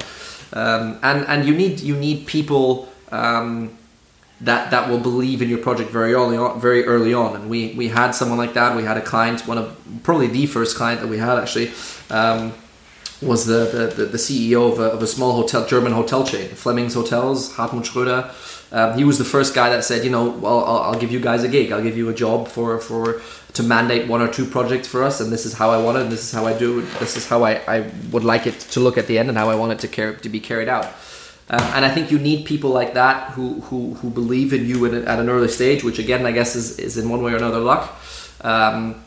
um, 0.52 0.98
and 1.04 1.24
and 1.28 1.46
you 1.46 1.54
need 1.54 1.78
you 1.78 1.94
need 1.94 2.26
people 2.26 2.88
um, 3.12 3.70
that 4.44 4.70
that 4.70 4.88
will 4.88 4.98
believe 4.98 5.42
in 5.42 5.48
your 5.48 5.58
project 5.58 5.90
very 5.90 6.14
early 6.14 6.36
on, 6.36 6.60
very 6.60 6.84
early 6.84 7.14
on. 7.14 7.34
And 7.36 7.50
we 7.50 7.74
we 7.74 7.88
had 7.88 8.12
someone 8.12 8.38
like 8.38 8.54
that. 8.54 8.76
We 8.76 8.84
had 8.84 8.96
a 8.96 9.02
client, 9.02 9.46
one 9.46 9.58
of 9.58 9.76
probably 10.02 10.28
the 10.28 10.46
first 10.46 10.76
client 10.76 11.00
that 11.00 11.08
we 11.08 11.18
had 11.18 11.38
actually. 11.38 11.72
Um, 12.10 12.52
was 13.22 13.46
the, 13.46 13.90
the, 13.96 14.04
the 14.06 14.18
CEO 14.18 14.70
of 14.70 14.78
a, 14.78 14.84
of 14.84 15.02
a 15.02 15.06
small 15.06 15.32
hotel 15.32 15.66
German 15.66 15.92
hotel 15.92 16.26
chain, 16.26 16.48
Fleming's 16.50 16.94
Hotels, 16.94 17.54
Hartmut 17.54 17.84
Schröder. 17.84 18.32
Um, 18.72 18.98
he 18.98 19.04
was 19.04 19.18
the 19.18 19.24
first 19.24 19.54
guy 19.54 19.70
that 19.70 19.84
said, 19.84 20.04
you 20.04 20.10
know, 20.10 20.30
well, 20.30 20.64
I'll, 20.64 20.78
I'll 20.78 21.00
give 21.00 21.12
you 21.12 21.20
guys 21.20 21.44
a 21.44 21.48
gig. 21.48 21.70
I'll 21.70 21.82
give 21.82 21.96
you 21.96 22.08
a 22.08 22.14
job 22.14 22.48
for 22.48 22.78
for 22.80 23.22
to 23.52 23.62
mandate 23.62 24.08
one 24.08 24.20
or 24.20 24.26
two 24.26 24.44
projects 24.44 24.88
for 24.88 25.04
us, 25.04 25.20
and 25.20 25.32
this 25.32 25.46
is 25.46 25.52
how 25.52 25.70
I 25.70 25.80
want 25.80 25.96
it. 25.96 26.02
And 26.02 26.12
this 26.12 26.24
is 26.24 26.32
how 26.32 26.44
I 26.44 26.58
do. 26.58 26.80
it. 26.80 26.86
This 26.98 27.16
is 27.16 27.28
how 27.28 27.44
I, 27.44 27.52
I 27.68 27.90
would 28.10 28.24
like 28.24 28.48
it 28.48 28.58
to 28.72 28.80
look 28.80 28.98
at 28.98 29.06
the 29.06 29.16
end, 29.16 29.28
and 29.28 29.38
how 29.38 29.48
I 29.48 29.54
want 29.54 29.72
it 29.72 29.78
to 29.80 29.88
care 29.88 30.14
to 30.14 30.28
be 30.28 30.40
carried 30.40 30.68
out. 30.68 30.92
Um, 31.50 31.60
and 31.74 31.84
I 31.84 31.90
think 31.90 32.10
you 32.10 32.18
need 32.18 32.46
people 32.46 32.70
like 32.70 32.94
that 32.94 33.32
who 33.32 33.60
who, 33.62 33.94
who 33.94 34.08
believe 34.10 34.52
in 34.52 34.66
you 34.66 34.86
at, 34.86 34.94
at 34.94 35.18
an 35.18 35.28
early 35.28 35.48
stage, 35.48 35.84
which 35.84 35.98
again 35.98 36.24
I 36.24 36.32
guess 36.32 36.56
is, 36.56 36.78
is 36.78 36.96
in 36.96 37.08
one 37.08 37.22
way 37.22 37.32
or 37.32 37.36
another 37.36 37.60
luck. 37.60 37.94
Um, 38.40 39.04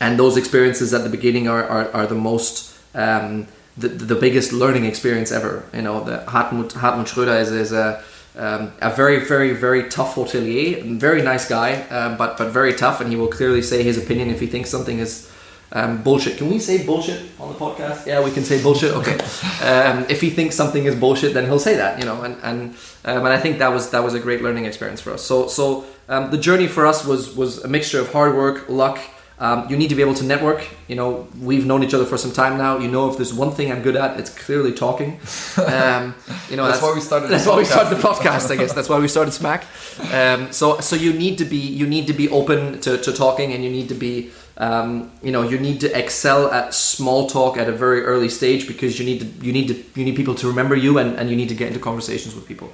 and 0.00 0.18
those 0.18 0.36
experiences 0.36 0.92
at 0.92 1.04
the 1.04 1.10
beginning 1.10 1.48
are, 1.48 1.64
are, 1.64 1.90
are 1.92 2.06
the 2.06 2.14
most 2.14 2.76
um, 2.94 3.46
the, 3.76 3.88
the 3.88 4.14
biggest 4.14 4.52
learning 4.52 4.84
experience 4.84 5.30
ever. 5.30 5.64
You 5.72 5.82
know, 5.82 6.02
the 6.04 6.24
Hartmut 6.26 6.72
Hartmut 6.72 7.08
Schröder 7.08 7.40
is, 7.40 7.50
is 7.50 7.72
a 7.72 8.02
um, 8.36 8.72
a 8.80 8.90
very 8.90 9.18
very 9.24 9.52
very 9.52 9.88
tough 9.90 10.14
hotelier, 10.14 10.82
very 10.98 11.22
nice 11.22 11.48
guy, 11.48 11.82
um, 11.88 12.16
but 12.16 12.38
but 12.38 12.50
very 12.50 12.74
tough, 12.74 13.00
and 13.00 13.10
he 13.10 13.16
will 13.16 13.28
clearly 13.28 13.62
say 13.62 13.82
his 13.82 13.98
opinion 13.98 14.30
if 14.30 14.40
he 14.40 14.46
thinks 14.46 14.70
something 14.70 14.98
is. 14.98 15.30
Um, 15.74 16.02
bullshit. 16.02 16.36
Can 16.36 16.50
we 16.50 16.58
say 16.58 16.84
bullshit 16.84 17.22
on 17.40 17.48
the 17.48 17.58
podcast? 17.58 18.06
Yeah, 18.06 18.22
we 18.22 18.30
can 18.30 18.44
say 18.44 18.62
bullshit. 18.62 18.92
Okay. 18.92 19.18
um, 19.66 20.04
if 20.10 20.20
he 20.20 20.28
thinks 20.28 20.54
something 20.54 20.84
is 20.84 20.94
bullshit, 20.94 21.32
then 21.32 21.46
he'll 21.46 21.58
say 21.58 21.76
that. 21.76 21.98
You 21.98 22.04
know, 22.04 22.22
and 22.22 22.36
and 22.42 22.60
um, 23.04 23.24
and 23.24 23.28
I 23.28 23.38
think 23.38 23.58
that 23.58 23.72
was 23.72 23.90
that 23.90 24.04
was 24.04 24.14
a 24.14 24.20
great 24.20 24.42
learning 24.42 24.66
experience 24.66 25.00
for 25.00 25.12
us. 25.12 25.22
So 25.22 25.46
so 25.48 25.86
um, 26.08 26.30
the 26.30 26.38
journey 26.38 26.68
for 26.68 26.86
us 26.86 27.06
was 27.06 27.34
was 27.34 27.64
a 27.64 27.68
mixture 27.68 28.00
of 28.00 28.12
hard 28.12 28.36
work, 28.36 28.68
luck, 28.68 28.98
um, 29.42 29.68
you 29.68 29.76
need 29.76 29.88
to 29.88 29.96
be 29.96 30.02
able 30.02 30.14
to 30.14 30.24
network. 30.24 30.64
You 30.86 30.94
know, 30.94 31.26
we've 31.40 31.66
known 31.66 31.82
each 31.82 31.94
other 31.94 32.04
for 32.04 32.16
some 32.16 32.30
time 32.30 32.58
now. 32.58 32.78
You 32.78 32.86
know, 32.86 33.10
if 33.10 33.16
there's 33.16 33.34
one 33.34 33.50
thing 33.50 33.72
I'm 33.72 33.82
good 33.82 33.96
at, 33.96 34.20
it's 34.20 34.30
clearly 34.30 34.72
talking. 34.72 35.18
Um, 35.56 36.14
you 36.48 36.56
know, 36.56 36.66
That's 36.68 36.80
why 36.80 36.94
we 36.94 37.00
started 37.00 37.28
That's 37.28 37.44
the 37.44 37.50
why 37.50 37.56
we 37.56 37.64
podcast. 37.64 37.66
started 37.66 37.96
the 37.96 38.02
podcast. 38.08 38.50
I 38.52 38.56
guess 38.56 38.72
that's 38.72 38.88
why 38.88 39.00
we 39.00 39.08
started 39.08 39.32
Smack. 39.32 39.64
Um, 40.12 40.52
so, 40.52 40.78
so 40.78 40.94
you 40.94 41.12
need 41.12 41.38
to 41.38 41.44
be 41.44 41.56
you 41.56 41.88
need 41.88 42.06
to 42.06 42.12
be 42.12 42.28
open 42.28 42.80
to, 42.82 42.98
to 42.98 43.12
talking, 43.12 43.52
and 43.52 43.64
you 43.64 43.70
need 43.70 43.88
to 43.88 43.96
be 43.96 44.30
um, 44.62 45.10
you 45.24 45.32
know 45.32 45.42
you 45.42 45.58
need 45.58 45.80
to 45.80 45.98
excel 45.98 46.48
at 46.52 46.72
small 46.72 47.28
talk 47.28 47.58
at 47.58 47.68
a 47.68 47.72
very 47.72 48.02
early 48.02 48.28
stage 48.28 48.68
because 48.68 48.96
you 48.96 49.04
need 49.04 49.18
to 49.18 49.26
you 49.44 49.52
need 49.52 49.66
to 49.66 49.84
you 49.98 50.04
need 50.04 50.14
people 50.14 50.36
to 50.36 50.46
remember 50.46 50.76
you, 50.76 50.98
and, 50.98 51.18
and 51.18 51.28
you 51.28 51.34
need 51.34 51.48
to 51.48 51.56
get 51.56 51.66
into 51.66 51.80
conversations 51.80 52.36
with 52.36 52.46
people. 52.46 52.72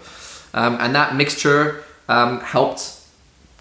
Um, 0.52 0.76
and 0.80 0.94
that 0.94 1.16
mixture 1.16 1.82
um, 2.10 2.40
helped 2.40 2.94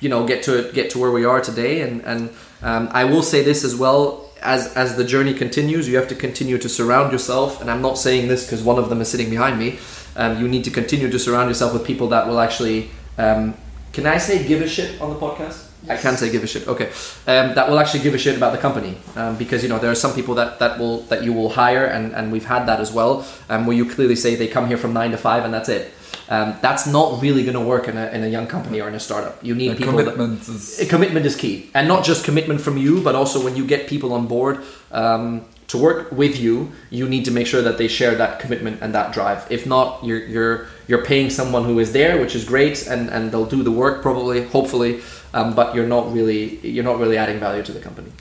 you 0.02 0.10
know 0.10 0.28
get 0.28 0.44
to 0.44 0.70
get 0.74 0.90
to 0.90 1.00
where 1.00 1.12
we 1.12 1.24
are 1.24 1.40
today. 1.40 1.80
And 1.80 2.02
and 2.02 2.30
um, 2.62 2.90
I 2.92 3.06
will 3.06 3.24
say 3.24 3.44
this 3.44 3.63
as 3.63 3.78
well 3.78 4.30
as 4.42 4.74
as 4.76 4.98
the 4.98 5.06
journey 5.06 5.34
continues 5.34 5.88
you 5.88 5.96
have 5.96 6.10
to 6.10 6.16
continue 6.16 6.58
to 6.58 6.68
surround 6.68 7.13
yourself. 7.13 7.62
And 7.62 7.72
I'm 7.72 7.82
not 7.82 7.98
saying 7.98 8.28
this 8.28 8.46
because 8.46 8.62
one 8.62 8.78
of 8.78 8.90
them 8.90 9.00
is 9.00 9.08
sitting 9.08 9.30
behind 9.30 9.58
me. 9.58 9.80
Um, 10.18 10.38
you 10.42 10.50
need 10.50 10.66
to 10.66 10.72
continue 10.72 11.10
to 11.10 11.18
surround 11.18 11.50
yourself 11.50 11.72
with 11.72 11.86
people 11.86 12.10
that 12.10 12.28
will 12.28 12.42
actually 12.42 12.90
um, 13.18 13.56
can 13.94 14.06
I 14.06 14.18
say 14.18 14.46
give 14.46 14.62
a 14.62 14.68
shit 14.68 15.00
on 15.00 15.12
the 15.12 15.20
podcast 15.20 15.66
I 15.89 15.97
can 15.97 16.17
say 16.17 16.30
give 16.32 16.43
a 16.43 16.47
shit 16.47 16.67
okay 16.67 16.88
um, 17.28 17.56
that 17.56 17.69
will 17.69 17.80
actually 17.80 18.04
give 18.04 18.13
a 18.13 18.17
shit 18.17 18.36
about 18.38 18.52
the 18.52 18.60
company 18.60 18.97
um, 19.15 19.38
because 19.38 19.63
you 19.63 19.69
know 19.69 19.80
there 19.80 19.91
are 19.91 19.95
some 19.95 20.13
people 20.13 20.36
that 20.36 20.60
that 20.60 20.80
will 20.80 21.02
that 21.04 21.23
you 21.23 21.34
will 21.34 21.50
hire 21.50 21.86
and 21.86 22.13
and 22.13 22.32
we've 22.32 22.45
had 22.45 22.65
that 22.65 22.80
as 22.80 22.91
well 22.91 23.26
um, 23.50 23.65
where 23.65 23.76
you 23.76 23.86
clearly 23.89 24.15
say 24.15 24.36
they 24.36 24.47
come 24.47 24.67
here 24.67 24.78
from 24.78 24.93
nine 24.93 25.12
to 25.12 25.17
five 25.17 25.45
and 25.45 25.54
that's 25.54 25.69
it 25.69 25.93
um, 26.30 26.56
that's 26.62 26.86
not 26.86 27.21
really 27.21 27.43
going 27.43 27.54
to 27.54 27.62
work 27.62 27.88
in 27.88 27.97
a, 27.97 28.08
in 28.08 28.23
a 28.23 28.28
young 28.28 28.47
company 28.47 28.82
or 28.82 28.88
in 28.88 28.95
a 28.95 29.00
startup. 29.00 29.41
You 29.43 29.56
need 29.56 29.71
The 29.71 29.76
people. 29.76 29.93
commitment 29.93 30.41
is 30.41 30.80
a 30.80 30.86
commitment 30.86 31.26
is 31.26 31.36
key, 31.36 31.69
and 31.73 31.88
not 31.88 32.04
just 32.04 32.26
commitment 32.26 32.60
from 32.62 32.78
you, 32.78 33.02
but 33.02 33.15
also 33.15 33.43
when 33.43 33.56
you 33.56 33.66
get 33.66 33.88
people 33.88 34.12
on 34.14 34.28
board 34.28 34.59
um, 34.91 35.45
to 35.68 35.78
work 35.78 36.12
with 36.12 36.38
you, 36.39 36.72
you 36.89 37.07
need 37.07 37.24
to 37.26 37.32
make 37.32 37.47
sure 37.47 37.62
that 37.62 37.78
they 37.78 37.88
share 37.88 38.16
that 38.16 38.39
commitment 38.39 38.82
and 38.82 38.93
that 38.93 39.14
drive. 39.14 39.45
If 39.49 39.66
not, 39.66 40.03
you're 40.03 40.26
you're 40.26 40.68
you're 40.88 41.03
paying 41.05 41.30
someone 41.30 41.64
who 41.64 41.80
is 41.80 41.91
there, 41.93 42.20
which 42.20 42.36
is 42.36 42.43
great, 42.43 42.88
and, 42.88 43.09
and 43.09 43.32
they'll 43.32 43.45
do 43.45 43.64
the 43.64 43.72
work 43.72 44.01
probably, 44.01 44.45
hopefully, 44.47 45.01
um, 45.34 45.53
but 45.55 45.75
you're 45.75 45.88
not 45.88 46.11
really 46.13 46.57
you're 46.67 46.84
not 46.84 46.99
really 46.99 47.17
adding 47.17 47.39
value 47.39 47.63
to 47.63 47.71
the 47.71 47.80
company. 47.80 48.11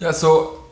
Yeah, 0.00 0.12
so 0.12 0.64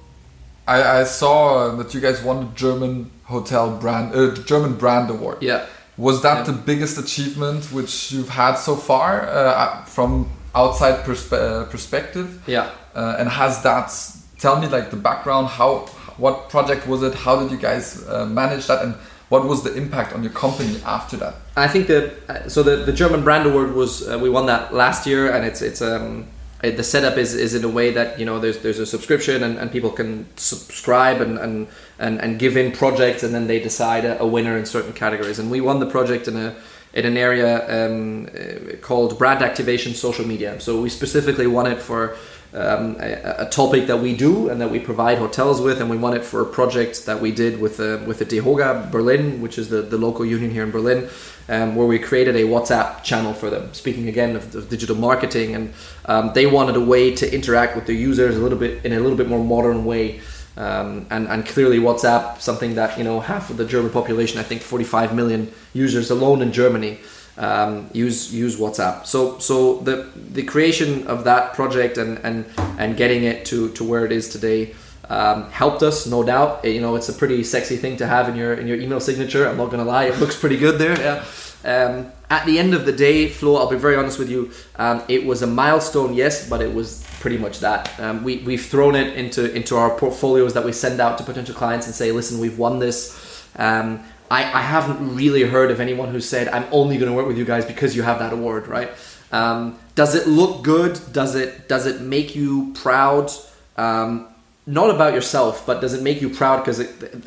I, 0.67 1.01
I 1.01 1.05
saw 1.05 1.59
uh, 1.59 1.77
that 1.77 1.95
you 1.95 2.01
guys 2.01 2.23
won 2.23 2.41
the 2.41 2.51
German 2.55 3.11
hotel 3.25 3.77
brand, 3.77 4.15
uh, 4.15 4.35
German 4.45 4.75
brand 4.75 5.11
award. 5.11 5.39
Yeah. 5.43 5.67
Was 5.97 6.23
that 6.23 6.39
Yeah. 6.39 6.53
the 6.53 6.53
biggest 6.53 6.99
achievement 6.99 7.65
which 7.73 8.13
you've 8.13 8.31
had 8.31 8.55
so 8.57 8.77
far 8.77 9.29
uh, 9.29 9.85
from 9.85 10.29
outside 10.55 11.05
perspe- 11.05 11.33
uh, 11.33 11.65
perspective? 11.67 12.43
Yeah. 12.47 12.71
Uh, 12.95 13.17
and 13.19 13.29
has 13.29 13.63
that 13.63 13.93
tell 14.39 14.59
me 14.61 14.69
like 14.69 14.91
the 14.91 14.97
background? 14.97 15.49
How 15.49 15.87
what 16.17 16.49
project 16.51 16.87
was 16.87 17.03
it? 17.03 17.15
How 17.15 17.41
did 17.41 17.51
you 17.51 17.59
guys 17.59 18.07
uh, 18.09 18.27
manage 18.27 18.67
that? 18.67 18.83
And 18.85 18.95
what 19.33 19.47
was 19.47 19.63
the 19.63 19.75
impact 19.75 20.13
on 20.13 20.23
your 20.23 20.33
company 20.33 20.77
after 20.85 21.17
that? 21.17 21.35
I 21.57 21.67
think 21.67 21.87
that 21.87 22.05
uh, 22.29 22.49
so 22.51 22.63
the, 22.63 22.77
the 22.85 22.93
German 22.93 23.25
brand 23.25 23.45
award 23.47 23.75
was 23.75 24.07
uh, 24.07 24.19
we 24.19 24.29
won 24.29 24.45
that 24.47 24.75
last 24.75 25.07
year, 25.07 25.33
and 25.33 25.43
it's 25.47 25.63
it's 25.63 25.81
um 25.81 26.27
it, 26.63 26.77
the 26.77 26.85
setup 26.85 27.17
is, 27.17 27.35
is 27.35 27.55
in 27.55 27.65
a 27.65 27.73
way 27.79 27.91
that 27.93 28.21
you 28.21 28.27
know 28.27 28.39
there's 28.39 28.59
there's 28.59 28.79
a 28.79 28.85
subscription 28.85 29.43
and, 29.43 29.59
and 29.59 29.73
people 29.73 29.91
can 29.91 30.27
subscribe 30.37 31.23
and, 31.23 31.39
and 31.39 31.67
and 31.99 32.21
and 32.21 32.39
give 32.39 32.59
in 32.59 32.73
projects, 32.73 33.23
and 33.23 33.33
then 33.35 33.47
they 33.47 33.59
decide 33.59 34.05
a, 34.05 34.21
a 34.21 34.27
winner 34.27 34.59
in 34.59 34.67
certain 34.67 34.93
categories. 34.93 35.39
And 35.39 35.51
we 35.51 35.63
won 35.63 35.81
the 35.81 35.91
project 35.97 36.29
in 36.29 36.37
a 36.37 36.55
in 36.93 37.07
an 37.07 37.17
area 37.17 37.51
um, 37.77 38.29
uh, 38.29 38.77
called 38.83 39.17
brand 39.17 39.43
activation 39.43 39.95
social 39.95 40.27
media. 40.27 40.61
So 40.61 40.83
we 40.83 40.91
specifically 40.91 41.47
won 41.47 41.67
it 41.73 41.81
for 41.81 42.17
um, 42.55 42.97
a, 43.01 43.47
a, 43.47 43.49
topic 43.49 43.87
that 43.87 43.99
we 43.99 44.15
do 44.15 44.51
and 44.51 44.61
that 44.61 44.71
we 44.71 44.79
provide 44.79 45.17
hotels 45.17 45.61
with, 45.61 45.81
and 45.81 45.89
we 45.89 45.97
won 45.97 46.15
it 46.15 46.23
for 46.23 46.43
a 46.43 46.45
project 46.45 47.07
that 47.07 47.21
we 47.21 47.33
did 47.33 47.59
with 47.59 47.79
the, 47.79 48.03
with 48.07 48.19
the 48.19 48.27
DEHOGA 48.27 48.91
Berlin, 48.91 49.41
which 49.41 49.57
is 49.57 49.71
the, 49.71 49.81
the 49.81 49.97
local 49.97 50.25
union 50.27 50.51
here 50.51 50.63
in 50.63 50.71
Berlin, 50.71 51.09
um, 51.49 51.75
where 51.75 51.87
we 51.87 51.99
created 51.99 52.37
a 52.37 52.43
WhatsApp 52.43 53.03
channel 53.03 53.33
for 53.33 53.49
them. 53.49 53.73
Speaking 53.73 54.09
again 54.09 54.37
of, 54.37 54.55
of 54.55 54.69
digital 54.69 54.97
marketing, 54.97 55.55
and 55.55 55.73
um, 56.05 56.33
they 56.35 56.45
wanted 56.45 56.77
a 56.77 56.81
way 56.81 57.15
to 57.15 57.35
interact 57.35 57.75
with 57.75 57.87
their 57.87 57.97
users 57.97 58.37
a 58.37 58.41
little 58.41 58.59
bit 58.59 58.85
in 58.85 58.93
a 58.93 59.01
little 59.01 59.17
bit 59.17 59.29
more 59.29 59.43
modern 59.43 59.85
way. 59.85 60.21
Um, 60.55 61.07
and, 61.09 61.29
and 61.29 61.47
clearly 61.47 61.79
WhatsApp, 61.79 62.39
something 62.43 62.75
that 62.75 62.99
you 62.99 63.05
know 63.05 63.21
half 63.21 63.49
of 63.49 63.57
the 63.57 63.65
German 63.65 63.91
population, 63.91 64.39
I 64.39 64.43
think 64.43 64.61
45 64.61 65.17
million 65.17 65.51
users 65.73 66.11
alone 66.11 66.43
in 66.43 66.53
Germany, 66.53 67.01
um, 67.39 67.89
use 67.93 68.33
use 68.33 68.57
WhatsApp. 68.57 69.07
So 69.07 69.39
so 69.39 69.79
the 69.79 70.09
the 70.15 70.43
creation 70.43 71.07
of 71.07 71.25
that 71.25 71.55
project 71.55 71.99
and 71.99 72.19
and 72.19 72.45
and 72.79 72.97
getting 72.97 73.25
it 73.25 73.45
to 73.47 73.71
to 73.71 73.85
where 73.85 74.05
it 74.05 74.13
is 74.13 74.29
today 74.29 74.75
um, 75.09 75.51
helped 75.51 75.83
us, 75.83 76.07
no 76.07 76.23
doubt. 76.23 76.65
You 76.65 76.81
know, 76.81 76.97
it's 76.97 77.09
a 77.09 77.13
pretty 77.13 77.45
sexy 77.45 77.77
thing 77.77 77.97
to 77.99 78.07
have 78.07 78.29
in 78.29 78.37
your 78.37 78.55
in 78.55 78.67
your 78.67 78.79
email 78.79 79.01
signature. 79.01 79.47
I'm 79.49 79.57
not 79.57 79.71
gonna 79.71 79.85
lie, 79.85 80.05
it 80.05 80.19
looks 80.19 80.39
pretty 80.39 80.57
good 80.57 80.79
there. 80.79 80.99
Yeah. 80.99 81.25
Um, 81.65 82.13
at 82.29 82.45
the 82.47 82.59
end 82.59 82.75
of 82.75 82.87
the 82.87 82.93
day, 82.93 83.29
Flo, 83.29 83.57
I'll 83.57 83.71
be 83.71 83.77
very 83.77 83.95
honest 83.95 84.19
with 84.19 84.31
you. 84.31 84.51
Um, 84.77 85.03
it 85.09 85.25
was 85.25 85.43
a 85.43 85.47
milestone, 85.47 86.15
yes, 86.15 86.49
but 86.49 86.61
it 86.61 86.75
was 86.75 87.07
pretty 87.21 87.39
much 87.39 87.61
that. 87.61 87.99
Um, 88.01 88.25
we 88.25 88.39
we've 88.39 88.65
thrown 88.65 88.95
it 88.95 89.17
into 89.17 89.53
into 89.55 89.77
our 89.77 89.91
portfolios 89.97 90.55
that 90.55 90.65
we 90.65 90.73
send 90.73 91.01
out 91.01 91.19
to 91.19 91.25
potential 91.25 91.55
clients 91.55 91.87
and 91.87 91.95
say, 91.95 92.11
listen, 92.11 92.39
we've 92.41 92.59
won 92.59 92.79
this. 92.79 93.47
Um, 93.57 94.03
I, 94.33 94.61
I 94.61 94.63
haven't 94.63 95.15
really 95.15 95.43
heard 95.43 95.71
of 95.71 95.79
anyone 95.79 96.09
who 96.09 96.19
said, 96.21 96.49
I'm 96.49 96.67
only 96.73 96.97
going 96.97 97.11
to 97.11 97.15
work 97.15 97.27
with 97.27 97.37
you 97.37 97.45
guys 97.45 97.67
because 97.67 97.95
you 97.95 98.03
have 98.03 98.19
that 98.21 98.33
award, 98.33 98.67
right? 98.67 98.91
Um, 99.31 99.79
does 99.95 100.15
it 100.15 100.27
look 100.27 100.63
good? 100.63 100.99
Does 101.13 101.35
it 101.35 101.69
does 101.69 101.85
it 101.87 102.01
make 102.01 102.35
you 102.35 102.73
proud? 102.73 103.31
Um, 103.77 104.29
not 104.67 104.89
about 104.89 105.13
yourself, 105.13 105.67
but 105.67 105.83
does 105.83 105.93
it 105.93 106.03
make 106.03 106.23
you 106.23 106.31
proud? 106.31 106.65
Because 106.65 106.81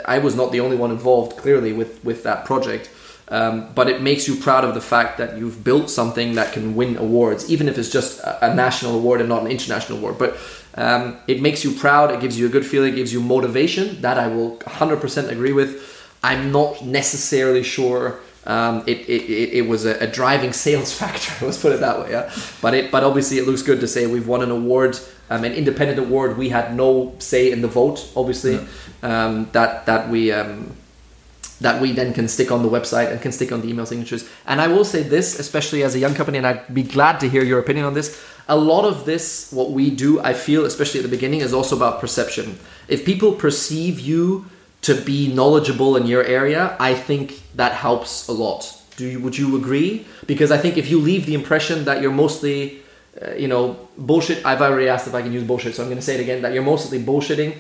I 0.05 0.17
was 0.17 0.35
not 0.35 0.51
the 0.51 0.61
only 0.61 0.77
one 0.77 0.89
involved, 0.89 1.37
clearly, 1.37 1.73
with 1.73 2.03
with 2.03 2.23
that 2.23 2.45
project. 2.45 2.89
Um, 3.27 3.71
but 3.73 3.87
it 3.87 4.01
makes 4.01 4.27
you 4.27 4.35
proud 4.35 4.63
of 4.63 4.73
the 4.73 4.81
fact 4.81 5.17
that 5.17 5.37
you've 5.37 5.63
built 5.63 5.89
something 5.89 6.35
that 6.35 6.53
can 6.53 6.75
win 6.75 6.95
awards, 6.97 7.49
even 7.51 7.67
if 7.67 7.77
it's 7.77 7.89
just 7.89 8.21
a, 8.23 8.53
national 8.53 8.95
award 8.95 9.19
and 9.19 9.29
not 9.29 9.41
an 9.41 9.49
international 9.49 9.97
award. 9.97 10.19
But 10.19 10.37
um, 10.75 11.17
it 11.27 11.41
makes 11.41 11.63
you 11.63 11.71
proud. 11.71 12.11
It 12.11 12.19
gives 12.19 12.37
you 12.39 12.45
a 12.45 12.49
good 12.49 12.65
feeling. 12.65 12.93
It 12.93 12.97
gives 12.97 13.11
you 13.13 13.21
motivation. 13.21 14.01
That 14.01 14.17
I 14.19 14.27
will 14.27 14.57
100% 14.57 15.29
agree 15.29 15.53
with. 15.53 15.94
I'm 16.25 16.51
not 16.51 16.83
necessarily 16.83 17.61
sure 17.61 18.19
um, 18.47 18.83
it, 18.87 18.97
it, 19.09 19.53
it, 19.59 19.67
was 19.67 19.85
a, 19.85 19.95
a, 19.99 20.07
driving 20.07 20.53
sales 20.53 20.91
factor. 20.99 21.45
Let's 21.45 21.61
put 21.61 21.71
it 21.71 21.79
that 21.81 21.99
way. 21.99 22.11
Yeah, 22.11 22.31
but 22.61 22.73
it 22.73 22.91
but 22.91 23.03
obviously 23.03 23.37
it 23.37 23.45
looks 23.45 23.61
good 23.61 23.79
to 23.81 23.87
say 23.87 24.07
we've 24.07 24.27
won 24.27 24.41
an 24.41 24.51
award, 24.51 24.99
um, 25.29 25.43
an 25.43 25.53
independent 25.53 25.99
award. 25.99 26.37
We 26.37 26.49
had 26.49 26.75
no 26.75 27.15
say 27.19 27.51
in 27.51 27.61
the 27.61 27.67
vote. 27.67 28.07
Obviously, 28.15 28.55
yeah. 28.55 29.25
um, 29.25 29.49
that 29.51 29.85
that 29.85 30.09
we 30.09 30.31
um, 30.31 30.75
that 31.61 31.81
we 31.81 31.91
then 31.91 32.13
can 32.13 32.27
stick 32.27 32.51
on 32.51 32.63
the 32.63 32.69
website 32.69 33.11
and 33.11 33.21
can 33.21 33.31
stick 33.31 33.51
on 33.51 33.61
the 33.61 33.69
email 33.69 33.85
signatures. 33.85 34.27
And 34.45 34.59
I 34.59 34.67
will 34.67 34.85
say 34.85 35.03
this, 35.03 35.39
especially 35.39 35.83
as 35.83 35.95
a 35.95 35.99
young 35.99 36.15
company, 36.15 36.37
and 36.37 36.47
I'd 36.47 36.73
be 36.73 36.83
glad 36.83 37.19
to 37.21 37.29
hear 37.29 37.43
your 37.43 37.59
opinion 37.59 37.85
on 37.85 37.93
this. 37.93 38.21
A 38.47 38.57
lot 38.57 38.85
of 38.85 39.05
this, 39.05 39.51
what 39.51 39.71
we 39.71 39.89
do, 39.89 40.19
I 40.21 40.33
feel, 40.33 40.65
especially 40.65 40.99
at 40.99 41.03
the 41.03 41.15
beginning, 41.17 41.41
is 41.41 41.53
also 41.53 41.75
about 41.75 41.99
perception. 41.99 42.59
If 42.87 43.05
people 43.05 43.31
perceive 43.33 43.99
you 43.99 44.45
to 44.85 44.93
be 44.93 45.33
knowledgeable 45.33 45.97
in 45.97 46.05
your 46.05 46.23
area, 46.23 46.77
I 46.79 46.93
think 46.93 47.41
that 47.55 47.71
helps 47.73 48.27
a 48.27 48.31
lot. 48.31 48.61
Do 48.97 49.05
you, 49.07 49.19
would 49.19 49.37
you 49.37 49.57
agree? 49.57 50.05
Because 50.27 50.51
I 50.51 50.57
think 50.57 50.77
if 50.77 50.89
you 50.91 50.99
leave 50.99 51.25
the 51.25 51.33
impression 51.33 51.85
that 51.85 52.01
you're 52.01 52.11
mostly, 52.11 52.81
uh, 53.19 53.33
you 53.33 53.47
know, 53.47 53.63
bullshit. 53.97 54.45
I've 54.45 54.61
already 54.61 54.87
asked 54.87 55.07
if 55.07 55.15
I 55.15 55.21
can 55.23 55.33
use 55.33 55.43
bullshit, 55.43 55.73
so 55.75 55.81
I'm 55.81 55.89
going 55.89 55.97
to 55.97 56.05
say 56.05 56.15
it 56.15 56.21
again. 56.21 56.43
That 56.43 56.53
you're 56.53 56.63
mostly 56.63 56.99
bullshitting. 56.99 57.57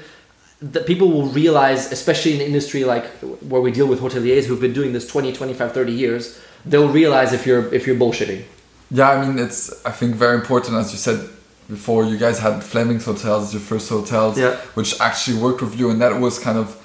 That 0.61 0.85
people 0.85 1.09
will 1.09 1.27
realize, 1.27 1.91
especially 1.91 2.35
in 2.35 2.41
an 2.41 2.47
industry 2.47 2.83
like 2.83 3.05
where 3.51 3.61
we 3.61 3.71
deal 3.71 3.87
with 3.87 3.99
hoteliers 3.99 4.45
who've 4.45 4.61
been 4.61 4.73
doing 4.73 4.93
this 4.93 5.07
20, 5.07 5.33
25, 5.33 5.71
30 5.73 5.91
years, 5.91 6.39
they'll 6.63 6.89
realize 6.89 7.33
if 7.33 7.45
you're 7.47 7.73
if 7.73 7.87
you're 7.87 7.97
bullshitting. 7.97 8.43
Yeah, 8.91 9.09
I 9.09 9.25
mean 9.25 9.39
it's 9.39 9.83
I 9.85 9.91
think 9.91 10.15
very 10.15 10.35
important 10.35 10.75
as 10.75 10.91
you 10.91 10.99
said 10.99 11.27
before. 11.67 12.05
You 12.05 12.17
guys 12.17 12.39
had 12.39 12.63
Fleming's 12.63 13.05
hotels, 13.05 13.51
your 13.51 13.61
first 13.61 13.89
hotels, 13.89 14.37
yeah. 14.37 14.55
which 14.75 14.99
actually 15.01 15.39
worked 15.39 15.61
with 15.61 15.77
you, 15.79 15.89
and 15.89 15.99
that 16.01 16.19
was 16.21 16.37
kind 16.37 16.57
of 16.57 16.81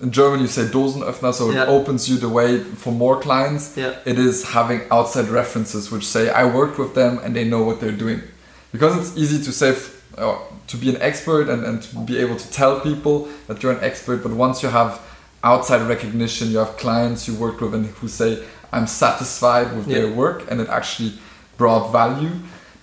in 0.00 0.12
German 0.12 0.40
you 0.40 0.46
say 0.46 0.62
Dosenöffner, 0.62 1.34
so 1.34 1.50
yeah. 1.50 1.64
it 1.64 1.68
opens 1.68 2.08
you 2.08 2.18
the 2.18 2.28
way 2.28 2.60
for 2.60 2.92
more 2.92 3.20
clients. 3.20 3.76
Yeah. 3.76 3.98
It 4.04 4.18
is 4.18 4.50
having 4.50 4.82
outside 4.90 5.28
references 5.28 5.90
which 5.90 6.06
say 6.06 6.30
I 6.30 6.44
worked 6.44 6.78
with 6.78 6.94
them 6.94 7.18
and 7.18 7.34
they 7.34 7.44
know 7.44 7.62
what 7.64 7.80
they're 7.80 7.90
doing. 7.90 8.22
Because 8.70 8.96
it's 8.96 9.16
easy 9.16 9.42
to 9.44 9.52
say 9.52 9.76
uh, 10.16 10.38
to 10.68 10.76
be 10.76 10.90
an 10.90 11.00
expert 11.00 11.48
and, 11.48 11.64
and 11.64 11.82
to 11.82 11.98
be 12.00 12.18
able 12.18 12.36
to 12.36 12.50
tell 12.50 12.80
people 12.80 13.28
that 13.48 13.62
you're 13.62 13.72
an 13.72 13.82
expert, 13.82 14.22
but 14.22 14.32
once 14.32 14.62
you 14.62 14.68
have 14.68 15.00
outside 15.42 15.82
recognition, 15.88 16.50
you 16.50 16.58
have 16.58 16.76
clients 16.76 17.26
you 17.26 17.34
work 17.34 17.60
with 17.60 17.74
and 17.74 17.86
who 17.86 18.08
say 18.08 18.44
I'm 18.72 18.86
satisfied 18.86 19.74
with 19.76 19.88
yeah. 19.88 20.00
their 20.00 20.12
work 20.12 20.48
and 20.50 20.60
it 20.60 20.68
actually 20.68 21.14
brought 21.56 21.90
value, 21.90 22.30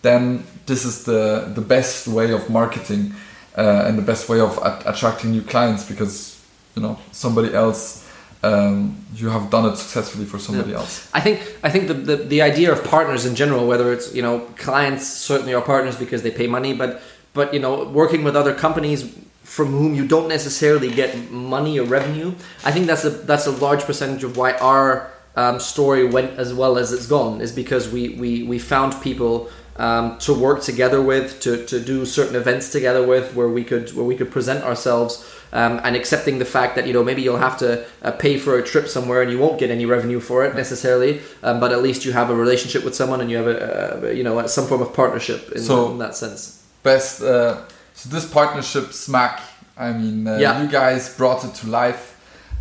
then 0.02 0.46
this 0.66 0.84
is 0.84 1.06
the 1.06 1.52
the 1.54 1.62
best 1.62 2.08
way 2.08 2.32
of 2.32 2.50
marketing 2.50 3.14
uh, 3.58 3.86
and 3.86 3.98
the 3.98 4.02
best 4.02 4.28
way 4.28 4.40
of 4.40 4.60
attracting 4.86 5.32
new 5.32 5.42
clients 5.42 5.88
because 5.88 6.35
you 6.76 6.82
know 6.82 7.00
somebody 7.12 7.54
else 7.54 8.06
um, 8.46 8.98
you 9.16 9.30
have 9.30 9.50
done 9.50 9.66
it 9.72 9.76
successfully 9.76 10.26
for 10.26 10.38
somebody 10.38 10.72
yeah. 10.72 10.78
else. 10.78 11.10
I 11.14 11.22
think 11.22 11.58
I 11.64 11.70
think 11.70 11.88
the, 11.88 11.94
the, 11.94 12.16
the 12.18 12.42
idea 12.42 12.72
of 12.72 12.84
partners 12.84 13.26
in 13.26 13.36
general, 13.36 13.68
whether 13.68 13.92
it's 13.92 14.14
you 14.14 14.22
know 14.22 14.42
clients 14.58 15.08
certainly 15.08 15.54
are 15.54 15.62
partners 15.62 15.96
because 15.98 16.22
they 16.22 16.32
pay 16.32 16.48
money, 16.48 16.74
but 16.74 17.02
but 17.34 17.54
you 17.54 17.60
know 17.60 17.86
working 17.86 18.24
with 18.24 18.36
other 18.36 18.54
companies 18.54 19.18
from 19.44 19.68
whom 19.68 19.96
you 19.96 20.08
don't 20.08 20.28
necessarily 20.28 20.92
get 20.92 21.32
money 21.32 21.80
or 21.80 21.86
revenue. 21.86 22.34
I 22.64 22.72
think 22.72 22.86
that's 22.86 23.06
a 23.06 23.10
that's 23.10 23.48
a 23.48 23.52
large 23.52 23.84
percentage 23.84 24.24
of 24.24 24.38
why 24.38 24.54
our 24.54 25.12
um, 25.36 25.60
story 25.60 26.06
went 26.06 26.38
as 26.40 26.54
well 26.54 26.78
as 26.78 26.94
it's 26.94 27.08
gone 27.08 27.42
is 27.42 27.52
because 27.52 27.90
we 27.90 28.10
we 28.10 28.44
we 28.44 28.60
found 28.60 29.02
people. 29.02 29.50
Um, 29.78 30.18
to 30.20 30.34
work 30.34 30.62
together 30.62 31.02
with, 31.02 31.42
to, 31.42 31.66
to 31.66 31.82
do 31.82 32.06
certain 32.06 32.38
events 32.38 32.72
together 32.72 33.06
with, 33.06 33.36
where 33.36 33.50
we 33.50 33.66
could 33.66 33.94
where 33.94 34.06
we 34.06 34.16
could 34.16 34.32
present 34.32 34.64
ourselves 34.64 35.30
um, 35.56 35.80
and 35.84 35.96
accepting 35.96 36.40
the 36.40 36.46
fact 36.46 36.76
that 36.76 36.86
you 36.86 36.94
know 36.94 37.04
maybe 37.04 37.22
you'll 37.22 37.38
have 37.38 37.58
to 37.58 37.86
uh, 38.02 38.12
pay 38.12 38.38
for 38.38 38.60
a 38.60 38.64
trip 38.64 38.88
somewhere 38.88 39.22
and 39.22 39.32
you 39.32 39.40
won't 39.40 39.58
get 39.58 39.72
any 39.72 39.86
revenue 39.86 40.20
for 40.20 40.46
it 40.46 40.56
necessarily, 40.56 41.22
um, 41.44 41.60
but 41.60 41.72
at 41.72 41.82
least 41.82 42.06
you 42.06 42.12
have 42.12 42.30
a 42.30 42.36
relationship 42.36 42.84
with 42.84 42.94
someone 42.94 43.22
and 43.22 43.32
you 43.32 43.38
have 43.38 43.48
a, 43.48 44.14
you 44.14 44.24
know 44.24 44.46
some 44.48 44.68
form 44.68 44.82
of 44.82 44.94
partnership 44.94 45.52
in, 45.54 45.62
so 45.62 45.92
in 45.92 45.98
that 45.98 46.16
sense. 46.16 46.64
Best. 46.84 47.22
Uh, 47.22 47.62
so 47.94 48.10
this 48.10 48.30
partnership, 48.30 48.92
Smack. 48.92 49.42
I 49.78 49.92
mean, 49.94 50.28
uh, 50.28 50.38
yeah. 50.38 50.62
you 50.62 50.70
guys 50.70 51.16
brought 51.16 51.44
it 51.44 51.54
to 51.56 51.68
life. 51.68 52.14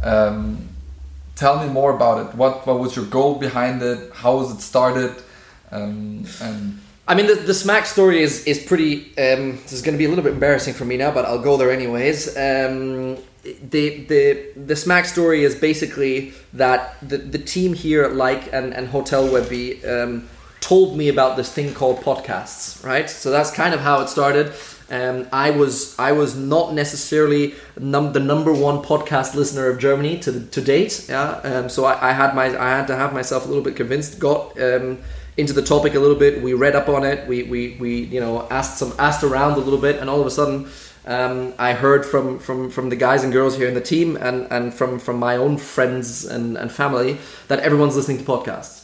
Um, 0.02 0.68
tell 1.34 1.64
me 1.64 1.72
more 1.72 1.94
about 1.94 2.26
it. 2.26 2.36
What 2.36 2.64
what 2.66 2.78
was 2.78 2.94
your 2.94 3.06
goal 3.06 3.34
behind 3.36 3.82
it? 3.82 4.12
How 4.14 4.36
was 4.36 4.52
it 4.54 4.60
started? 4.60 5.14
Um, 5.72 6.26
and 6.40 6.80
I 7.06 7.14
mean, 7.14 7.26
the, 7.26 7.34
the 7.34 7.54
Smack 7.54 7.86
story 7.86 8.22
is 8.22 8.44
is 8.44 8.58
pretty. 8.58 9.10
Um, 9.18 9.58
this 9.62 9.72
is 9.72 9.82
going 9.82 9.94
to 9.94 9.98
be 9.98 10.06
a 10.06 10.08
little 10.08 10.24
bit 10.24 10.32
embarrassing 10.32 10.74
for 10.74 10.84
me 10.84 10.96
now, 10.96 11.10
but 11.10 11.26
I'll 11.26 11.42
go 11.42 11.56
there 11.56 11.70
anyways. 11.70 12.28
Um, 12.36 13.18
the 13.42 14.04
the 14.06 14.52
the 14.56 14.76
Smack 14.76 15.04
story 15.04 15.44
is 15.44 15.54
basically 15.54 16.32
that 16.54 16.96
the, 17.06 17.18
the 17.18 17.38
team 17.38 17.74
here 17.74 18.04
at 18.04 18.14
Like 18.14 18.52
and, 18.52 18.72
and 18.72 18.88
hotelhero 18.88 20.04
um, 20.04 20.28
told 20.60 20.96
me 20.96 21.08
about 21.08 21.36
this 21.36 21.52
thing 21.52 21.74
called 21.74 21.98
podcasts, 21.98 22.82
right? 22.82 23.10
So 23.10 23.30
that's 23.30 23.50
kind 23.50 23.74
of 23.74 23.80
how 23.80 24.00
it 24.00 24.08
started. 24.08 24.54
Um, 24.90 25.26
I 25.30 25.50
was 25.50 25.98
I 25.98 26.12
was 26.12 26.34
not 26.36 26.72
necessarily 26.72 27.54
num- 27.78 28.14
the 28.14 28.20
number 28.20 28.52
one 28.52 28.82
podcast 28.82 29.34
listener 29.34 29.66
of 29.68 29.78
Germany 29.78 30.18
to 30.20 30.40
to 30.46 30.60
date. 30.62 31.06
Yeah, 31.10 31.32
um, 31.44 31.68
so 31.68 31.84
I, 31.84 32.10
I 32.10 32.12
had 32.12 32.34
my 32.34 32.46
I 32.46 32.70
had 32.78 32.86
to 32.86 32.96
have 32.96 33.12
myself 33.12 33.44
a 33.44 33.48
little 33.48 33.64
bit 33.64 33.76
convinced. 33.76 34.18
Got 34.18 34.58
um, 34.58 34.98
into 35.36 35.52
the 35.52 35.62
topic 35.62 35.94
a 35.94 36.00
little 36.00 36.16
bit. 36.16 36.42
We 36.42 36.52
read 36.52 36.76
up 36.76 36.88
on 36.88 37.04
it. 37.04 37.26
We, 37.28 37.42
we, 37.44 37.76
we 37.80 38.00
you 38.04 38.20
know 38.20 38.46
asked 38.50 38.78
some 38.78 38.92
asked 38.98 39.22
around 39.22 39.52
a 39.52 39.58
little 39.58 39.80
bit, 39.80 39.96
and 39.96 40.08
all 40.08 40.20
of 40.20 40.26
a 40.26 40.30
sudden, 40.30 40.68
um, 41.06 41.54
I 41.58 41.72
heard 41.72 42.06
from, 42.06 42.38
from 42.38 42.70
from 42.70 42.88
the 42.88 42.96
guys 42.96 43.24
and 43.24 43.32
girls 43.32 43.56
here 43.56 43.68
in 43.68 43.74
the 43.74 43.80
team, 43.80 44.16
and, 44.16 44.46
and 44.50 44.72
from 44.72 44.98
from 44.98 45.18
my 45.18 45.36
own 45.36 45.58
friends 45.58 46.24
and, 46.24 46.56
and 46.56 46.70
family 46.70 47.18
that 47.48 47.60
everyone's 47.60 47.96
listening 47.96 48.18
to 48.18 48.24
podcasts. 48.24 48.82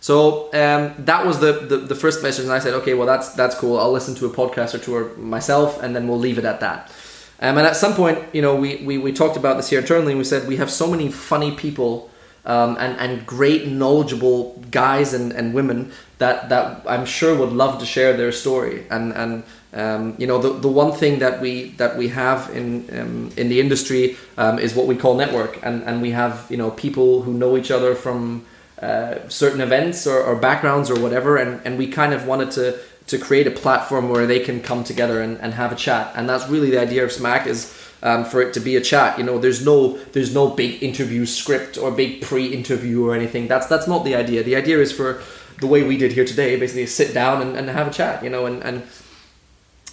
So 0.00 0.46
um, 0.54 0.94
that 0.98 1.26
was 1.26 1.40
the, 1.40 1.52
the, 1.52 1.78
the 1.78 1.94
first 1.96 2.22
message, 2.22 2.44
and 2.44 2.52
I 2.52 2.60
said, 2.60 2.74
okay, 2.74 2.94
well 2.94 3.06
that's 3.06 3.34
that's 3.34 3.56
cool. 3.56 3.78
I'll 3.78 3.92
listen 3.92 4.14
to 4.16 4.26
a 4.26 4.30
podcast 4.30 4.74
or 4.74 4.78
two 4.78 4.94
or 4.94 5.16
myself, 5.16 5.82
and 5.82 5.94
then 5.94 6.06
we'll 6.06 6.20
leave 6.20 6.38
it 6.38 6.44
at 6.44 6.60
that. 6.60 6.92
Um, 7.40 7.56
and 7.58 7.66
at 7.66 7.76
some 7.76 7.94
point, 7.94 8.18
you 8.32 8.42
know, 8.42 8.56
we, 8.56 8.76
we, 8.76 8.98
we 8.98 9.12
talked 9.12 9.36
about 9.36 9.56
this 9.56 9.70
here 9.70 9.80
internally. 9.80 10.12
And 10.12 10.18
we 10.18 10.24
said 10.24 10.48
we 10.48 10.56
have 10.56 10.70
so 10.70 10.90
many 10.90 11.10
funny 11.10 11.52
people 11.52 12.10
um, 12.48 12.76
and 12.80 12.98
and 12.98 13.24
great 13.26 13.68
knowledgeable 13.68 14.60
guys 14.70 15.14
and, 15.14 15.32
and 15.32 15.54
women 15.54 15.92
that 16.18 16.48
that 16.48 16.82
I'm 16.88 17.06
sure 17.06 17.36
would 17.36 17.52
love 17.52 17.78
to 17.78 17.86
share 17.86 18.16
their 18.16 18.32
story. 18.32 18.84
And 18.90 19.12
and 19.12 19.44
um, 19.72 20.14
you 20.18 20.26
know, 20.26 20.38
the, 20.38 20.52
the 20.52 20.68
one 20.68 20.92
thing 20.92 21.18
that 21.18 21.40
we 21.40 21.70
that 21.72 21.96
we 21.96 22.08
have 22.08 22.50
in 22.56 22.88
um, 22.98 23.30
in 23.36 23.48
the 23.48 23.60
industry 23.60 24.16
um, 24.36 24.58
is 24.58 24.74
what 24.74 24.86
we 24.86 24.96
call 24.96 25.14
network, 25.14 25.58
and 25.62 25.82
and 25.84 26.00
we 26.00 26.10
have 26.12 26.46
you 26.50 26.56
know 26.56 26.70
people 26.70 27.22
who 27.22 27.34
know 27.34 27.56
each 27.56 27.70
other 27.70 27.94
from 27.94 28.46
uh, 28.80 29.28
certain 29.28 29.60
events 29.60 30.06
or, 30.06 30.22
or 30.22 30.36
backgrounds 30.36 30.90
or 30.90 30.98
whatever, 30.98 31.36
and 31.36 31.60
and 31.66 31.76
we 31.78 31.86
kind 31.86 32.14
of 32.14 32.26
wanted 32.26 32.50
to 32.52 32.78
to 33.08 33.18
create 33.18 33.46
a 33.46 33.50
platform 33.50 34.08
where 34.08 34.26
they 34.26 34.40
can 34.40 34.60
come 34.60 34.84
together 34.84 35.22
and, 35.22 35.38
and 35.40 35.54
have 35.54 35.70
a 35.70 35.76
chat, 35.76 36.12
and 36.16 36.28
that's 36.28 36.48
really 36.48 36.70
the 36.70 36.80
idea 36.80 37.04
of 37.04 37.12
Smack 37.12 37.46
is. 37.46 37.74
Um, 38.00 38.24
for 38.24 38.40
it 38.40 38.54
to 38.54 38.60
be 38.60 38.76
a 38.76 38.80
chat, 38.80 39.18
you 39.18 39.24
know, 39.24 39.38
there's 39.38 39.64
no 39.64 39.98
there's 40.12 40.32
no 40.32 40.50
big 40.50 40.80
interview 40.84 41.26
script 41.26 41.76
or 41.76 41.90
big 41.90 42.22
pre-interview 42.22 43.04
or 43.04 43.12
anything. 43.12 43.48
That's 43.48 43.66
that's 43.66 43.88
not 43.88 44.04
the 44.04 44.14
idea. 44.14 44.44
The 44.44 44.54
idea 44.54 44.78
is 44.78 44.92
for 44.92 45.20
the 45.60 45.66
way 45.66 45.82
we 45.82 45.96
did 45.96 46.12
here 46.12 46.24
today, 46.24 46.56
basically 46.58 46.86
sit 46.86 47.12
down 47.12 47.42
and, 47.42 47.56
and 47.56 47.68
have 47.68 47.88
a 47.88 47.90
chat, 47.90 48.22
you 48.22 48.30
know, 48.30 48.46
and, 48.46 48.62
and 48.62 48.82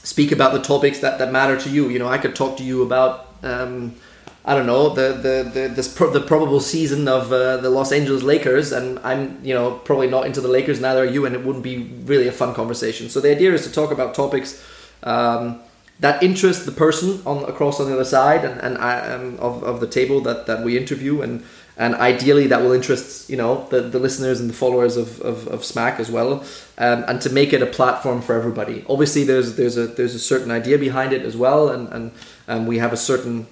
speak 0.03 0.31
about 0.31 0.53
the 0.53 0.61
topics 0.61 0.99
that, 0.99 1.17
that 1.19 1.31
matter 1.31 1.57
to 1.57 1.69
you. 1.69 1.89
You 1.89 1.99
know, 1.99 2.07
I 2.07 2.17
could 2.17 2.35
talk 2.35 2.57
to 2.57 2.63
you 2.63 2.83
about, 2.83 3.27
um, 3.43 3.95
I 4.45 4.53
don't 4.53 4.67
know, 4.67 4.89
the 4.89 5.13
the 5.13 5.49
the 5.51 5.67
this 5.69 5.93
pro- 5.93 6.11
the 6.11 6.21
probable 6.21 6.59
season 6.59 7.07
of 7.07 7.31
uh, 7.31 7.57
the 7.57 7.69
Los 7.69 7.91
Angeles 7.91 8.21
Lakers, 8.23 8.71
and 8.71 8.99
I'm 8.99 9.43
you 9.43 9.53
know 9.53 9.79
probably 9.83 10.07
not 10.07 10.25
into 10.25 10.41
the 10.41 10.47
Lakers, 10.47 10.79
neither 10.79 11.01
are 11.01 11.05
you, 11.05 11.25
and 11.25 11.35
it 11.35 11.43
wouldn't 11.43 11.63
be 11.63 11.91
really 12.05 12.27
a 12.27 12.31
fun 12.31 12.53
conversation. 12.53 13.09
So 13.09 13.19
the 13.19 13.31
idea 13.31 13.53
is 13.53 13.65
to 13.65 13.71
talk 13.71 13.91
about 13.91 14.13
topics. 14.13 14.63
Um, 15.03 15.61
that 15.99 16.21
interest 16.21 16.65
the 16.65 16.71
person 16.71 17.21
on 17.25 17.43
across 17.45 17.79
on 17.79 17.87
the 17.87 17.93
other 17.93 18.05
side 18.05 18.43
and, 18.43 18.59
and 18.61 18.77
I, 18.77 18.99
um, 19.13 19.37
of, 19.39 19.63
of 19.63 19.79
the 19.79 19.87
table 19.87 20.21
that, 20.21 20.45
that 20.45 20.63
we 20.63 20.77
interview 20.77 21.21
and 21.21 21.43
and 21.77 21.93
ideally 21.95 22.47
that 22.47 22.61
will 22.61 22.71
interest 22.71 23.29
you 23.29 23.37
know 23.37 23.67
the, 23.69 23.81
the 23.81 23.99
listeners 23.99 24.39
and 24.39 24.49
the 24.49 24.53
followers 24.53 24.97
of, 24.97 25.21
of, 25.21 25.47
of 25.47 25.63
smack 25.63 25.99
as 25.99 26.11
well 26.11 26.43
um, 26.77 27.05
and 27.07 27.21
to 27.21 27.29
make 27.29 27.53
it 27.53 27.61
a 27.61 27.65
platform 27.65 28.21
for 28.21 28.35
everybody. 28.35 28.83
Obviously 28.89 29.23
there's 29.23 29.55
there's 29.55 29.77
a 29.77 29.87
there's 29.87 30.15
a 30.15 30.19
certain 30.19 30.51
idea 30.51 30.77
behind 30.77 31.13
it 31.13 31.21
as 31.23 31.37
well 31.37 31.69
and 31.69 31.87
and, 31.89 32.11
and 32.47 32.67
we 32.67 32.77
have 32.77 32.93
a 32.93 32.97
certain 32.97 33.47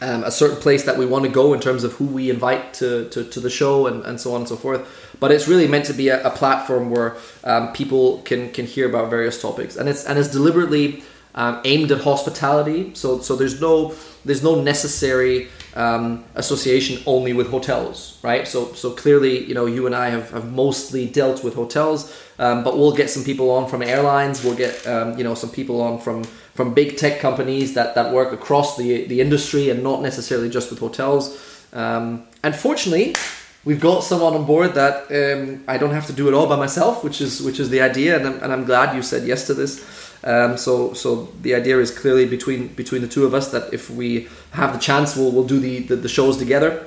um, 0.00 0.24
a 0.24 0.30
certain 0.30 0.60
place 0.60 0.84
that 0.84 0.98
we 0.98 1.06
want 1.06 1.24
to 1.24 1.30
go 1.30 1.54
in 1.54 1.60
terms 1.60 1.84
of 1.84 1.92
who 1.94 2.04
we 2.04 2.28
invite 2.28 2.74
to, 2.74 3.08
to, 3.10 3.24
to 3.24 3.40
the 3.40 3.48
show 3.48 3.86
and, 3.86 4.04
and 4.04 4.20
so 4.20 4.34
on 4.34 4.40
and 4.40 4.48
so 4.48 4.56
forth. 4.56 5.16
But 5.20 5.30
it's 5.30 5.46
really 5.46 5.68
meant 5.68 5.84
to 5.86 5.92
be 5.92 6.08
a, 6.08 6.26
a 6.26 6.30
platform 6.30 6.90
where 6.90 7.16
um, 7.44 7.72
people 7.72 8.18
can 8.22 8.50
can 8.50 8.66
hear 8.66 8.88
about 8.88 9.08
various 9.08 9.40
topics. 9.40 9.76
And 9.76 9.88
it's 9.88 10.04
and 10.04 10.18
it's 10.18 10.28
deliberately 10.28 11.04
um, 11.34 11.60
aimed 11.64 11.90
at 11.90 12.00
hospitality 12.02 12.94
so 12.94 13.20
so 13.20 13.36
there's 13.36 13.60
no 13.60 13.94
there's 14.24 14.42
no 14.42 14.60
necessary 14.60 15.48
um, 15.74 16.24
association 16.36 17.02
only 17.06 17.32
with 17.32 17.50
hotels, 17.50 18.18
right? 18.22 18.46
So, 18.46 18.72
so 18.74 18.92
clearly, 18.92 19.44
you 19.44 19.54
know, 19.54 19.66
you 19.66 19.86
and 19.86 19.94
I 19.94 20.08
have, 20.10 20.30
have 20.30 20.52
mostly 20.52 21.06
dealt 21.06 21.42
with 21.42 21.54
hotels, 21.54 22.14
um, 22.38 22.62
but 22.62 22.78
we'll 22.78 22.94
get 22.94 23.10
some 23.10 23.24
people 23.24 23.50
on 23.50 23.68
from 23.68 23.82
airlines. 23.82 24.44
We'll 24.44 24.56
get, 24.56 24.86
um, 24.86 25.18
you 25.18 25.24
know, 25.24 25.34
some 25.34 25.50
people 25.50 25.80
on 25.80 25.98
from 25.98 26.24
from 26.54 26.72
big 26.72 26.96
tech 26.96 27.18
companies 27.18 27.74
that, 27.74 27.96
that 27.96 28.12
work 28.12 28.32
across 28.32 28.76
the 28.76 29.06
the 29.06 29.20
industry 29.20 29.70
and 29.70 29.82
not 29.82 30.02
necessarily 30.02 30.48
just 30.48 30.70
with 30.70 30.78
hotels. 30.78 31.36
Um, 31.72 32.24
and 32.44 32.54
fortunately, 32.54 33.16
we've 33.64 33.80
got 33.80 34.04
someone 34.04 34.34
on 34.34 34.44
board 34.46 34.74
that 34.74 35.10
um, 35.10 35.64
I 35.66 35.76
don't 35.78 35.90
have 35.90 36.06
to 36.06 36.12
do 36.12 36.28
it 36.28 36.34
all 36.34 36.46
by 36.46 36.56
myself, 36.56 37.02
which 37.02 37.20
is 37.20 37.42
which 37.42 37.58
is 37.58 37.68
the 37.70 37.80
idea, 37.80 38.16
and 38.16 38.26
I'm, 38.26 38.42
and 38.44 38.52
I'm 38.52 38.64
glad 38.64 38.94
you 38.94 39.02
said 39.02 39.26
yes 39.26 39.46
to 39.48 39.54
this. 39.54 40.03
Um, 40.24 40.56
so 40.56 40.94
so 40.94 41.28
the 41.42 41.54
idea 41.54 41.78
is 41.78 41.90
clearly 41.90 42.24
between 42.24 42.68
between 42.68 43.02
the 43.02 43.08
two 43.08 43.26
of 43.26 43.34
us 43.34 43.50
that 43.52 43.72
if 43.74 43.90
we 43.90 44.26
have 44.52 44.72
the 44.72 44.78
chance, 44.78 45.16
we'll 45.16 45.30
we'll 45.30 45.46
do 45.46 45.60
the, 45.60 45.80
the, 45.80 45.96
the 45.96 46.08
shows 46.08 46.38
together. 46.38 46.86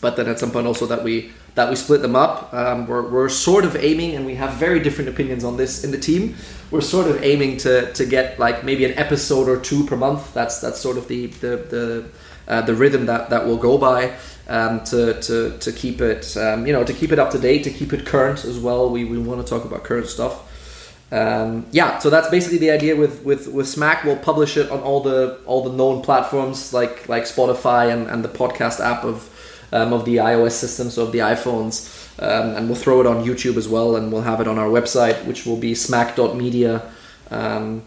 But 0.00 0.16
then 0.16 0.28
at 0.28 0.38
some 0.38 0.50
point 0.50 0.66
also 0.66 0.86
that 0.86 1.02
we 1.02 1.32
that 1.54 1.70
we 1.70 1.76
split 1.76 2.02
them 2.02 2.14
up. 2.14 2.52
Um, 2.52 2.86
we're, 2.86 3.08
we're 3.08 3.28
sort 3.28 3.64
of 3.64 3.76
aiming, 3.76 4.14
and 4.14 4.24
we 4.24 4.34
have 4.36 4.54
very 4.54 4.80
different 4.80 5.08
opinions 5.10 5.42
on 5.42 5.56
this 5.56 5.84
in 5.84 5.90
the 5.90 5.98
team. 5.98 6.36
We're 6.70 6.80
sort 6.80 7.08
of 7.08 7.22
aiming 7.22 7.56
to, 7.58 7.92
to 7.92 8.06
get 8.06 8.38
like 8.38 8.62
maybe 8.62 8.84
an 8.84 8.96
episode 8.96 9.48
or 9.48 9.58
two 9.58 9.84
per 9.86 9.96
month. 9.96 10.32
That's 10.34 10.60
that's 10.60 10.78
sort 10.78 10.96
of 10.98 11.08
the 11.08 11.26
the 11.26 11.56
the, 11.56 12.10
uh, 12.46 12.60
the 12.62 12.74
rhythm 12.74 13.06
that, 13.06 13.30
that 13.30 13.46
we'll 13.46 13.56
go 13.56 13.78
by 13.78 14.16
um, 14.48 14.84
to, 14.84 15.20
to, 15.22 15.56
to 15.58 15.72
keep 15.72 16.00
it 16.00 16.36
um, 16.36 16.66
you 16.66 16.72
know 16.72 16.84
to 16.84 16.92
keep 16.92 17.10
it 17.10 17.18
up 17.18 17.30
to 17.30 17.38
date, 17.38 17.64
to 17.64 17.70
keep 17.70 17.92
it 17.92 18.04
current 18.04 18.44
as 18.44 18.58
well. 18.58 18.90
We, 18.90 19.04
we 19.04 19.18
want 19.18 19.44
to 19.44 19.48
talk 19.48 19.64
about 19.64 19.82
current 19.82 20.06
stuff 20.06 20.46
um, 21.12 21.66
yeah, 21.72 21.98
so 21.98 22.08
that's 22.08 22.28
basically 22.28 22.58
the 22.58 22.70
idea 22.70 22.94
with, 22.94 23.24
with, 23.24 23.48
with 23.48 23.68
Smack. 23.68 24.04
We'll 24.04 24.16
publish 24.16 24.56
it 24.56 24.70
on 24.70 24.80
all 24.80 25.00
the 25.00 25.40
all 25.44 25.64
the 25.64 25.72
known 25.72 26.02
platforms 26.02 26.72
like 26.72 27.08
like 27.08 27.24
Spotify 27.24 27.92
and, 27.92 28.08
and 28.08 28.24
the 28.24 28.28
podcast 28.28 28.78
app 28.78 29.04
of 29.04 29.28
um, 29.72 29.92
of 29.92 30.04
the 30.04 30.16
iOS 30.16 30.52
system, 30.52 30.90
so 30.90 31.04
of 31.04 31.12
the 31.12 31.18
iPhones, 31.18 32.08
um, 32.22 32.56
and 32.56 32.68
we'll 32.68 32.78
throw 32.78 33.00
it 33.00 33.06
on 33.06 33.24
YouTube 33.24 33.56
as 33.56 33.68
well, 33.68 33.96
and 33.96 34.12
we'll 34.12 34.22
have 34.22 34.40
it 34.40 34.48
on 34.48 34.58
our 34.58 34.68
website, 34.68 35.24
which 35.26 35.46
will 35.46 35.56
be 35.56 35.74
smack.media 35.74 36.82
um, 37.30 37.82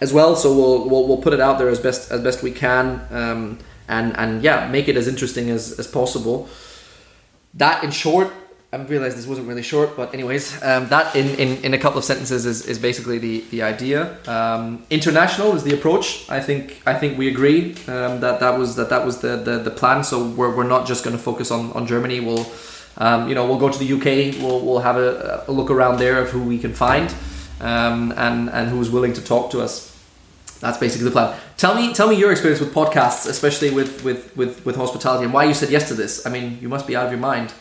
as 0.00 0.12
well. 0.12 0.36
So 0.36 0.54
we'll, 0.54 0.88
we'll 0.88 1.08
we'll 1.08 1.22
put 1.22 1.32
it 1.32 1.40
out 1.40 1.58
there 1.58 1.68
as 1.68 1.80
best 1.80 2.12
as 2.12 2.20
best 2.20 2.42
we 2.44 2.52
can, 2.52 3.00
um, 3.10 3.58
and 3.88 4.16
and 4.16 4.42
yeah, 4.42 4.68
make 4.68 4.86
it 4.88 4.96
as 4.96 5.08
interesting 5.08 5.50
as 5.50 5.78
as 5.80 5.86
possible. 5.88 6.48
That, 7.54 7.82
in 7.82 7.90
short, 7.90 8.32
I 8.76 8.82
realized 8.84 9.16
this 9.16 9.26
wasn't 9.26 9.48
really 9.48 9.62
short, 9.62 9.96
but 9.96 10.12
anyways, 10.12 10.62
um, 10.62 10.86
that 10.88 11.16
in, 11.16 11.28
in, 11.40 11.64
in 11.64 11.72
a 11.72 11.78
couple 11.78 11.96
of 11.96 12.04
sentences 12.04 12.44
is, 12.44 12.66
is 12.66 12.78
basically 12.78 13.16
the, 13.16 13.40
the 13.50 13.62
idea. 13.62 14.18
Um, 14.28 14.84
international 14.90 15.54
is 15.56 15.62
the 15.62 15.72
approach. 15.72 16.28
I 16.28 16.40
think 16.40 16.82
I 16.84 16.92
think 16.92 17.16
we 17.16 17.28
agree 17.28 17.70
um, 17.88 18.20
that 18.20 18.38
that 18.40 18.58
was 18.58 18.76
that 18.76 18.90
that 18.90 19.06
was 19.06 19.20
the, 19.20 19.38
the, 19.38 19.58
the 19.60 19.70
plan. 19.70 20.04
So 20.04 20.28
we're, 20.28 20.54
we're 20.54 20.68
not 20.68 20.86
just 20.86 21.04
going 21.04 21.16
to 21.16 21.22
focus 21.22 21.50
on, 21.50 21.72
on 21.72 21.86
Germany. 21.86 22.20
We'll 22.20 22.46
um, 22.98 23.30
you 23.30 23.34
know 23.34 23.46
we'll 23.46 23.58
go 23.58 23.70
to 23.70 23.78
the 23.78 23.90
UK. 23.94 24.42
We'll, 24.42 24.60
we'll 24.60 24.80
have 24.80 24.96
a, 24.96 25.44
a 25.48 25.52
look 25.52 25.70
around 25.70 25.98
there 25.98 26.20
of 26.20 26.28
who 26.28 26.42
we 26.42 26.58
can 26.58 26.74
find 26.74 27.14
um, 27.60 28.12
and 28.18 28.50
and 28.50 28.68
who's 28.68 28.90
willing 28.90 29.14
to 29.14 29.24
talk 29.24 29.50
to 29.52 29.62
us. 29.62 29.96
That's 30.60 30.76
basically 30.76 31.06
the 31.06 31.12
plan. 31.12 31.38
Tell 31.56 31.74
me 31.74 31.94
tell 31.94 32.08
me 32.08 32.16
your 32.16 32.30
experience 32.30 32.60
with 32.60 32.74
podcasts, 32.74 33.26
especially 33.26 33.70
with 33.70 34.04
with 34.04 34.36
with, 34.36 34.66
with 34.66 34.76
hospitality, 34.76 35.24
and 35.24 35.32
why 35.32 35.44
you 35.44 35.54
said 35.54 35.70
yes 35.70 35.88
to 35.88 35.94
this. 35.94 36.26
I 36.26 36.30
mean, 36.30 36.58
you 36.60 36.68
must 36.68 36.86
be 36.86 36.94
out 36.94 37.06
of 37.06 37.10
your 37.10 37.20
mind. 37.20 37.54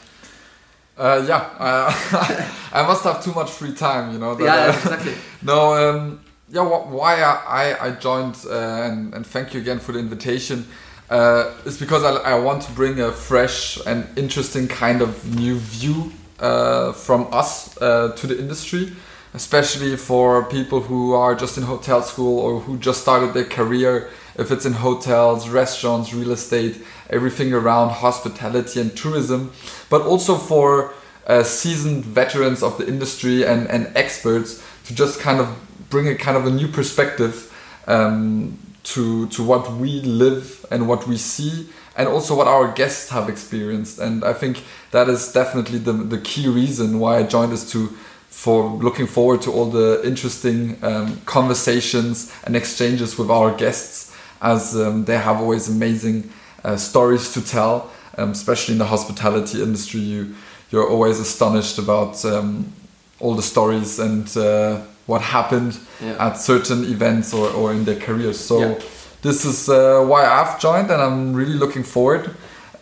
Uh, 0.98 1.26
yeah, 1.28 1.50
uh, 1.60 1.92
I 2.74 2.84
must 2.88 3.04
have 3.04 3.24
too 3.24 3.34
much 3.34 3.52
free 3.52 3.74
time, 3.74 4.14
you 4.14 4.20
know. 4.20 4.36
That, 4.36 4.44
yeah, 4.46 4.76
exactly. 4.76 5.14
no, 5.42 5.74
um, 5.74 6.22
yeah, 6.50 6.62
why 6.62 7.22
I, 7.22 7.88
I 7.88 7.92
joined, 7.92 8.38
uh, 8.48 8.84
and, 8.84 9.14
and 9.14 9.28
thank 9.28 9.54
you 9.54 9.60
again 9.60 9.80
for 9.80 9.92
the 9.92 10.00
invitation, 10.00 10.66
uh, 11.10 11.52
is 11.66 11.78
because 11.78 12.04
I, 12.04 12.32
I 12.32 12.40
want 12.40 12.62
to 12.64 12.72
bring 12.72 13.02
a 13.02 13.12
fresh 13.12 13.78
and 13.86 14.08
interesting 14.18 14.68
kind 14.68 15.02
of 15.02 15.36
new 15.36 15.58
view 15.58 16.14
uh, 16.40 16.94
from 16.94 17.28
us 17.32 17.78
uh, 17.82 18.14
to 18.16 18.28
the 18.28 18.40
industry, 18.40 18.94
especially 19.34 19.98
for 19.98 20.46
people 20.46 20.80
who 20.80 21.14
are 21.14 21.36
just 21.36 21.58
in 21.58 21.64
hotel 21.64 22.02
school 22.04 22.40
or 22.40 22.60
who 22.62 22.78
just 22.78 23.02
started 23.02 23.34
their 23.34 23.46
career, 23.46 24.10
if 24.38 24.52
it's 24.52 24.66
in 24.66 24.74
hotels, 24.74 25.50
restaurants, 25.50 26.14
real 26.14 26.32
estate 26.32 26.82
everything 27.10 27.54
around 27.54 27.90
hospitality 27.90 28.80
and 28.80 28.96
tourism, 28.98 29.52
but 29.90 30.02
also 30.02 30.36
for 30.36 30.94
uh, 31.28 31.44
seasoned 31.44 32.06
veterans 32.06 32.64
of 32.64 32.78
the 32.78 32.88
industry 32.88 33.46
and, 33.46 33.68
and 33.68 33.92
experts 33.96 34.64
to 34.86 34.96
just 34.96 35.20
kind 35.20 35.40
of 35.40 35.56
bring 35.90 36.08
a 36.08 36.16
kind 36.16 36.38
of 36.38 36.46
a 36.46 36.52
new 36.52 36.68
perspective 36.68 37.52
um, 37.88 38.58
to, 38.84 39.28
to 39.28 39.44
what 39.44 39.72
we 39.74 40.02
live 40.02 40.66
and 40.72 40.88
what 40.88 41.08
we 41.08 41.18
see 41.18 41.68
and 41.98 42.08
also 42.08 42.36
what 42.36 42.48
our 42.48 42.72
guests 42.72 43.10
have 43.10 43.30
experienced. 43.30 44.00
And 44.00 44.24
I 44.24 44.34
think 44.34 44.64
that 44.92 45.08
is 45.08 45.32
definitely 45.32 45.80
the, 45.80 45.94
the 45.94 46.20
key 46.20 46.48
reason 46.48 47.00
why 47.00 47.18
I 47.18 47.24
joined 47.24 47.54
us 47.54 47.72
to 47.72 47.88
for 48.30 48.70
looking 48.70 49.08
forward 49.08 49.42
to 49.42 49.52
all 49.52 49.66
the 49.66 50.02
interesting 50.06 50.78
um, 50.84 51.22
conversations 51.22 52.36
and 52.44 52.54
exchanges 52.54 53.18
with 53.18 53.32
our 53.32 53.56
guests 53.56 54.05
as 54.46 54.76
um, 54.76 55.06
they 55.06 55.18
have 55.18 55.38
always 55.42 55.68
amazing 55.68 56.30
uh, 56.64 56.78
stories 56.78 57.34
to 57.34 57.42
tell, 57.42 57.92
um, 58.18 58.32
especially 58.32 58.74
in 58.74 58.80
the 58.80 58.86
hospitality 58.86 59.62
industry. 59.62 60.00
You 60.00 60.36
you're 60.72 60.90
always 60.90 61.20
astonished 61.20 61.78
about 61.78 62.24
um, 62.26 62.72
all 63.20 63.36
the 63.36 63.42
stories 63.42 64.00
and 64.00 64.26
uh, 64.38 64.82
what 65.06 65.22
happened 65.22 65.80
yeah. 66.02 66.28
at 66.28 66.34
certain 66.34 66.84
events 66.86 67.34
or, 67.34 67.50
or 67.52 67.72
in 67.72 67.86
their 67.86 68.00
careers. 68.00 68.40
So 68.40 68.60
yeah. 68.60 68.80
this 69.22 69.46
is 69.46 69.70
uh, 69.70 70.04
why 70.06 70.26
I've 70.26 70.60
joined, 70.60 70.90
and 70.92 71.02
I'm 71.02 71.34
really 71.34 71.58
looking 71.64 71.84
forward 71.84 72.30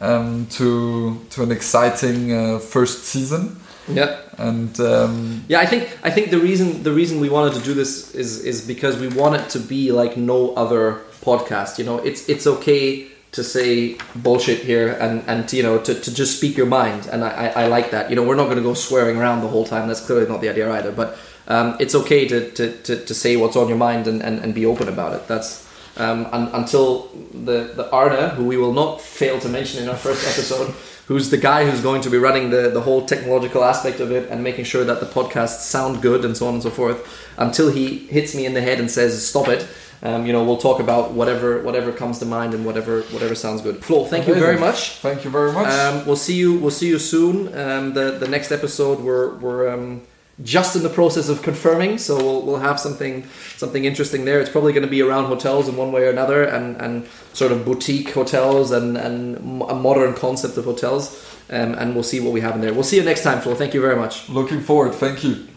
um, 0.02 0.48
to 0.58 1.20
to 1.32 1.44
an 1.44 1.52
exciting 1.52 2.34
uh, 2.34 2.60
first 2.60 3.06
season. 3.06 3.58
Yeah, 3.88 4.18
and 4.38 4.80
um, 4.80 5.44
yeah, 5.50 5.60
I 5.60 5.66
think 5.66 5.84
I 6.04 6.10
think 6.10 6.30
the 6.30 6.40
reason 6.40 6.84
the 6.84 6.92
reason 6.92 7.20
we 7.20 7.30
wanted 7.30 7.54
to 7.60 7.64
do 7.70 7.74
this 7.74 8.16
is 8.16 8.44
is 8.46 8.68
because 8.68 8.98
we 8.98 9.08
want 9.08 9.36
it 9.36 9.50
to 9.50 9.60
be 9.60 9.92
like 9.92 10.16
no 10.18 10.54
other 10.56 11.02
podcast. 11.24 11.78
You 11.78 11.86
know, 11.86 11.98
it's 12.00 12.28
it's 12.30 12.46
okay 12.46 13.08
to 13.32 13.44
say 13.44 13.98
bullshit 14.16 14.60
here 14.60 14.90
and 15.00 15.24
and 15.28 15.52
you 15.52 15.64
know 15.64 15.80
to, 15.80 15.94
to 16.00 16.14
just 16.14 16.38
speak 16.38 16.56
your 16.56 16.68
mind 16.68 17.08
and 17.08 17.24
I, 17.24 17.48
I, 17.48 17.66
like 17.66 17.90
that 17.90 18.12
you 18.12 18.16
know 18.16 18.22
we're 18.22 18.36
not 18.36 18.44
going 18.44 18.58
to 18.58 18.64
go 18.64 18.76
swearing 18.76 19.18
around 19.18 19.42
the 19.42 19.48
whole 19.48 19.66
time 19.66 19.88
that's 19.88 20.06
clearly 20.06 20.30
not 20.30 20.40
the 20.42 20.50
idea 20.50 20.72
either 20.72 20.92
but 20.92 21.18
um, 21.48 21.76
it's 21.80 21.96
okay 21.96 22.28
to, 22.28 22.52
to, 22.52 22.78
to, 22.84 23.04
to, 23.04 23.14
say 23.16 23.36
what's 23.36 23.56
on 23.56 23.68
your 23.68 23.78
mind 23.78 24.06
and, 24.06 24.22
and, 24.22 24.38
and 24.38 24.54
be 24.54 24.68
open 24.68 24.88
about 24.88 25.14
it 25.14 25.28
that's 25.28 25.64
um, 25.98 26.26
un- 26.32 26.50
until 26.54 27.10
the 27.46 27.72
the 27.76 27.90
Arna 27.92 28.30
who 28.30 28.46
we 28.46 28.58
will 28.58 28.74
not 28.74 29.00
fail 29.00 29.40
to 29.40 29.50
mention 29.50 29.84
in 29.84 29.90
our 29.90 29.96
first 29.96 30.28
episode, 30.32 30.74
who's 31.08 31.30
the 31.30 31.38
guy 31.38 31.70
who's 31.70 31.82
going 31.82 32.02
to 32.02 32.10
be 32.10 32.18
running 32.18 32.50
the 32.50 32.70
the 32.70 32.82
whole 32.82 33.06
technological 33.06 33.64
aspect 33.64 34.00
of 34.00 34.12
it 34.12 34.30
and 34.30 34.44
making 34.44 34.66
sure 34.66 34.84
that 34.84 35.00
the 35.00 35.06
podcasts 35.06 35.62
sound 35.62 36.02
good 36.02 36.26
and 36.26 36.36
so 36.36 36.48
on 36.48 36.56
and 36.56 36.64
so 36.64 36.70
forth. 36.70 37.30
Until 37.38 37.72
he 37.72 37.98
hits 38.08 38.34
me 38.34 38.46
in 38.46 38.54
the 38.54 38.62
head 38.62 38.80
and 38.80 38.90
says, 38.90 39.28
"Stop 39.28 39.48
it." 39.48 39.68
Um, 40.04 40.26
you 40.26 40.34
know, 40.34 40.44
we'll 40.44 40.58
talk 40.58 40.82
about 40.82 41.12
whatever 41.12 41.64
whatever 41.64 41.94
comes 41.94 42.20
to 42.20 42.26
mind 42.26 42.54
and 42.54 42.66
whatever 42.66 43.04
whatever 43.04 43.36
sounds 43.36 43.62
good. 43.62 43.84
Flo, 43.84 44.04
thank 44.04 44.28
you 44.28 44.36
very 44.36 44.60
much. 44.60 44.98
Thank 44.98 45.24
you 45.24 45.30
very 45.30 45.54
much. 45.54 45.72
Um, 45.72 46.06
we'll 46.06 46.18
see 46.18 46.36
you. 46.36 46.60
We'll 46.60 46.72
see 46.72 46.90
you 46.90 47.00
soon. 47.00 47.58
Um, 47.58 47.94
the 47.94 48.12
the 48.12 48.28
next 48.28 48.52
episode 48.52 49.00
we're 49.00 49.36
we're 49.36 49.70
um, 49.74 50.02
just 50.44 50.76
in 50.76 50.84
the 50.84 50.90
process 50.90 51.30
of 51.30 51.42
confirming, 51.42 51.98
so 51.98 52.18
we'll, 52.18 52.42
we'll 52.42 52.60
have 52.60 52.80
something 52.80 53.26
something 53.56 53.86
interesting 53.86 54.26
there. 54.26 54.42
It's 54.42 54.50
probably 54.50 54.74
going 54.74 54.84
to 54.84 54.90
be 54.90 55.02
around 55.02 55.26
hotels 55.26 55.70
in 55.70 55.78
one 55.78 55.94
way 55.94 56.04
or 56.04 56.10
another, 56.10 56.44
and, 56.44 56.76
and 56.82 57.08
sort 57.34 57.54
of 57.54 57.64
boutique 57.64 58.12
hotels 58.12 58.72
and 58.72 58.98
and 58.98 59.38
a 59.38 59.76
modern 59.76 60.16
concept 60.16 60.58
of 60.58 60.66
hotels. 60.66 61.30
Um, 61.50 61.76
and 61.76 61.94
we'll 61.94 62.04
see 62.04 62.20
what 62.20 62.34
we 62.34 62.42
have 62.42 62.56
in 62.56 62.62
there. 62.62 62.74
We'll 62.74 62.84
see 62.84 62.98
you 62.98 63.04
next 63.04 63.24
time, 63.24 63.40
Flo. 63.40 63.54
Thank 63.54 63.74
you 63.74 63.82
very 63.82 63.96
much. 63.96 64.28
Looking 64.28 64.60
forward. 64.60 64.96
Thank 64.96 65.24
you. 65.24 65.48